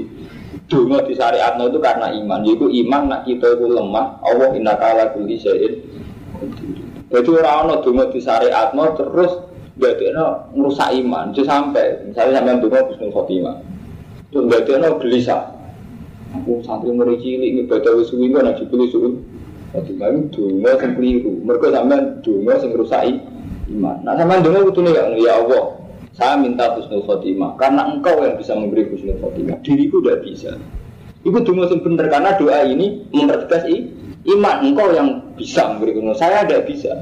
dungo 0.69 1.01
di 1.07 1.15
syariat 1.17 1.57
itu 1.57 1.79
karena 1.81 2.13
iman. 2.13 2.45
Yaitu 2.45 2.67
iman 2.85 3.03
nak 3.09 3.23
kita 3.25 3.57
itu 3.57 3.73
lemah 3.73 4.21
Allah 4.21 4.53
inna 4.53 4.77
kala 4.77 5.15
syai'in 5.17 6.03
jadi 7.13 7.29
orang 7.29 7.85
orang 7.85 8.09
di 8.09 8.21
syariat 8.25 8.73
terus 8.73 9.33
no 10.17 10.27
merusak 10.57 10.91
iman. 10.97 11.37
Jadi 11.37 11.45
sampai 11.45 11.87
misalnya 12.09 12.41
sampai 12.41 12.61
dungo 12.65 12.79
bisnis 12.89 13.13
khotimah. 13.13 13.57
Terus 14.33 14.49
no 14.81 14.89
gelisah. 14.97 15.53
Aku 16.33 16.65
santri 16.65 16.89
cilik 17.21 17.49
ini 17.53 17.63
baca 17.69 17.93
wisuwi 17.93 18.33
nggak 18.33 18.43
nanti 18.49 18.65
pilih 18.65 18.89
suwi. 18.89 19.11
Jadi 19.77 19.93
kami 20.01 20.29
dungo 20.33 20.69
yang 20.69 20.97
keliru. 20.97 21.33
Mereka 21.45 21.67
sampai 21.73 22.01
dungo 22.25 22.49
yang 22.53 22.71
merusak 22.73 23.01
iman. 23.69 23.97
Nah 24.01 24.17
sampai 24.17 24.41
dungo 24.41 24.73
itu 24.73 24.81
nih 24.81 24.93
ya 25.21 25.33
Allah. 25.37 25.65
Saya 26.13 26.37
minta 26.37 26.77
husnul 26.77 27.09
khotimah 27.09 27.57
karena 27.57 27.89
engkau 27.89 28.21
yang 28.21 28.37
bisa 28.37 28.53
memberi 28.57 28.89
husnul 28.89 29.17
khotimah. 29.21 29.61
Diriku 29.61 30.01
tidak 30.01 30.25
bisa. 30.25 30.57
Ibu 31.25 31.39
dungo 31.45 31.69
yang 31.69 31.81
benar 31.85 32.07
karena 32.09 32.31
doa 32.41 32.59
ini 32.65 33.05
mempertegas 33.13 33.69
iman 34.25 34.57
engkau 34.65 34.89
yang 34.97 35.09
bisa 35.37 35.77
memberi 35.77 36.01
husnul. 36.01 36.17
Saya 36.17 36.49
tidak 36.49 36.69
bisa. 36.69 36.93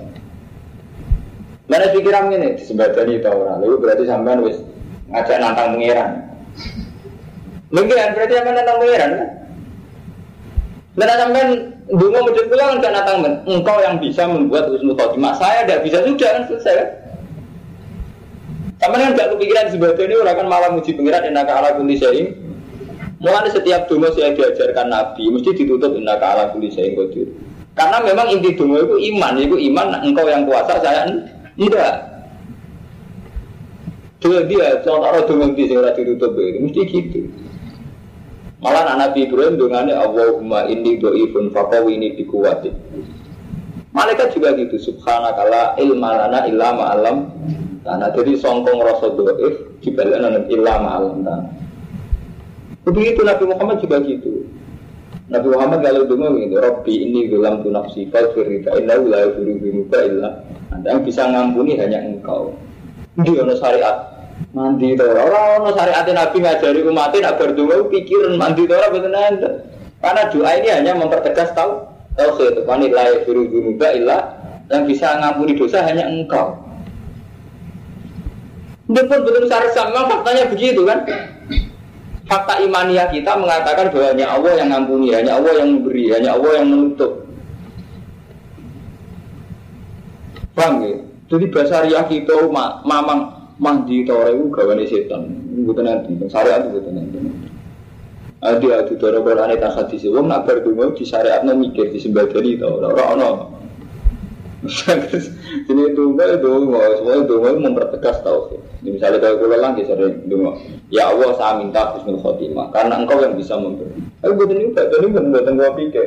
Mana 1.71 1.87
pikiran 1.95 2.35
ini 2.35 2.59
disembadani 2.59 3.23
itu 3.23 3.31
orang. 3.31 3.63
Lalu 3.63 3.79
berarti 3.79 4.03
sampai 4.11 4.43
wis 4.43 4.59
ngajak 5.11 5.39
nantang 5.39 5.79
pangeran. 5.79 6.11
Mungkin 7.71 7.95
berarti 7.95 8.35
sampai 8.35 8.53
nantang 8.55 8.79
pangeran 8.83 9.11
kan? 9.15 9.29
Karena 11.01 11.15
sampai 11.23 11.43
dungo 11.87 12.19
muncul 12.27 12.45
pulang 12.51 12.83
nggak 12.83 12.93
nantang 12.93 13.19
Engkau 13.47 13.79
yang 13.79 13.97
bisa 14.03 14.27
membuat 14.27 14.69
husnul 14.69 14.99
khotimah. 14.99 15.39
Saya 15.39 15.63
tidak 15.65 15.87
bisa 15.87 16.03
sudah 16.03 16.31
kan 16.35 16.43
selesai 16.51 16.75
kan? 16.75 16.89
Sama 18.81 18.97
kan 18.97 19.13
gak 19.13 19.37
kepikiran 19.37 19.69
sebetulnya 19.69 20.09
ini 20.09 20.17
orang 20.25 20.37
kan 20.41 20.47
malah 20.49 20.71
muji 20.73 20.97
pengirat 20.97 21.29
innaka 21.29 21.53
ala 21.53 21.77
kulli 21.77 22.01
syai'in. 22.01 22.33
Mulai 23.21 23.53
setiap 23.53 23.85
dungo 23.93 24.09
saya 24.17 24.33
diajarkan 24.33 24.89
Nabi 24.89 25.29
mesti 25.29 25.53
ditutup 25.53 25.93
innaka 25.93 26.27
ala 26.33 26.45
kulli 26.49 26.73
syai'in 26.73 26.97
qadir. 26.97 27.29
Karena 27.77 28.01
memang 28.01 28.33
inti 28.33 28.57
dungo 28.57 28.81
itu 28.81 28.97
iman, 29.15 29.37
itu 29.37 29.57
iman 29.69 30.01
engkau 30.01 30.27
yang 30.27 30.49
kuasa 30.49 30.81
saya 30.81 31.07
tidak. 31.55 32.09
Dengan 34.21 34.45
dia, 34.53 34.69
contoh 34.85 35.25
dengan 35.29 35.57
di 35.57 35.65
sini 35.65 35.81
ditutup 35.97 36.37
itu 36.37 36.59
mesti 36.61 36.81
gitu. 36.89 37.21
Malah 38.61 38.93
anak 38.93 39.17
Nabi 39.17 39.25
Ibrahim 39.25 39.57
dengannya 39.57 39.97
Allahumma 39.97 40.69
inni 40.69 41.01
do'ifun 41.01 41.49
fakawi 41.49 41.97
ini 41.97 42.13
dikuati. 42.21 42.69
Malaikat 43.97 44.37
juga 44.37 44.53
gitu, 44.55 44.77
subhanakala 44.79 45.75
ilmalana 45.81 46.47
illa 46.47 46.69
ma'alam 46.71 47.27
Tanah 47.83 48.15
jadi 48.15 48.39
songkong 48.39 48.87
rasa 48.87 49.11
do'if 49.19 49.83
Dibalikan 49.83 50.47
illa 50.47 50.79
ma'alam 50.79 51.27
Begitu 52.87 53.21
Nabi 53.25 53.45
Muhammad 53.49 53.77
juga 53.81 53.99
gitu. 54.05 54.45
Nabi 55.31 55.47
Muhammad 55.47 55.81
kalau 55.81 56.05
dengar 56.11 56.33
gitu, 56.37 56.57
Robbi 56.59 56.95
ini 57.07 57.21
dalam 57.31 57.63
tu 57.63 57.71
nafsi 57.71 58.11
fal 58.11 58.35
firida 58.35 58.75
inna 58.77 58.99
la 58.99 59.31
bimuka 59.31 59.99
illa 60.03 60.43
Anda 60.75 60.99
yang 60.99 61.03
bisa 61.07 61.23
ngampuni 61.29 61.79
hanya 61.79 62.03
engkau. 62.03 62.55
Dia 63.23 63.47
ada 63.47 63.55
syariat 63.55 63.97
mandi 64.51 64.99
itu 64.99 65.05
orang 65.07 65.63
orang 65.63 65.75
syariat 65.79 66.07
Nabi 66.11 66.37
ngajari 66.43 66.81
umatnya 66.83 67.19
nak 67.31 67.37
berdua 67.39 67.87
pikiran 67.87 68.35
mandi 68.35 68.67
itu 68.67 68.75
orang 68.75 68.93
betul 68.93 69.15
Karena 70.01 70.23
doa 70.33 70.51
ini 70.57 70.69
hanya 70.73 70.93
mempertegas 70.97 71.53
tahu 71.53 71.85
tauhid. 72.17 72.65
Wani 72.65 72.89
la 72.89 73.21
yufiru 73.21 73.45
bimuka 73.53 73.93
illa 73.93 74.33
yang 74.73 74.89
bisa 74.89 75.21
ngampuni 75.21 75.53
dosa 75.61 75.85
hanya 75.85 76.09
engkau. 76.09 76.57
Dia 78.91 79.05
pun 79.05 79.21
betul 79.23 79.45
syariat 79.45 79.77
sama 79.77 80.09
faktanya 80.09 80.49
begitu 80.49 80.89
kan. 80.89 81.05
Fakta 82.25 82.63
imaniah 82.65 83.11
kita 83.11 83.35
mengatakan 83.37 83.91
bahwa 83.93 84.07
hanya 84.09 84.27
Allah 84.31 84.53
yang 84.57 84.69
ngampuni, 84.71 85.11
hanya 85.13 85.37
Allah 85.37 85.53
yang 85.61 85.69
memberi, 85.77 86.05
hanya 86.15 86.31
Allah 86.39 86.53
yang 86.63 86.67
menutup. 86.71 87.27
Paham 90.55 90.75
ya? 90.87 90.95
Jadi 91.31 91.45
bahasa 91.51 91.83
riah 91.87 92.05
kita 92.07 92.35
mamang 92.87 93.40
mandi 93.61 94.03
tore 94.09 94.33
itu 94.33 94.49
gawane 94.49 94.85
setan. 94.89 95.23
Bukan 95.61 95.85
nanti, 95.85 96.17
syariat 96.33 96.65
itu 96.65 96.81
bukan 96.81 96.93
nanti. 96.97 97.19
Adi 98.41 98.73
adu 98.73 98.97
doro 98.97 99.21
Quran 99.21 99.53
tak 99.61 99.77
hadis. 99.77 100.09
Wong 100.09 100.33
nak 100.33 100.49
berdungo 100.49 100.97
di 100.97 101.05
syariat 101.05 101.45
no 101.45 101.53
mikir 101.53 101.93
di 101.93 102.01
sembadani 102.01 102.57
tau. 102.57 102.81
Ora 102.81 103.05
ono. 103.13 103.31
Ini 104.61 105.97
tunggal 105.97 106.41
dongo, 106.41 106.81
semua 107.01 107.25
dongo 107.25 107.49
mempertegas 107.57 108.21
tauhid. 108.21 108.61
Misalnya 108.85 109.21
kalau 109.21 109.41
kita 109.41 109.57
lagi 109.57 109.83
sering 109.89 110.25
dongo, 110.29 110.57
ya 110.93 111.13
Allah 111.13 111.33
saya 111.37 111.61
minta 111.61 111.97
husnul 111.97 112.21
khotimah 112.21 112.69
karena 112.73 113.01
engkau 113.01 113.21
yang 113.25 113.37
bisa 113.37 113.57
memberi. 113.57 113.93
Aku 114.21 114.37
buat 114.37 114.53
ini 114.53 114.73
buat 114.73 114.93
ini 114.93 115.07
buat 115.33 115.49
gua 115.49 115.71
pikir. 115.77 116.07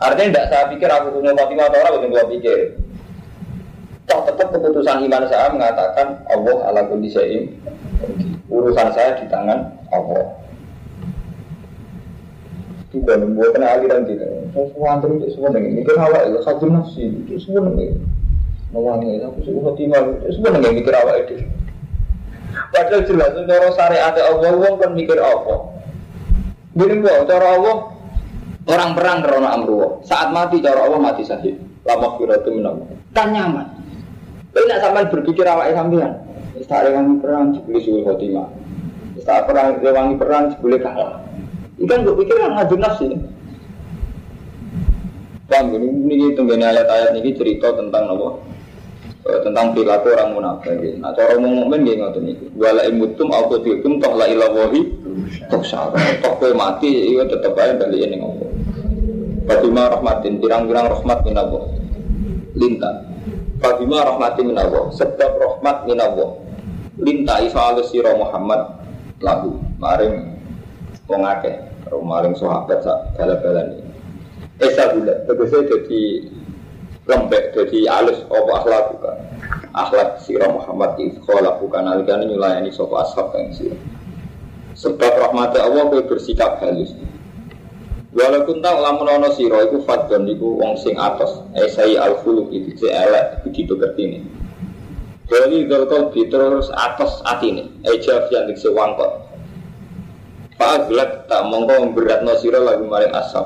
Artinya 0.00 0.28
tidak 0.32 0.46
saya 0.48 0.64
pikir 0.72 0.88
aku 0.88 1.06
punya 1.16 1.32
khotimah 1.32 1.64
atau 1.68 1.80
orang 1.80 2.12
buat 2.12 2.28
pikir. 2.32 2.60
Toh 4.08 4.24
tetap 4.24 4.48
keputusan 4.56 5.04
iman 5.04 5.22
saya 5.28 5.52
mengatakan 5.52 6.24
Allah 6.32 6.56
ala 6.64 6.80
kulli 6.88 7.12
syai'in 7.12 7.52
urusan 8.48 8.88
saya 8.96 9.20
di 9.20 9.28
tangan 9.28 9.68
Allah. 9.92 10.32
Kan 12.88 13.20
membuat 13.20 13.52
kena 13.52 13.76
aliran 13.76 14.08
tidak. 14.08 14.48
Semua 14.56 14.96
antri 14.96 15.12
itu 15.20 15.36
semua 15.36 15.52
dengan 15.52 15.76
mikir 15.76 15.94
awak 16.00 16.24
itu 16.24 16.40
satu 16.40 16.64
nafsi 16.72 17.04
itu 17.04 17.36
semua 17.36 17.68
dengan 17.68 18.00
mewangi 18.72 19.20
aku 19.22 19.38
suka 19.44 19.60
khotimah 19.70 20.00
itu 20.24 20.40
semua 20.40 20.56
dengan 20.56 20.72
mikir 20.72 20.94
awak 20.96 21.16
itu. 21.28 21.44
Padahal 22.72 23.04
jelas 23.04 23.32
cara 23.44 23.68
syariat 23.76 24.14
Allah 24.16 24.52
wong 24.56 24.74
kan 24.80 24.90
mikir 24.96 25.20
apa. 25.20 25.54
Gini 26.74 27.04
gua 27.04 27.28
cara 27.28 27.46
Allah 27.60 27.76
orang 28.72 28.90
perang 28.96 29.18
karena 29.20 29.48
amruwa. 29.52 29.88
Saat 30.08 30.32
mati 30.32 30.64
cara 30.64 30.88
Allah 30.88 31.00
mati 31.00 31.22
syahid. 31.28 31.60
Lama 31.84 32.16
firatu 32.16 32.48
minam. 32.52 32.88
Kan 33.12 33.36
nyaman. 33.36 33.68
Tapi 34.52 34.64
nak 34.64 34.80
sampai 34.80 35.10
berpikir 35.12 35.44
awak 35.44 35.72
sampean. 35.76 36.12
Istare 36.58 36.90
wangi 36.90 37.22
perang 37.22 37.54
jebule 37.54 37.78
suul 37.84 38.02
khotimah. 38.02 38.48
Istare 39.14 39.46
perang 39.46 39.78
wangi 39.78 40.14
perang 40.18 40.44
jebule 40.52 40.78
kalah. 40.82 41.22
Gue 41.78 42.14
pikir 42.24 42.36
yang 42.42 42.58
ngadu 42.58 42.76
nafsi. 42.80 43.08
Bang, 45.48 45.72
ini, 45.72 45.88
ini 46.12 46.36
tenggene 46.36 46.60
ayat-ayat 46.60 47.16
ini 47.16 47.32
cerita 47.32 47.72
tentang 47.72 48.04
apa? 48.12 48.28
tentang 49.44 49.76
perilaku 49.76 50.08
orang 50.16 50.30
munafik. 50.32 50.96
Nah, 50.96 51.12
cara 51.12 51.36
ngomong 51.36 51.68
mukmin 51.68 51.84
nggih 51.84 51.96
ngoten 52.00 52.22
niku. 52.24 52.46
Wala 52.56 52.88
imutum 52.88 53.28
au 53.28 53.44
kutum 53.52 54.00
toh 54.00 54.16
la 54.16 54.24
ilahi 54.24 54.80
toh 55.52 55.60
syara. 55.60 56.00
Toh 56.24 56.32
kowe 56.40 56.52
mati 56.56 57.12
iku 57.12 57.28
tetep 57.28 57.52
ae 57.60 57.76
bali 57.76 58.08
ning 58.08 58.24
Allah. 58.24 58.48
Fatima 59.48 59.92
rahmatin 59.92 60.40
pirang-pirang 60.40 60.88
rahmat 60.88 61.18
min. 61.28 61.36
Lintah. 62.56 63.07
Fatima 63.58 64.06
rahmatin 64.06 64.44
min 64.50 64.58
Allah. 64.58 64.90
Sebab 64.94 65.32
rahmat 65.38 65.76
min 65.86 65.98
Allah. 65.98 66.30
Lintah 66.98 67.38
isa 67.46 67.78
sira 67.86 68.14
Muhammad 68.18 68.78
lagu 69.22 69.58
maring 69.78 70.38
wong 71.06 71.22
akeh. 71.26 71.54
Maring 71.88 72.36
sahabat 72.36 72.84
sak 72.84 73.16
bala-balane. 73.16 73.80
Esa 74.58 74.90
bulan, 74.90 75.22
tegese 75.24 75.70
jadi 75.70 76.02
lembek 77.08 77.56
jadi 77.56 77.88
alus 77.88 78.20
apa 78.28 78.52
akhlak 78.60 78.84
bukan 78.92 79.16
akhlak 79.72 80.20
sirah 80.20 80.52
Muhammad 80.52 81.00
sekolah 81.00 81.56
bukan 81.56 81.88
alikane 81.88 82.28
nyulayani 82.28 82.68
sopo 82.68 83.00
ashab 83.00 83.32
yang 83.32 83.48
sirah 83.56 83.80
sebab 84.76 85.12
rahmatnya 85.16 85.64
Allah 85.64 85.88
kue 85.88 86.04
bersikap 86.04 86.60
halus 86.60 86.92
Walaupun 88.08 88.64
tak 88.64 88.80
lamun 88.80 89.04
ono 89.04 89.28
siro 89.36 89.60
iku 89.68 89.84
fadon 89.84 90.24
iku 90.32 90.56
wong 90.56 90.80
sing 90.80 90.96
atas 90.96 91.44
esai 91.52 92.00
al 92.00 92.16
khuluq 92.24 92.48
itu 92.48 92.72
si 92.80 92.88
elek 92.88 93.44
begitu 93.44 93.76
kertini 93.76 94.24
Jadi 95.28 95.68
dolkol 95.68 96.08
terus 96.16 96.72
atas 96.72 97.20
atine 97.28 97.68
ejaf 97.84 98.32
yang 98.32 98.48
diksi 98.48 98.72
wangkot. 98.72 99.28
Pak 100.56 100.88
tak 101.28 101.42
mongko 101.52 101.92
berat 101.92 102.24
no 102.24 102.32
siro 102.40 102.64
lagu 102.64 102.88
maring 102.88 103.12
asap. 103.12 103.44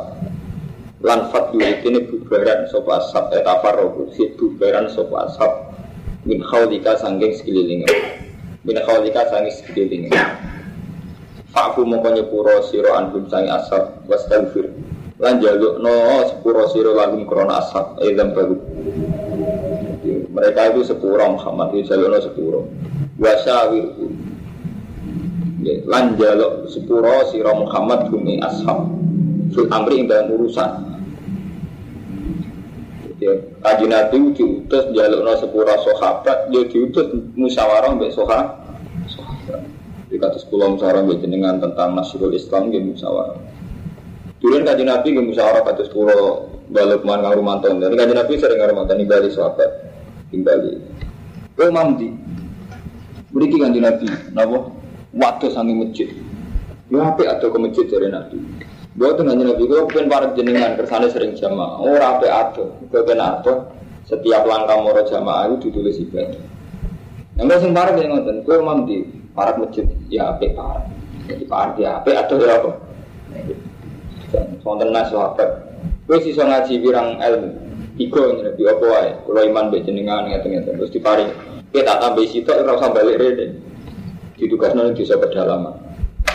Lan 1.02 1.26
fat 1.34 1.50
ini 1.50 2.06
bubaran 2.06 2.70
sopa 2.70 3.02
asap. 3.02 3.34
Etafar 3.34 3.82
robu 3.82 4.14
si 4.14 4.30
bubaran 4.38 4.86
sopa 4.94 5.26
asap. 5.26 5.52
Min 6.22 6.38
khawlika 6.38 6.94
sanggeng 7.02 7.34
sekelilingan 7.34 8.22
min 8.62 8.78
khawlika 8.78 9.26
sanggeng 9.26 9.50
sekelilingan 9.50 10.14
Fa'fu 11.52 11.84
mongko 11.84 12.08
nyepuro 12.16 12.64
siro 12.64 12.96
anhum 12.96 13.28
sangi 13.28 13.52
asap 13.52 14.08
wastagfir 14.08 14.72
lan 15.20 15.38
jaluk 15.38 15.78
no 15.84 16.24
sepuro 16.24 16.64
siro 16.72 16.96
lagum 16.96 17.28
krona 17.28 17.60
asap 17.60 18.00
edam 18.00 18.32
baru 18.32 18.56
mereka 20.32 20.72
itu 20.72 20.80
sepuro 20.88 21.36
Muhammad 21.36 21.76
itu 21.76 21.92
jaluk 21.92 22.08
no 22.08 22.18
sepuro 22.24 22.60
wasawir 23.20 23.92
lan 25.86 26.18
jaluk 26.18 26.66
sepuro 26.66 27.30
siro 27.30 27.52
Muhammad 27.54 28.10
bumi 28.10 28.42
ashab. 28.42 28.90
Fil 29.52 29.68
amri 29.68 30.02
ing 30.02 30.06
dalam 30.08 30.32
urusan. 30.32 30.70
Ya 33.22 33.38
kaji 33.62 33.86
nabi 33.86 34.34
diutus 34.34 34.90
jaluk 34.90 35.20
no 35.22 35.32
sepura 35.38 35.78
sahabat 35.78 36.50
dia 36.50 36.66
diutus 36.66 37.06
musyawarah 37.38 37.94
mbak 37.94 38.10
soha 38.10 38.40
di 40.12 40.20
kata 40.20 40.36
sepuluh 40.36 40.76
musyawarah 40.76 41.08
mbak 41.08 41.24
jenengan 41.24 41.56
tentang 41.56 41.96
nasrul 41.96 42.36
Islam 42.36 42.68
dia 42.68 42.84
musyawarah 42.84 43.40
Dulu 44.44 44.60
kaji 44.60 44.84
nabi 44.84 45.08
dia 45.16 45.24
musyawarah 45.24 45.62
kata 45.64 45.82
sepuluh 45.88 46.52
balik 46.68 47.00
man 47.08 47.24
kang 47.24 47.32
rumanton 47.40 47.80
dan 47.80 47.96
kaji 47.96 48.12
nabi 48.12 48.32
sering 48.36 48.60
ngarumanton 48.60 49.00
di 49.00 49.06
Bali 49.08 49.32
sahabat 49.32 49.70
di 50.28 50.36
Oh 51.56 51.68
mamdi 51.72 52.08
Beriki 53.32 53.56
kanji 53.56 53.80
nabi 53.80 54.08
Nabo 54.32 54.72
Waktu 55.12 55.52
sangi 55.52 55.76
masjid 55.76 56.08
Ya 56.92 57.08
apa 57.08 57.36
atau 57.36 57.48
ke 57.52 57.58
masjid 57.60 57.84
dari 57.88 58.08
nabi 58.08 58.40
Gue 58.92 59.08
tuh 59.16 59.24
nanya 59.24 59.56
nabi, 59.56 59.64
gue 59.64 59.88
pengen 59.88 60.12
para 60.12 60.36
jenengan 60.36 60.76
kersane 60.76 61.08
sering 61.08 61.32
jamaah. 61.32 61.80
Oh 61.80 61.96
rapi 61.96 62.28
ado, 62.28 62.76
gue 62.92 63.00
pengen 63.08 63.24
ado. 63.24 63.72
Setiap 64.04 64.44
langkah 64.44 64.76
moro 64.84 65.00
jamaah 65.08 65.48
itu 65.48 65.72
ditulis 65.72 65.96
ibadah. 65.96 66.36
Yang 67.40 67.46
gue 67.48 67.58
sing 67.64 67.72
parah 67.72 67.96
kayak 67.96 68.12
ngoten, 68.12 68.36
gue 68.44 68.56
mam 68.60 68.84
di 69.32 69.38
para 69.40 69.56
masjid, 69.56 69.88
ya 70.12 70.36
ape 70.36 70.52
parah. 70.52 70.84
Jadi 71.24 71.44
parah 71.48 71.72
ya 71.80 71.90
ape 72.04 72.12
ado 72.12 72.36
ya 72.36 72.60
apa? 72.60 72.70
Sonten 74.60 74.92
nas. 74.92 75.08
Gue 76.04 76.18
sih 76.20 76.36
so 76.36 76.44
ngaji 76.44 76.84
birang 76.84 77.16
ilmu. 77.16 77.48
Iko 77.96 78.20
ini 78.36 78.40
nabi 78.44 78.62
apa 78.68 78.84
wae. 78.84 79.10
Kalau 79.24 79.42
iman 79.48 79.72
be 79.72 79.80
jenengan 79.80 80.28
ngeten-ngeten 80.28 80.76
terus 80.76 80.92
diparing. 80.92 81.32
Kita 81.72 81.96
tambah 82.00 82.24
sitok 82.28 82.60
ora 82.60 82.76
usah 82.76 82.92
balik 82.92 83.16
rene. 83.16 83.46
Ditugasno 84.36 84.92
di 84.92 85.04
pedalaman. 85.08 85.80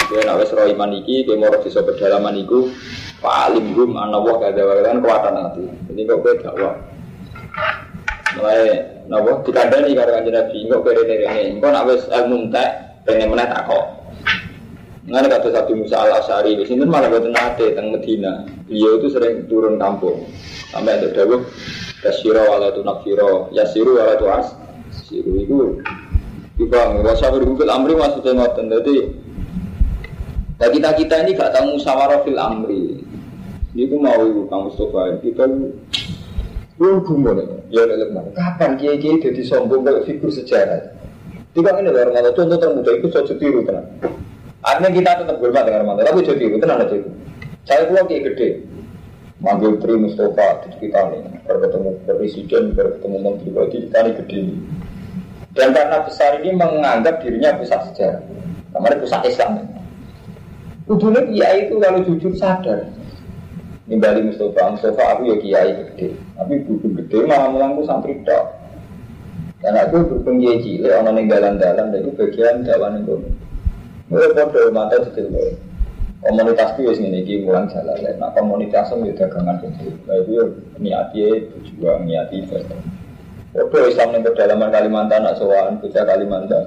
Kowe 0.08 0.24
nek 0.24 0.40
wis 0.40 0.56
roh 0.56 0.66
iman 0.66 0.96
iki, 0.98 1.28
kowe 1.28 1.36
moro 1.36 1.60
bisa 1.60 1.84
pedalaman 1.84 2.40
iku, 2.40 2.72
paling 3.20 3.76
gum 3.76 4.00
ana 4.00 4.16
wa 4.18 4.40
kada 4.40 4.64
kan 4.82 5.04
kuatan 5.04 5.34
nanti. 5.36 5.64
Jadi 5.92 6.02
kok 6.08 6.20
kowe 6.24 6.34
dakwah. 6.40 6.74
Mulai 8.40 8.62
napa 9.12 9.44
dikandani 9.44 9.98
karo 9.98 10.10
kanjeng 10.16 10.36
Nabi, 10.40 10.58
kok 10.72 10.80
kowe 10.80 10.94
rene-rene. 10.96 11.42
Engko 11.60 11.68
nek 11.68 11.86
wis 11.92 12.04
ilmu 12.08 12.36
entek, 12.48 12.70
pengen 13.08 13.32
meneh 13.32 13.48
tak 13.48 13.64
kok. 13.72 13.86
Mengenai 15.08 15.32
kata 15.32 15.48
satu 15.56 15.72
Musa 15.72 16.04
al 16.04 16.20
Asari 16.20 16.60
di 16.60 16.68
sini 16.68 16.84
malah 16.84 17.08
buat 17.08 17.24
nate 17.32 17.72
tentang 17.72 17.96
Medina. 17.96 18.44
Beliau 18.68 19.00
itu 19.00 19.08
sering 19.08 19.48
turun 19.48 19.80
kampung. 19.80 20.28
Sampai 20.68 21.00
ada 21.00 21.08
dawuh 21.16 21.48
Kasiro 22.04 22.44
wala 22.44 22.76
tu 22.76 22.84
nakfiro, 22.84 23.48
yasiru 23.56 23.96
wala 23.96 24.20
tu 24.20 24.28
as. 24.28 24.52
Siru 25.08 25.40
itu 25.40 25.80
Ibang, 26.58 27.06
wasa 27.06 27.32
berhubung 27.32 27.70
amri 27.70 27.96
maksudnya 27.96 28.36
ngoten. 28.36 28.68
Jadi 28.68 28.96
Nah 30.58 30.70
kita 30.74 30.90
kita 30.98 31.16
ini 31.22 31.38
gak 31.38 31.54
tahu 31.54 31.78
musyawarah 31.78 32.26
fil 32.26 32.40
amri. 32.42 33.06
Ini 33.78 33.94
mau 33.94 34.26
ibu 34.26 34.50
Kang 34.50 34.68
Mustafa 34.68 35.22
kita 35.22 35.46
belum 36.82 37.06
gumun 37.06 37.62
ya 37.70 37.86
lemah. 37.86 38.34
Kapan 38.34 38.74
kiai 38.82 38.98
kiai 38.98 39.22
jadi 39.22 39.42
sombong 39.46 39.86
kalau 39.86 40.02
figur 40.02 40.34
sejarah? 40.34 40.97
Tiga 41.58 41.74
ini 41.82 41.90
luar 41.90 42.14
mata 42.14 42.30
contoh 42.38 42.54
termuda 42.62 42.92
itu 43.02 43.10
saya 43.10 43.34
tiru 43.34 43.66
tenang. 43.66 43.90
Artinya 44.62 44.94
kita 44.94 45.26
tetap 45.26 45.42
hormat 45.42 45.66
dengan 45.66 45.90
mata, 45.90 46.06
tapi 46.06 46.22
jadi 46.22 46.38
tiru 46.38 46.62
tenang 46.62 46.86
aja 46.86 46.94
itu. 47.02 47.10
Saya 47.66 47.90
pulang 47.90 48.06
kiai 48.06 48.22
gede, 48.22 48.62
manggil 49.42 49.74
Tri 49.82 49.98
Mustafa 49.98 50.62
di 50.62 50.86
kita 50.86 51.02
nih, 51.10 51.26
berketemu 51.50 51.90
presiden, 52.06 52.78
berketemu 52.78 53.18
menteri, 53.26 53.50
berarti 53.50 53.78
kita 53.90 53.98
nih 54.06 54.14
gede. 54.22 54.40
Dan 55.58 55.74
karena 55.74 55.98
besar 56.06 56.38
ini 56.46 56.54
menganggap 56.54 57.26
dirinya 57.26 57.58
pusat 57.58 57.82
sejarah, 57.90 58.22
kemarin 58.78 58.98
pusat 59.02 59.22
Islam. 59.26 59.52
Kudune 60.86 61.26
kiai 61.34 61.74
itu 61.74 61.82
kalau 61.82 62.06
jujur 62.06 62.38
sadar. 62.38 62.86
Nimbali 63.90 64.30
Mustafa, 64.30 64.78
Mustafa 64.78 65.04
aku 65.10 65.34
ya 65.34 65.36
kiai 65.42 65.70
gede. 65.74 66.14
Tapi 66.38 66.54
buku 66.70 66.86
gede 67.02 67.26
malah 67.26 67.50
mulangku 67.50 67.82
santri 67.82 68.14
dok. 68.22 68.57
Dan 69.58 69.74
aku 69.74 70.06
berhubung 70.06 70.38
kiai 70.38 70.62
cilik, 70.62 70.94
orang 70.94 71.18
yang 71.18 71.28
dalam-dalam, 71.34 71.90
itu 71.98 72.14
bagian 72.14 72.62
dawan 72.62 73.02
itu. 73.02 73.16
Mulai 74.08 74.32
pada 74.38 74.70
mata 74.72 74.96
itu 75.02 75.26
komunitas 76.28 76.74
itu 76.76 76.82
wis 76.90 76.98
ngene 76.98 77.22
iki 77.22 77.46
mulang 77.46 77.70
jalan 77.70 77.98
Nah 78.18 78.30
komunitas 78.34 78.90
itu 78.90 79.14
dagangan 79.16 79.62
itu. 79.62 79.94
Nah 80.10 80.16
itu 80.18 80.32
ya 80.34 80.44
niati 80.82 81.22
berjuang 81.54 82.10
niati 82.10 82.36
ibadah. 82.44 82.80
Padha 83.58 83.90
Islam 83.90 84.14
yang 84.14 84.22
pedalaman 84.26 84.70
Kalimantan 84.70 85.20
nak 85.26 85.36
sowan 85.40 85.82
bocah 85.82 86.04
Kalimantan. 86.06 86.64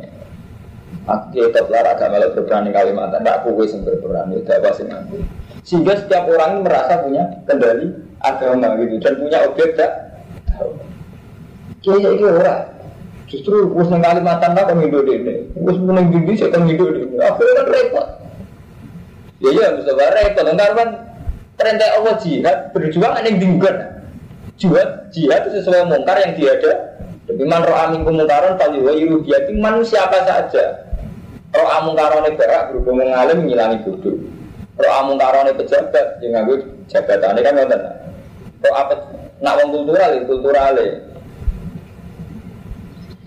Aku 1.07 1.33
tetap 1.33 1.71
lara 1.71 1.97
agama 1.97 2.21
lo 2.21 2.35
berperan 2.35 2.67
di 2.67 2.73
Kalimantan, 2.75 3.25
tak 3.25 3.43
aku 3.43 3.63
yang 3.63 3.83
berperan, 3.83 4.31
itu 4.37 4.51
apa 4.53 4.71
sih 4.75 4.85
nanti. 4.87 5.19
Sehingga 5.65 5.97
setiap 5.97 6.29
orang 6.29 6.67
merasa 6.67 7.03
punya 7.03 7.25
kendali 7.47 7.95
agama 8.21 8.75
gitu 8.79 8.97
dan 9.01 9.15
punya 9.17 9.39
objek 9.49 9.81
tak. 9.81 9.93
Kiai 11.81 12.05
ini 12.05 12.21
orang 12.27 12.80
justru 13.31 13.71
us 13.79 13.87
nang 13.87 14.03
Kalimantan 14.03 14.59
tak 14.59 14.75
hidup 14.75 15.07
ini, 15.07 15.47
us 15.55 15.79
nang 15.79 16.11
Bindi 16.11 16.35
saya 16.35 16.51
kan 16.51 16.67
hidup 16.67 16.91
ini. 16.99 17.15
Aku 17.23 17.41
kan 17.47 17.67
repot. 17.71 18.07
Ya 19.39 19.51
ya 19.55 19.67
bisa 19.79 19.95
repot, 19.95 20.45
entar 20.51 20.75
kan 20.75 20.89
perintah 21.55 21.89
Allah 21.97 22.15
jihad 22.19 22.75
berjuang 22.75 23.15
yang 23.23 23.39
dingguan. 23.39 23.77
Jihad 24.59 25.09
jihad 25.15 25.47
itu 25.47 25.63
sesuai 25.63 25.87
mungkar 25.87 26.19
yang 26.21 26.35
dia 26.35 26.59
ada. 26.59 26.73
Iman 27.31 27.63
roh 27.63 27.79
amin 27.79 28.03
kemungkaran 28.03 28.59
tadi 28.59 28.83
wa 28.83 28.91
yurubiati 28.91 29.55
man 29.55 29.87
siapa 29.87 30.27
saja. 30.27 30.91
Roh 31.55 31.69
amun 31.79 31.95
karone 31.95 32.35
berak 32.35 32.75
berhubung 32.75 32.99
mengalim 32.99 33.47
ngilangi 33.47 33.87
bodoh. 33.87 34.19
Roh 34.75 34.93
amun 34.99 35.15
karone 35.15 35.55
pejabat 35.55 36.19
yang 36.27 36.43
nganggo 36.43 36.55
jabatannya 36.91 37.41
kan 37.47 37.55
ngoten. 37.55 37.83
Roh 38.67 38.75
apa 38.75 38.95
nak 39.39 39.55
wong 39.63 39.69
kultural 39.73 40.11
kultural 40.27 40.77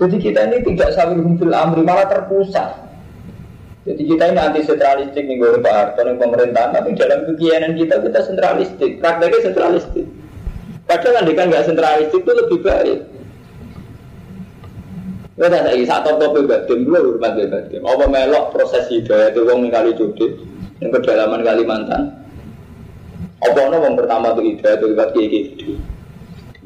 Jadi 0.04 0.20
kita 0.20 0.52
ini 0.52 0.58
tidak 0.68 1.00
saling 1.00 1.40
fil 1.40 1.56
amri 1.56 1.80
malah 1.80 2.12
terpusat. 2.12 2.76
Jadi 3.88 4.04
kita 4.04 4.36
ini 4.36 4.40
anti 4.40 4.62
sentralistik 4.68 5.24
nih 5.24 5.40
gue 5.40 5.64
Pak 5.64 5.72
Harto 5.76 6.04
nih 6.04 6.20
pemerintahan, 6.20 6.76
tapi 6.76 6.92
dalam 7.00 7.24
kegiatan 7.24 7.72
kita 7.72 8.04
kita 8.04 8.20
sentralistik, 8.28 9.00
prakteknya 9.00 9.40
sentralistik. 9.48 10.06
Padahal 10.84 11.24
kan 11.24 11.46
nggak 11.48 11.68
sentralistik 11.68 12.20
itu 12.20 12.32
lebih 12.36 12.60
baik. 12.60 13.00
Kita 15.34 15.48
tak 15.50 15.64
lagi 15.72 15.86
satu 15.88 16.20
top 16.20 16.36
batin 16.46 16.84
dulu 16.84 17.16
hormat 17.16 17.40
batin. 17.40 17.80
Apa 17.80 18.06
melok 18.06 18.52
proses 18.52 18.86
hidayah 18.92 19.32
itu 19.32 19.42
wong 19.48 19.72
kali 19.72 19.96
judi 19.96 20.36
yang 20.84 20.92
kedalaman 20.92 21.48
Kalimantan. 21.48 22.04
Apa 23.40 23.72
wong 23.72 23.96
pertama 23.96 24.36
tuh 24.36 24.44
hidayah 24.44 24.76
itu 24.78 24.86
lewat 24.92 25.10
kayak 25.16 25.28
gitu. 25.32 25.80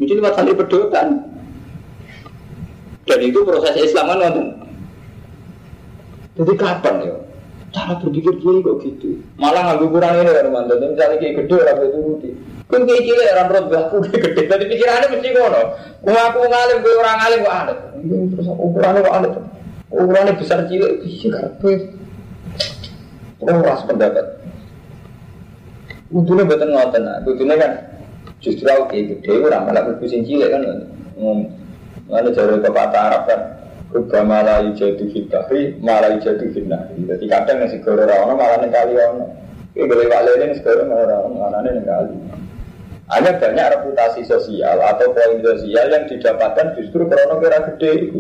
Ini 0.02 0.14
lewat 0.18 0.34
santri 0.38 0.58
pedotan. 0.58 1.37
Dan 3.08 3.20
itu 3.24 3.40
proses 3.48 3.76
Islam 3.80 4.12
kan 4.12 4.18
nonton. 4.20 4.48
Jadi 6.38 6.54
kapan 6.60 6.96
ya? 7.08 7.16
Cara 7.72 8.00
berpikir 8.00 8.36
kiri 8.40 8.60
kok 8.64 8.78
gitu. 8.84 9.20
Malah 9.40 9.76
nggak 9.76 9.90
kurang 9.90 10.22
ini 10.22 10.32
kan 10.32 10.48
mantan. 10.52 10.78
Misalnya 10.84 11.18
kayak 11.20 11.36
gede 11.44 11.56
orang 11.56 11.78
itu 11.88 12.00
rutin. 12.04 12.34
Kan 12.68 12.82
kayak 12.84 13.04
cilik 13.08 13.28
orang 13.32 13.48
roh 13.48 13.64
aku 13.80 13.96
gede. 14.12 14.42
Tadi 14.46 14.64
pikirannya 14.68 15.08
mesti 15.12 15.30
ngono. 15.32 15.62
Kau 16.04 16.16
aku 16.16 16.40
ngalim, 16.48 16.78
kau 16.84 17.00
orang 17.00 17.18
ngalim 17.20 17.40
kok 17.44 17.56
aneh. 17.56 17.78
Terus 18.32 18.48
ukurannya 18.52 19.00
kok 19.04 19.16
aneh. 19.16 19.32
Ukurannya 19.88 20.34
besar 20.36 20.60
cilik 20.68 20.92
bisa 21.04 21.28
karpe. 21.32 21.72
ras 23.48 23.82
pendapat. 23.88 24.26
Untungnya 26.08 26.48
buatan 26.48 26.72
ngoten, 26.72 27.04
untungnya 27.28 27.56
kan 27.60 27.72
justru 28.40 28.64
aku 28.68 28.96
kayak 28.96 29.20
gede 29.20 29.32
orang 29.44 29.68
malah 29.68 29.84
berpusing 29.92 30.24
cilik 30.24 30.50
kan. 30.52 30.64
Mana 32.08 32.32
jari 32.32 32.64
kepatah 32.64 33.04
Arab 33.12 33.24
kan. 33.28 33.42
Rupa 33.88 34.20
malah 34.20 34.68
jadi 34.76 35.00
fitahri, 35.00 35.80
malah 35.80 36.20
jadi 36.20 36.44
fitnah. 36.52 36.92
Jadi 36.92 37.24
kadang 37.28 37.64
yang 37.64 37.72
segera 37.72 38.04
orang 38.04 38.36
malah 38.36 38.58
nengkali 38.60 38.94
orang. 39.00 39.32
Ini 39.76 39.88
boleh 39.88 40.06
pak 40.12 40.22
lele 40.28 40.46
segera 40.60 40.84
orang 40.84 41.36
malah 41.36 41.60
nengkali. 41.64 42.16
Hanya 43.08 43.32
banyak 43.40 43.68
reputasi 43.80 44.28
sosial 44.28 44.84
atau 44.84 45.16
poin 45.16 45.40
sosial 45.40 45.88
yang 45.88 46.04
didapatkan 46.12 46.76
justru 46.76 47.08
karena 47.08 47.40
kira 47.40 47.60
gede 47.72 47.92
itu. 48.12 48.20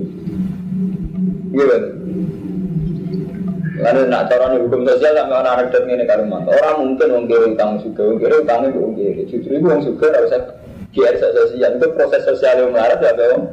Gitu. 1.51 1.77
Lalu 3.77 4.01
nak 4.09 4.31
cara 4.31 4.55
nih 4.55 4.59
hukum 4.63 4.87
sosial 4.87 5.13
sama 5.19 5.43
anak 5.43 5.75
anak 5.75 5.83
ini. 5.91 6.07
Orang 6.47 6.75
mungkin 6.79 7.07
mengkiri 7.11 7.45
utang 7.53 7.83
juga, 7.83 8.15
mengkiri 8.15 8.35
utangnya 8.47 8.67
gue 8.71 8.83
mengkiri. 8.87 9.21
Justru 9.27 9.51
itu 9.59 9.67
yang 9.67 9.83
suka 9.83 10.07
harus 10.15 10.31
kiai 10.95 11.15
sosial 11.19 11.71
itu 11.75 11.87
proses 11.91 12.23
sosial 12.23 12.55
yang 12.63 12.71
melarat 12.71 13.03
ya 13.03 13.11
bang. 13.11 13.43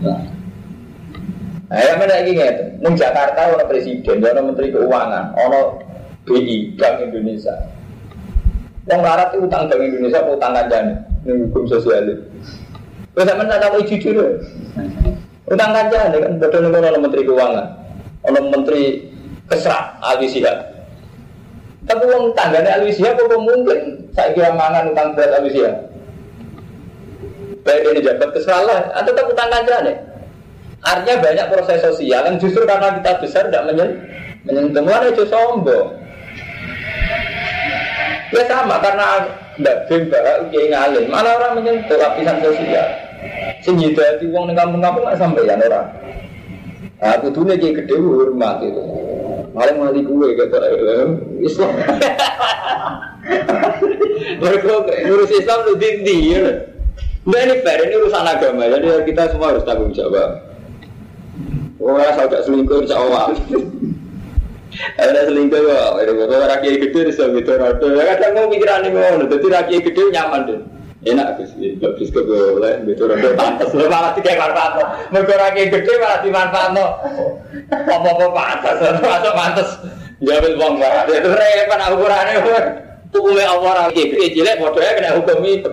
Nah, 0.00 1.76
yang 1.76 2.00
mana 2.00 2.24
lagi 2.24 2.32
ngerti? 2.32 2.64
Neng 2.80 2.96
Jakarta 2.96 3.52
orang 3.52 3.68
presiden, 3.68 4.24
orang 4.24 4.48
menteri 4.50 4.72
keuangan, 4.72 5.36
orang 5.36 5.84
BI 6.24 6.74
Bank 6.80 7.04
Indonesia. 7.04 7.54
Yang 8.88 9.00
larat 9.04 9.28
itu 9.36 9.44
utang 9.44 9.68
Bank 9.68 9.82
Indonesia, 9.84 10.24
utang 10.24 10.56
kanjani, 10.56 10.94
ini 11.28 11.46
hukum 11.46 11.68
sosial. 11.68 12.10
Terus 13.14 13.26
sama 13.28 13.44
tak 13.44 13.60
tahu 13.60 13.84
jujur. 13.84 14.40
Utang 15.46 15.70
kanjani 15.76 16.16
kan, 16.16 16.32
betul 16.40 16.64
nih 16.64 16.80
orang 16.80 17.04
menteri 17.04 17.22
keuangan, 17.22 17.66
orang 18.24 18.46
menteri 18.48 18.82
kesra, 19.46 20.00
alwi 20.00 20.26
sihat. 20.26 20.80
Tapi 21.84 22.02
uang 22.06 22.32
tangganya 22.38 22.80
alwi 22.80 22.90
sihat, 22.94 23.20
kok 23.20 23.34
mungkin 23.36 24.10
saya 24.16 24.32
kira 24.32 24.56
mangan 24.56 24.90
utang 24.96 25.12
berat 25.12 25.38
alwi 25.38 25.52
sihat. 25.52 25.89
Baik 27.60 27.92
ini 27.92 28.00
jabat 28.00 28.32
kesalahan, 28.32 28.88
atau 28.96 29.12
tetap 29.12 29.28
utang 29.28 29.52
kanjani. 29.52 29.92
Artinya 30.80 31.16
banyak 31.20 31.46
proses 31.52 31.84
sosial 31.84 32.24
yang 32.24 32.40
justru 32.40 32.64
karena 32.64 32.96
kita 32.96 33.20
besar 33.20 33.52
tidak 33.52 33.68
menyentuh, 33.68 34.00
menyentuh 34.48 35.12
itu 35.12 35.24
sombong. 35.28 35.92
Ya 38.30 38.46
sama 38.48 38.80
karena 38.80 39.28
tidak 39.60 39.76
bimba 39.90 40.18
kiai 40.48 40.72
ngalim, 40.72 41.04
malah 41.12 41.36
orang 41.36 41.60
menyentuh 41.60 42.00
lapisan 42.00 42.40
sosial. 42.40 42.88
Sing 43.60 43.76
hati 43.76 44.24
uang 44.32 44.48
di 44.48 44.56
kampung-kampung 44.56 45.04
nggak 45.04 45.20
sampai 45.20 45.44
ya 45.44 45.60
orang. 45.60 45.86
Nah, 47.00 47.16
aku 47.16 47.32
tuh 47.32 47.44
nih 47.44 47.60
gede 47.60 47.96
hormat 47.96 48.60
itu. 48.64 48.84
Malah 49.52 49.74
mati 49.76 50.00
gue 50.04 50.28
kata 50.36 50.58
Islam. 51.42 51.72
Mereka 54.40 54.72
ngurus 55.08 55.32
Islam 55.34 55.58
lu 55.66 55.74
dindi. 55.76 56.32
Nah 57.20 57.36
ini 57.44 57.60
fair, 57.60 57.84
ini 57.84 57.94
urusan 58.00 58.24
agama, 58.24 58.64
jadi 58.64 59.04
kita 59.04 59.36
semua 59.36 59.52
harus 59.52 59.64
tanggung 59.68 59.92
jawab. 59.92 60.40
Orang 61.76 62.16
agak 62.16 62.48
selingkuh 62.48 62.88
insya 62.88 62.96
Allah. 62.96 63.36
Ada 64.96 65.28
selingkuh 65.28 65.60
kok, 65.60 65.90
beberapa 66.00 66.48
rakyat 66.48 66.74
gede 66.80 67.00
di 67.08 67.12
sana 67.12 67.36
itu 67.36 67.52
rada. 67.52 67.86
Ya 67.92 68.16
kadang 68.16 68.32
mau 68.40 68.48
pikiran 68.48 68.88
ini 68.88 68.96
mau, 68.96 69.20
jadi 69.20 69.46
rakyat 69.52 69.80
gede 69.84 70.02
nyaman 70.16 70.40
deh. 70.48 70.60
Enak 71.00 71.40
sih, 71.44 71.80
nggak 71.80 71.96
bisa 71.96 72.20
boleh, 72.24 72.88
itu 72.88 73.04
rada 73.04 73.28
pantas. 73.36 73.68
Lo 73.76 73.84
malah 73.88 74.12
tiga 74.16 74.36
manfaat 74.40 74.72
mereka 75.12 75.34
rakyat 75.36 75.68
gede 75.76 75.92
malah 76.00 76.18
dimanfaat 76.24 76.70
lo. 76.72 76.86
Apa-apa 77.68 78.26
pantas, 78.32 78.76
masuk 78.96 79.34
pantas. 79.36 79.68
Jambil 80.24 80.56
uang 80.56 80.74
banget, 80.80 81.20
itu 81.20 81.28
repot 81.32 81.80
ukurannya. 82.00 82.36
Hukumnya 83.12 83.44
Allah 83.44 83.72
rakyat 83.92 84.08
gede, 84.08 84.26
jelek, 84.40 84.56
bodohnya 84.56 84.92
kena 84.96 85.10
hukum 85.20 85.44
itu. 85.44 85.72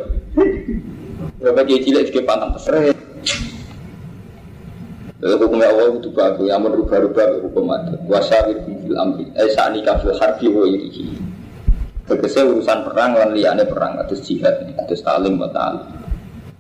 Berapa 1.48 1.64
cilik 1.64 2.12
juga 2.12 2.22
pantas. 2.28 2.68
Lalu 5.18 5.36
hukumnya 5.50 5.74
Allah 5.74 5.98
itu 5.98 6.14
bagus, 6.14 6.46
yang 6.46 6.62
merubah-rubah 6.62 7.42
hukum 7.42 7.74
adat. 7.74 8.04
Wasawir 8.06 8.62
fil 8.68 8.94
amri, 9.00 9.26
eh 9.34 9.50
sa'ni 9.50 9.82
kafil 9.82 10.14
harbi 10.14 10.46
wa 10.52 10.68
irihi. 10.68 11.18
Tegese 12.06 12.46
urusan 12.46 12.86
perang 12.86 13.18
lan 13.18 13.34
liyane 13.34 13.66
perang 13.66 13.98
atus 13.98 14.22
jihad, 14.28 14.62
atus 14.78 15.02
talim 15.02 15.42
wa 15.42 15.50
ta'alim. 15.50 15.88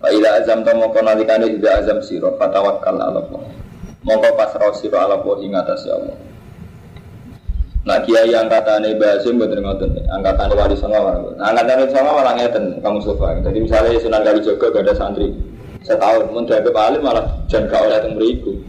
Fa 0.01 0.09
ila 0.09 0.41
azam 0.41 0.65
to 0.65 0.73
mongko 0.73 0.99
nalikane 1.05 1.53
juga 1.53 1.85
azam 1.85 2.01
sira 2.01 2.33
fatawakkal 2.33 2.97
ala 2.97 3.21
Allah. 3.21 3.43
Mongko 4.01 4.29
pasrah 4.33 4.73
sira 4.73 5.05
ala 5.05 5.21
Allah 5.21 5.37
ing 5.45 5.53
atas 5.53 5.85
Allah. 5.85 6.17
Nah 7.87 8.03
kiai 8.03 8.35
angkatane 8.35 8.99
Basim 8.99 9.39
boten 9.39 9.63
ngoten, 9.63 9.95
angkatane 10.11 10.53
wali 10.59 10.75
songo. 10.75 11.31
Nah 11.39 11.55
angkatane 11.55 11.87
songo 11.87 12.19
malah 12.19 12.35
ngeten 12.35 12.83
kamu 12.83 12.99
sofa. 12.99 13.39
Jadi 13.39 13.63
misalnya 13.63 13.95
Sunan 14.03 14.27
Kalijaga 14.27 14.67
gak 14.75 14.83
ada 14.83 14.93
santri, 14.93 15.31
setahun 15.87 16.27
mun 16.35 16.43
dianggap 16.43 16.75
alim 16.75 16.99
malah 16.99 17.23
jan 17.47 17.71
gak 17.71 17.87
oleh 17.87 18.03
teng 18.03 18.19
mriku. 18.19 18.59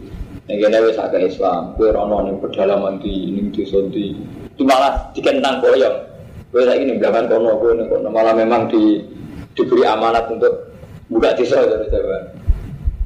Ning 0.47 0.63
kene 0.63 0.87
wis 0.87 0.95
agak 0.95 1.27
Islam 1.27 1.75
kowe 1.75 1.91
rono 1.91 2.31
ning 2.31 2.39
pedalaman 2.39 3.03
di 3.03 3.43
desa 3.51 3.83
di 3.91 4.15
itu 4.55 4.63
malah 4.63 5.11
dikentang 5.11 5.59
boyong. 5.59 5.97
Kowe 6.55 6.63
lagi 6.63 6.87
ning 6.87 7.03
belakang 7.03 7.27
kono 7.27 7.59
kowe 7.59 7.75
ning 7.75 7.91
kono 7.91 8.07
malah 8.07 8.31
memang 8.31 8.71
di 8.71 9.03
diberi 9.59 9.83
amanat 9.83 10.31
untuk 10.31 10.71
buka 11.11 11.35
desa 11.35 11.59
dari 11.67 11.91
Jawa 11.91 12.17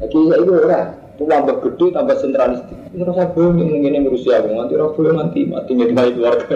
lagi 0.03 0.19
saya 0.27 0.37
itu 0.43 0.51
ora 0.51 0.81
itu 1.23 1.31
tambah 1.31 1.55
gede 1.63 1.85
tambah 1.95 2.15
sentralistik 2.19 2.77
ini 2.91 3.03
rasa 3.07 3.31
bingung 3.31 3.55
ning 3.63 3.79
ngene 3.87 3.97
ngurusi 4.03 4.27
aku 4.35 4.51
nanti 4.51 4.75
ora 4.75 4.91
boleh 4.91 5.11
mati 5.15 5.41
mati 5.47 5.71
nyedai 5.71 6.11
keluarga 6.11 6.55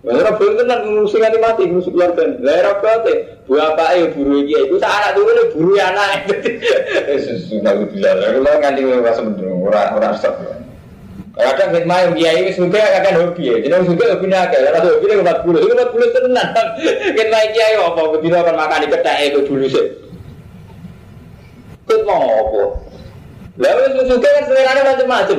Ora 0.00 0.32
ben 0.32 0.56
tenan 0.56 0.80
ngurusi 0.88 1.20
nganti 1.20 1.38
mati 1.44 1.62
ngurusi 1.68 1.92
keluarga. 1.92 2.24
Lah 2.40 2.56
ora 2.64 2.72
bate. 2.80 3.44
Bu 3.44 3.60
apake 3.60 4.16
buru 4.16 4.40
iki 4.40 4.56
iku 4.56 4.80
sak 4.80 4.88
anak 4.88 5.12
turune 5.12 5.44
buru 5.52 5.76
anak. 5.76 6.24
Sudah 7.44 7.84
bilang, 7.84 8.16
kalau 8.16 8.56
nganti 8.64 8.80
ora 8.80 9.12
semeneng 9.12 9.60
ora 9.60 9.92
ora 9.92 10.16
stop. 10.16 10.40
Kadang 11.36 11.68
khidmah 11.76 11.98
yang 12.00 12.12
kiai 12.16 12.48
wis 12.48 12.56
suka 12.56 12.80
akan 12.80 13.14
hobi 13.28 13.42
ya. 13.44 13.54
Jadi 13.60 13.86
suka 13.92 14.04
hobi 14.16 14.26
agak. 14.32 14.60
Lah 14.64 14.80
hobi 14.80 15.04
nek 15.04 15.44
40. 15.44 15.68
Iku 15.68 15.72
40 15.76 16.16
tenan. 16.16 16.48
Khidmah 17.16 17.42
kiai 17.52 17.74
apa 17.76 18.02
bedino 18.16 18.38
kan 18.40 18.56
makan 18.56 18.88
kethake 18.88 19.24
itu 19.36 19.40
dulu 19.44 19.66
sih. 19.68 20.09
Kut 21.90 22.06
mau 22.06 22.22
apa? 22.22 22.62
Lah 23.58 23.72
wis 23.82 24.06
suka 24.06 24.28
kan 24.30 24.44
selerane 24.46 24.80
macam-macam. 24.86 25.38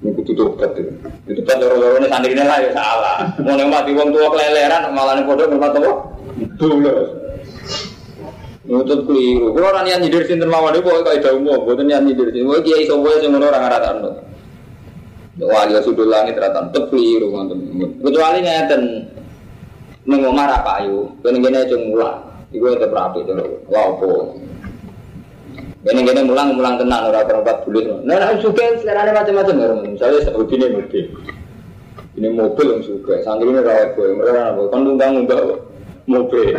Ini 0.00 0.10
kudu 0.16 0.32
tobat 0.32 0.72
itu. 0.80 0.92
Itu 1.28 1.40
kan 1.44 1.60
loro 1.60 2.00
ini 2.00 2.08
santri 2.08 2.32
lah 2.32 2.64
ya 2.64 2.72
salah. 2.72 3.28
Mau 3.44 3.52
yang 3.60 3.68
mati 3.68 3.92
uang 3.92 4.08
tua 4.08 4.32
keleleran 4.32 4.88
malah 4.96 5.20
nih 5.20 5.28
bodoh 5.28 5.44
berapa 5.52 5.68
tua? 5.76 5.92
Dulu. 6.56 6.92
Nutut 8.64 9.00
keliru. 9.04 9.52
Kalau 9.52 9.68
orang 9.68 9.84
yang 9.84 10.00
nyindir 10.00 10.24
sinten 10.24 10.48
mawon 10.48 10.72
itu 10.72 10.88
kayak 10.88 11.20
jauh 11.20 11.36
mau, 11.36 11.60
bukan 11.68 11.84
yang 11.84 12.08
nyindir 12.08 12.32
sinten. 12.32 12.48
Wah 12.48 12.64
kiai 12.64 12.88
sobo 12.88 13.12
yang 13.20 13.36
ngono 13.36 13.52
orang 13.52 13.68
rata 13.68 13.88
anu. 14.00 14.10
Wali 15.44 15.76
sudul 15.84 16.08
langit 16.08 16.40
rata 16.40 16.72
tetep 16.72 16.88
keliru. 16.88 17.28
Kecuali 18.00 18.40
ngeten 18.40 19.12
nang 20.08 20.20
omah 20.24 20.44
ra 20.48 20.58
payu, 20.64 21.12
kene 21.20 21.36
ngene 21.44 21.58
aja 21.68 21.76
mulang. 21.76 22.33
Iku 22.54 22.64
itu 22.70 22.86
berapi 22.86 23.26
itu, 23.26 23.34
lapo. 23.66 24.38
Ini 25.84 26.00
gini 26.00 26.22
mulang 26.22 26.54
mulang 26.54 26.80
tenang 26.80 27.12
orang 27.12 27.26
perempat 27.26 27.66
bulir. 27.66 28.00
Nah, 28.06 28.16
nah 28.16 28.32
juga 28.40 28.78
sekarang 28.78 29.12
macam-macam 29.12 29.54
ya, 29.58 29.68
misalnya 29.84 30.20
seperti 30.22 30.52
ini 30.56 30.66
mobil. 30.80 31.04
Ini 32.14 32.28
mobil 32.30 32.66
yang 32.70 32.82
suka, 32.86 33.20
santri 33.26 33.50
ini 33.50 33.58
rawat 33.58 33.98
gue, 33.98 34.14
mereka 34.14 34.54
apa? 34.54 34.62
Kan 34.70 34.80
tunggang 34.86 35.12
enggak 35.26 35.42
mobil. 36.06 36.56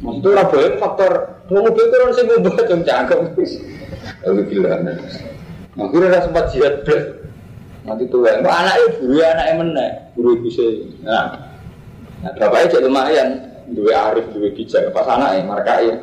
Maksudnya 0.00 0.28
orang 0.32 0.48
boleh 0.48 0.70
faktor 0.80 1.12
mobil 1.52 1.84
itu 1.84 1.96
orang 2.00 2.12
sih 2.16 2.24
mobil 2.24 2.64
yang 2.64 2.80
cakep. 2.80 3.18
Lalu 4.24 4.42
gila. 4.48 4.70
Akhirnya 5.76 6.08
ada 6.08 6.20
sempat 6.24 6.44
jihad. 6.56 6.80
Nanti 7.84 8.08
tuh 8.08 8.24
anaknya 8.24 8.86
buru 8.96 9.20
anaknya 9.20 9.52
mana? 9.60 9.86
Buru 10.16 10.40
bisa. 10.40 10.64
Nah, 11.04 11.49
nah 12.20 12.32
bapaknya 12.36 12.72
jadi 12.76 12.86
lumayan. 12.86 13.28
Dua 13.70 14.10
arif, 14.10 14.26
dua 14.34 14.50
kijak. 14.50 14.90
Pas 14.90 15.06
anaknya, 15.06 15.46
markai. 15.46 15.94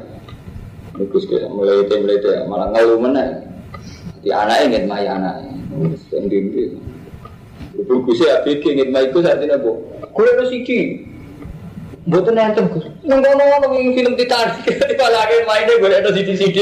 Bagus 0.98 1.30
ke 1.30 1.46
mulai 1.52 1.86
itu 1.86 1.94
mulai 2.00 2.18
itu 2.18 2.30
malah 2.50 2.68
ngeluh 2.74 2.98
mana? 2.98 3.46
Di 4.26 4.34
anaknya 4.34 4.66
ingin 4.66 4.84
maya 4.90 5.14
anaknya. 5.14 5.54
Sendiri. 6.10 6.74
Ibu 7.78 7.94
kusya 8.08 8.42
ABG 8.42 8.64
ingin 8.66 8.90
maya 8.90 9.12
itu 9.12 9.22
saat 9.22 9.38
ini 9.44 9.54
bu. 9.62 9.78
Kue 10.16 10.26
harus 10.26 10.50
iki. 10.50 11.06
Buat 12.08 12.32
nonton 12.32 12.72
gus. 12.72 12.88
Nang 13.04 13.20
kono 13.20 13.44
ono 13.44 13.68
film 13.94 14.16
Titanic. 14.16 14.64
Dipalake 14.64 15.44
mainnya 15.44 15.76
gue 15.76 15.92
ada 15.92 16.10
di 16.10 16.34
CD. 16.34 16.60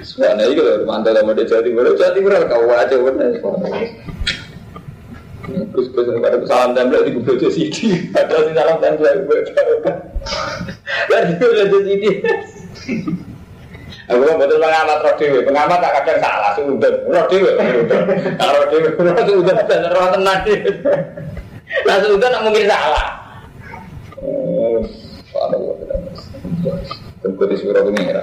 Suara 0.00 0.40
itu 0.40 0.64
loh 0.64 0.88
mantel 0.88 1.20
sama 1.20 1.36
dia 1.36 1.44
jadi 1.44 1.68
gue 1.68 1.94
jadi 2.00 2.16
gue 2.16 2.48
kau 2.48 2.72
aja 2.72 2.96
bener. 2.96 3.38
Gus 5.46 5.86
gus 5.94 6.06
pada 6.18 6.42
salam 6.50 6.74
tempel 6.74 7.06
di 7.06 7.14
gue 7.14 7.22
jadi 7.22 7.46
CD. 7.54 7.78
Ada 8.10 8.36
si 8.46 8.52
salam 8.54 8.76
tempel 8.82 9.14
gue. 9.30 9.38
Dan 11.06 11.22
itu 11.38 11.44
udah 11.46 11.66
jadi 11.70 11.78
CD. 11.86 12.04
Aku 14.06 14.22
kan 14.22 14.38
betul 14.38 14.62
pengamat 14.62 15.02
roh 15.02 15.14
dewe, 15.18 15.42
pengamat 15.42 15.82
tak 15.82 15.92
kadang 15.98 16.22
salah, 16.22 16.54
sudah 16.54 16.94
roh 17.10 17.26
dewe, 17.26 17.58
kalau 18.38 18.54
roh 18.62 18.68
dewe, 18.70 18.94
roh 18.94 19.18
sudah 19.26 19.66
dan 19.66 19.82
roh 19.90 20.06
tenang. 20.14 20.46
Nah 21.82 21.96
sudah 21.98 22.28
nak 22.30 22.42
mungkin 22.46 22.70
salah. 22.70 23.06
Tempat 27.18 27.46
di 27.50 27.56
surat 27.58 27.82
pengira. 27.82 28.22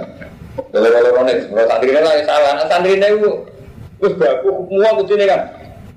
Kalau 0.71 0.88
kalau 0.88 1.11
kalau 1.19 1.65
santri 1.67 1.91
ini 1.91 1.99
lah 1.99 2.15
salah. 2.24 2.51
Nah 2.55 2.65
santri 2.71 2.95
ini 2.95 3.07
itu, 3.19 3.32
terus 3.99 4.13
baku 4.15 4.71
semua 4.71 4.95
kucing 4.95 5.19
ini 5.19 5.28
kan. 5.28 5.41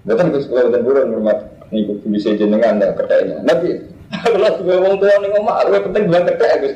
Bukan 0.06 0.30
terus 0.30 0.46
kalau 0.46 0.70
bukan 0.70 0.82
buron 0.86 1.10
hormat. 1.12 1.38
Ini 1.74 1.82
kudu 1.90 2.06
bisa 2.14 2.30
jenengan 2.38 2.78
dan 2.78 2.94
kerjanya. 2.94 3.42
Nabi, 3.42 3.74
kalau 4.06 4.54
sebagai 4.54 4.86
orang 4.86 4.96
tua 5.02 5.18
nih 5.18 5.28
ngomong, 5.34 5.56
aku 5.66 5.90
penting 5.90 6.02
bilang 6.06 6.24
kerja 6.30 6.62
Gus. 6.62 6.72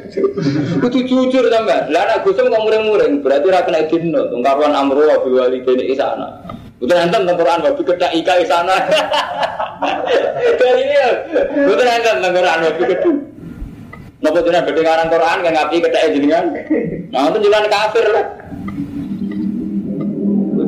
Kudu 0.83 0.99
jujur 1.07 1.47
sama. 1.47 1.87
Lah 1.95 2.03
anak 2.11 2.27
Gus 2.27 2.35
mau 2.43 2.67
muring-muring, 2.67 3.23
berarti 3.23 3.55
rakyat 3.55 3.87
dino. 3.87 4.27
Tungkaruan 4.35 4.75
amru 4.75 5.07
wabi 5.07 5.31
wali 5.31 5.63
dene 5.63 5.87
isana. 5.87 6.43
Udah 6.83 7.07
nonton 7.07 7.39
Quran 7.39 7.63
wabi 7.63 7.83
kerja 7.87 8.11
ika 8.11 8.35
isana. 8.43 8.77
Dari 10.59 10.83
ini, 10.83 10.97
udah 11.71 11.85
nonton 11.87 12.35
Quran 12.35 12.59
wabi 12.67 12.83
kerja. 12.83 13.11
Nopo 14.21 14.39
jenengan 14.45 14.67
bedhe 14.69 14.83
ngarang 14.85 15.09
Quran 15.09 15.39
kan 15.47 15.53
ngapi 15.55 15.77
ketheke 15.81 16.09
jenengan. 16.19 16.45
Nah, 17.15 17.31
itu 17.31 17.39
juga 17.47 17.65
kafir 17.71 18.05
lah. 18.11 18.27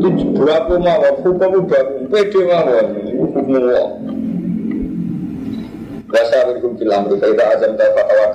Itu 0.03 0.35
berapa 0.35 0.83
mau 0.83 0.99
hukum 1.23 1.39
baku 1.39 1.63
pede 2.11 2.41
mawon 2.43 2.87
hukum 3.23 3.55
Allah. 3.55 3.87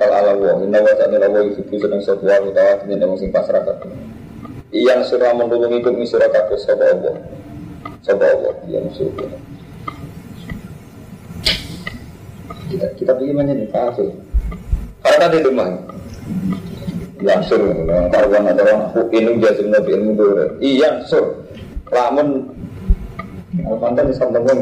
Ala 0.08 0.32
wa 0.32 0.64
inna 0.64 0.80
wa 0.80 0.94
ta'ala 0.96 1.28
wa 1.28 1.44
yusifu 1.44 1.76
seneng 1.76 2.00
pasrah. 3.28 3.68
Iyang 4.72 5.04
surah 5.04 5.36
menulungi 5.36 5.84
kum 5.84 6.00
surah 6.08 6.32
kabeh 6.32 6.56
sapa 6.56 6.88
Allah. 6.88 7.20
Sapa 8.00 8.24
Allah 8.24 8.56
yang 8.64 8.88
surah. 8.96 9.28
Kita 12.72 12.86
kita 12.96 13.12
pilih 13.12 13.36
mana 13.36 13.52
nih 13.52 13.68
kafir. 13.68 14.08
Karena 15.04 15.16
tadi 15.20 15.36
itu 15.44 15.52
mah 15.52 15.68
Langsung, 17.18 17.90
karuan 18.14 18.46
ada 18.46 18.62
orang 18.62 18.94
aku 18.94 19.10
ini 19.10 19.42
jazim 19.42 19.74
nabi 19.74 19.90
ilmu 19.90 20.14
dulu. 20.14 20.46
Iya, 20.62 21.02
sur. 21.10 21.47
Lamun 21.92 22.28
Almantan 23.64 24.12
bisa 24.12 24.28
ngomong 24.28 24.60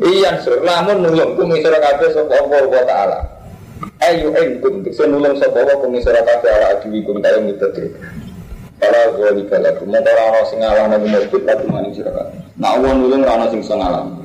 Iya, 0.00 0.40
sur. 0.40 0.64
Lamun 0.64 1.04
nulung 1.04 1.36
kum 1.36 1.52
isra 1.52 1.76
kabeh 1.76 2.08
sapa 2.14 2.40
Allah 2.40 2.84
taala. 2.88 3.18
Ayo 4.00 4.32
entum 4.32 4.80
bisa 4.80 5.04
nulung 5.04 5.36
sapa 5.36 5.60
Allah 5.60 5.76
kum 5.76 5.92
isra 5.92 6.24
kabeh 6.24 6.48
ala 6.48 6.66
adiwikum 6.80 7.20
kaya 7.20 7.42
mutadri. 7.44 7.92
Kalau 8.76 9.16
gue 9.16 9.40
di 9.40 9.44
kalau 9.48 9.72
mau 9.88 10.04
orang 10.04 10.28
orang 10.36 10.44
sing 10.52 10.58
ngalah 10.60 10.84
nabi 10.92 11.08
mukmin 11.08 11.48
lah 11.48 11.56
cuma 11.64 11.80
nih 11.80 11.92
sira 11.96 12.12
Nah, 12.60 12.76
Allah 12.76 12.92
nulung 12.92 13.24
orang 13.24 13.48
sing 13.48 13.62
sengalam. 13.64 14.20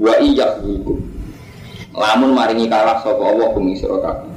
Wa 0.00 0.14
iya 0.24 0.56
hukum. 0.60 1.00
Lamun 1.92 2.32
maringi 2.36 2.68
kalah 2.68 3.00
sapa 3.00 3.22
Allah 3.22 3.48
kum 3.52 3.64
sira 3.76 3.96
kabeh. 4.00 4.32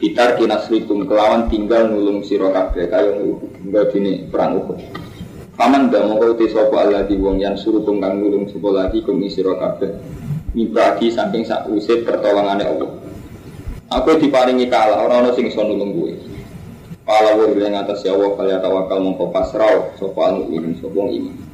Bitar 0.00 0.36
kinasrikum 0.36 1.04
kelawan 1.08 1.48
tinggal 1.52 1.88
nulung 1.88 2.24
sira 2.24 2.48
kabeh 2.52 2.88
kaya 2.88 3.08
tinggal 3.56 3.84
dini 3.88 4.28
perang 4.28 4.60
Uhud. 4.60 4.80
Paman 5.60 5.92
dah 5.92 6.08
mau 6.08 6.16
kau 6.16 6.32
sapa 6.48 6.88
Allah 6.88 7.04
di 7.04 7.20
wong 7.20 7.36
yang 7.36 7.52
suruh 7.52 7.84
kang 7.84 8.16
nulung 8.16 8.48
sapa 8.48 8.72
lagi 8.72 9.04
kum 9.04 9.20
sira 9.28 9.52
kabeh. 9.60 9.92
Mibagi 10.56 11.12
samping 11.12 11.44
sak 11.44 11.68
usih 11.68 12.00
pertolongane 12.00 12.64
Allah. 12.64 12.88
Aku 13.92 14.16
diparingi 14.16 14.72
kalah 14.72 15.04
ora 15.04 15.20
ana 15.20 15.36
sing 15.36 15.52
iso 15.52 15.60
nulung 15.60 15.92
kowe. 15.92 16.16
Pala 17.04 17.36
wa 17.36 17.44
ing 17.44 17.76
atas 17.76 18.00
ya 18.08 18.16
Allah 18.16 18.32
kaliya 18.40 18.58
tawakal 18.64 19.04
mongko 19.04 19.28
pasrah 19.28 19.92
sapa 20.00 20.32
anu 20.32 20.48
ini 20.48 20.80
sapa 20.80 20.96
iman. 20.96 21.49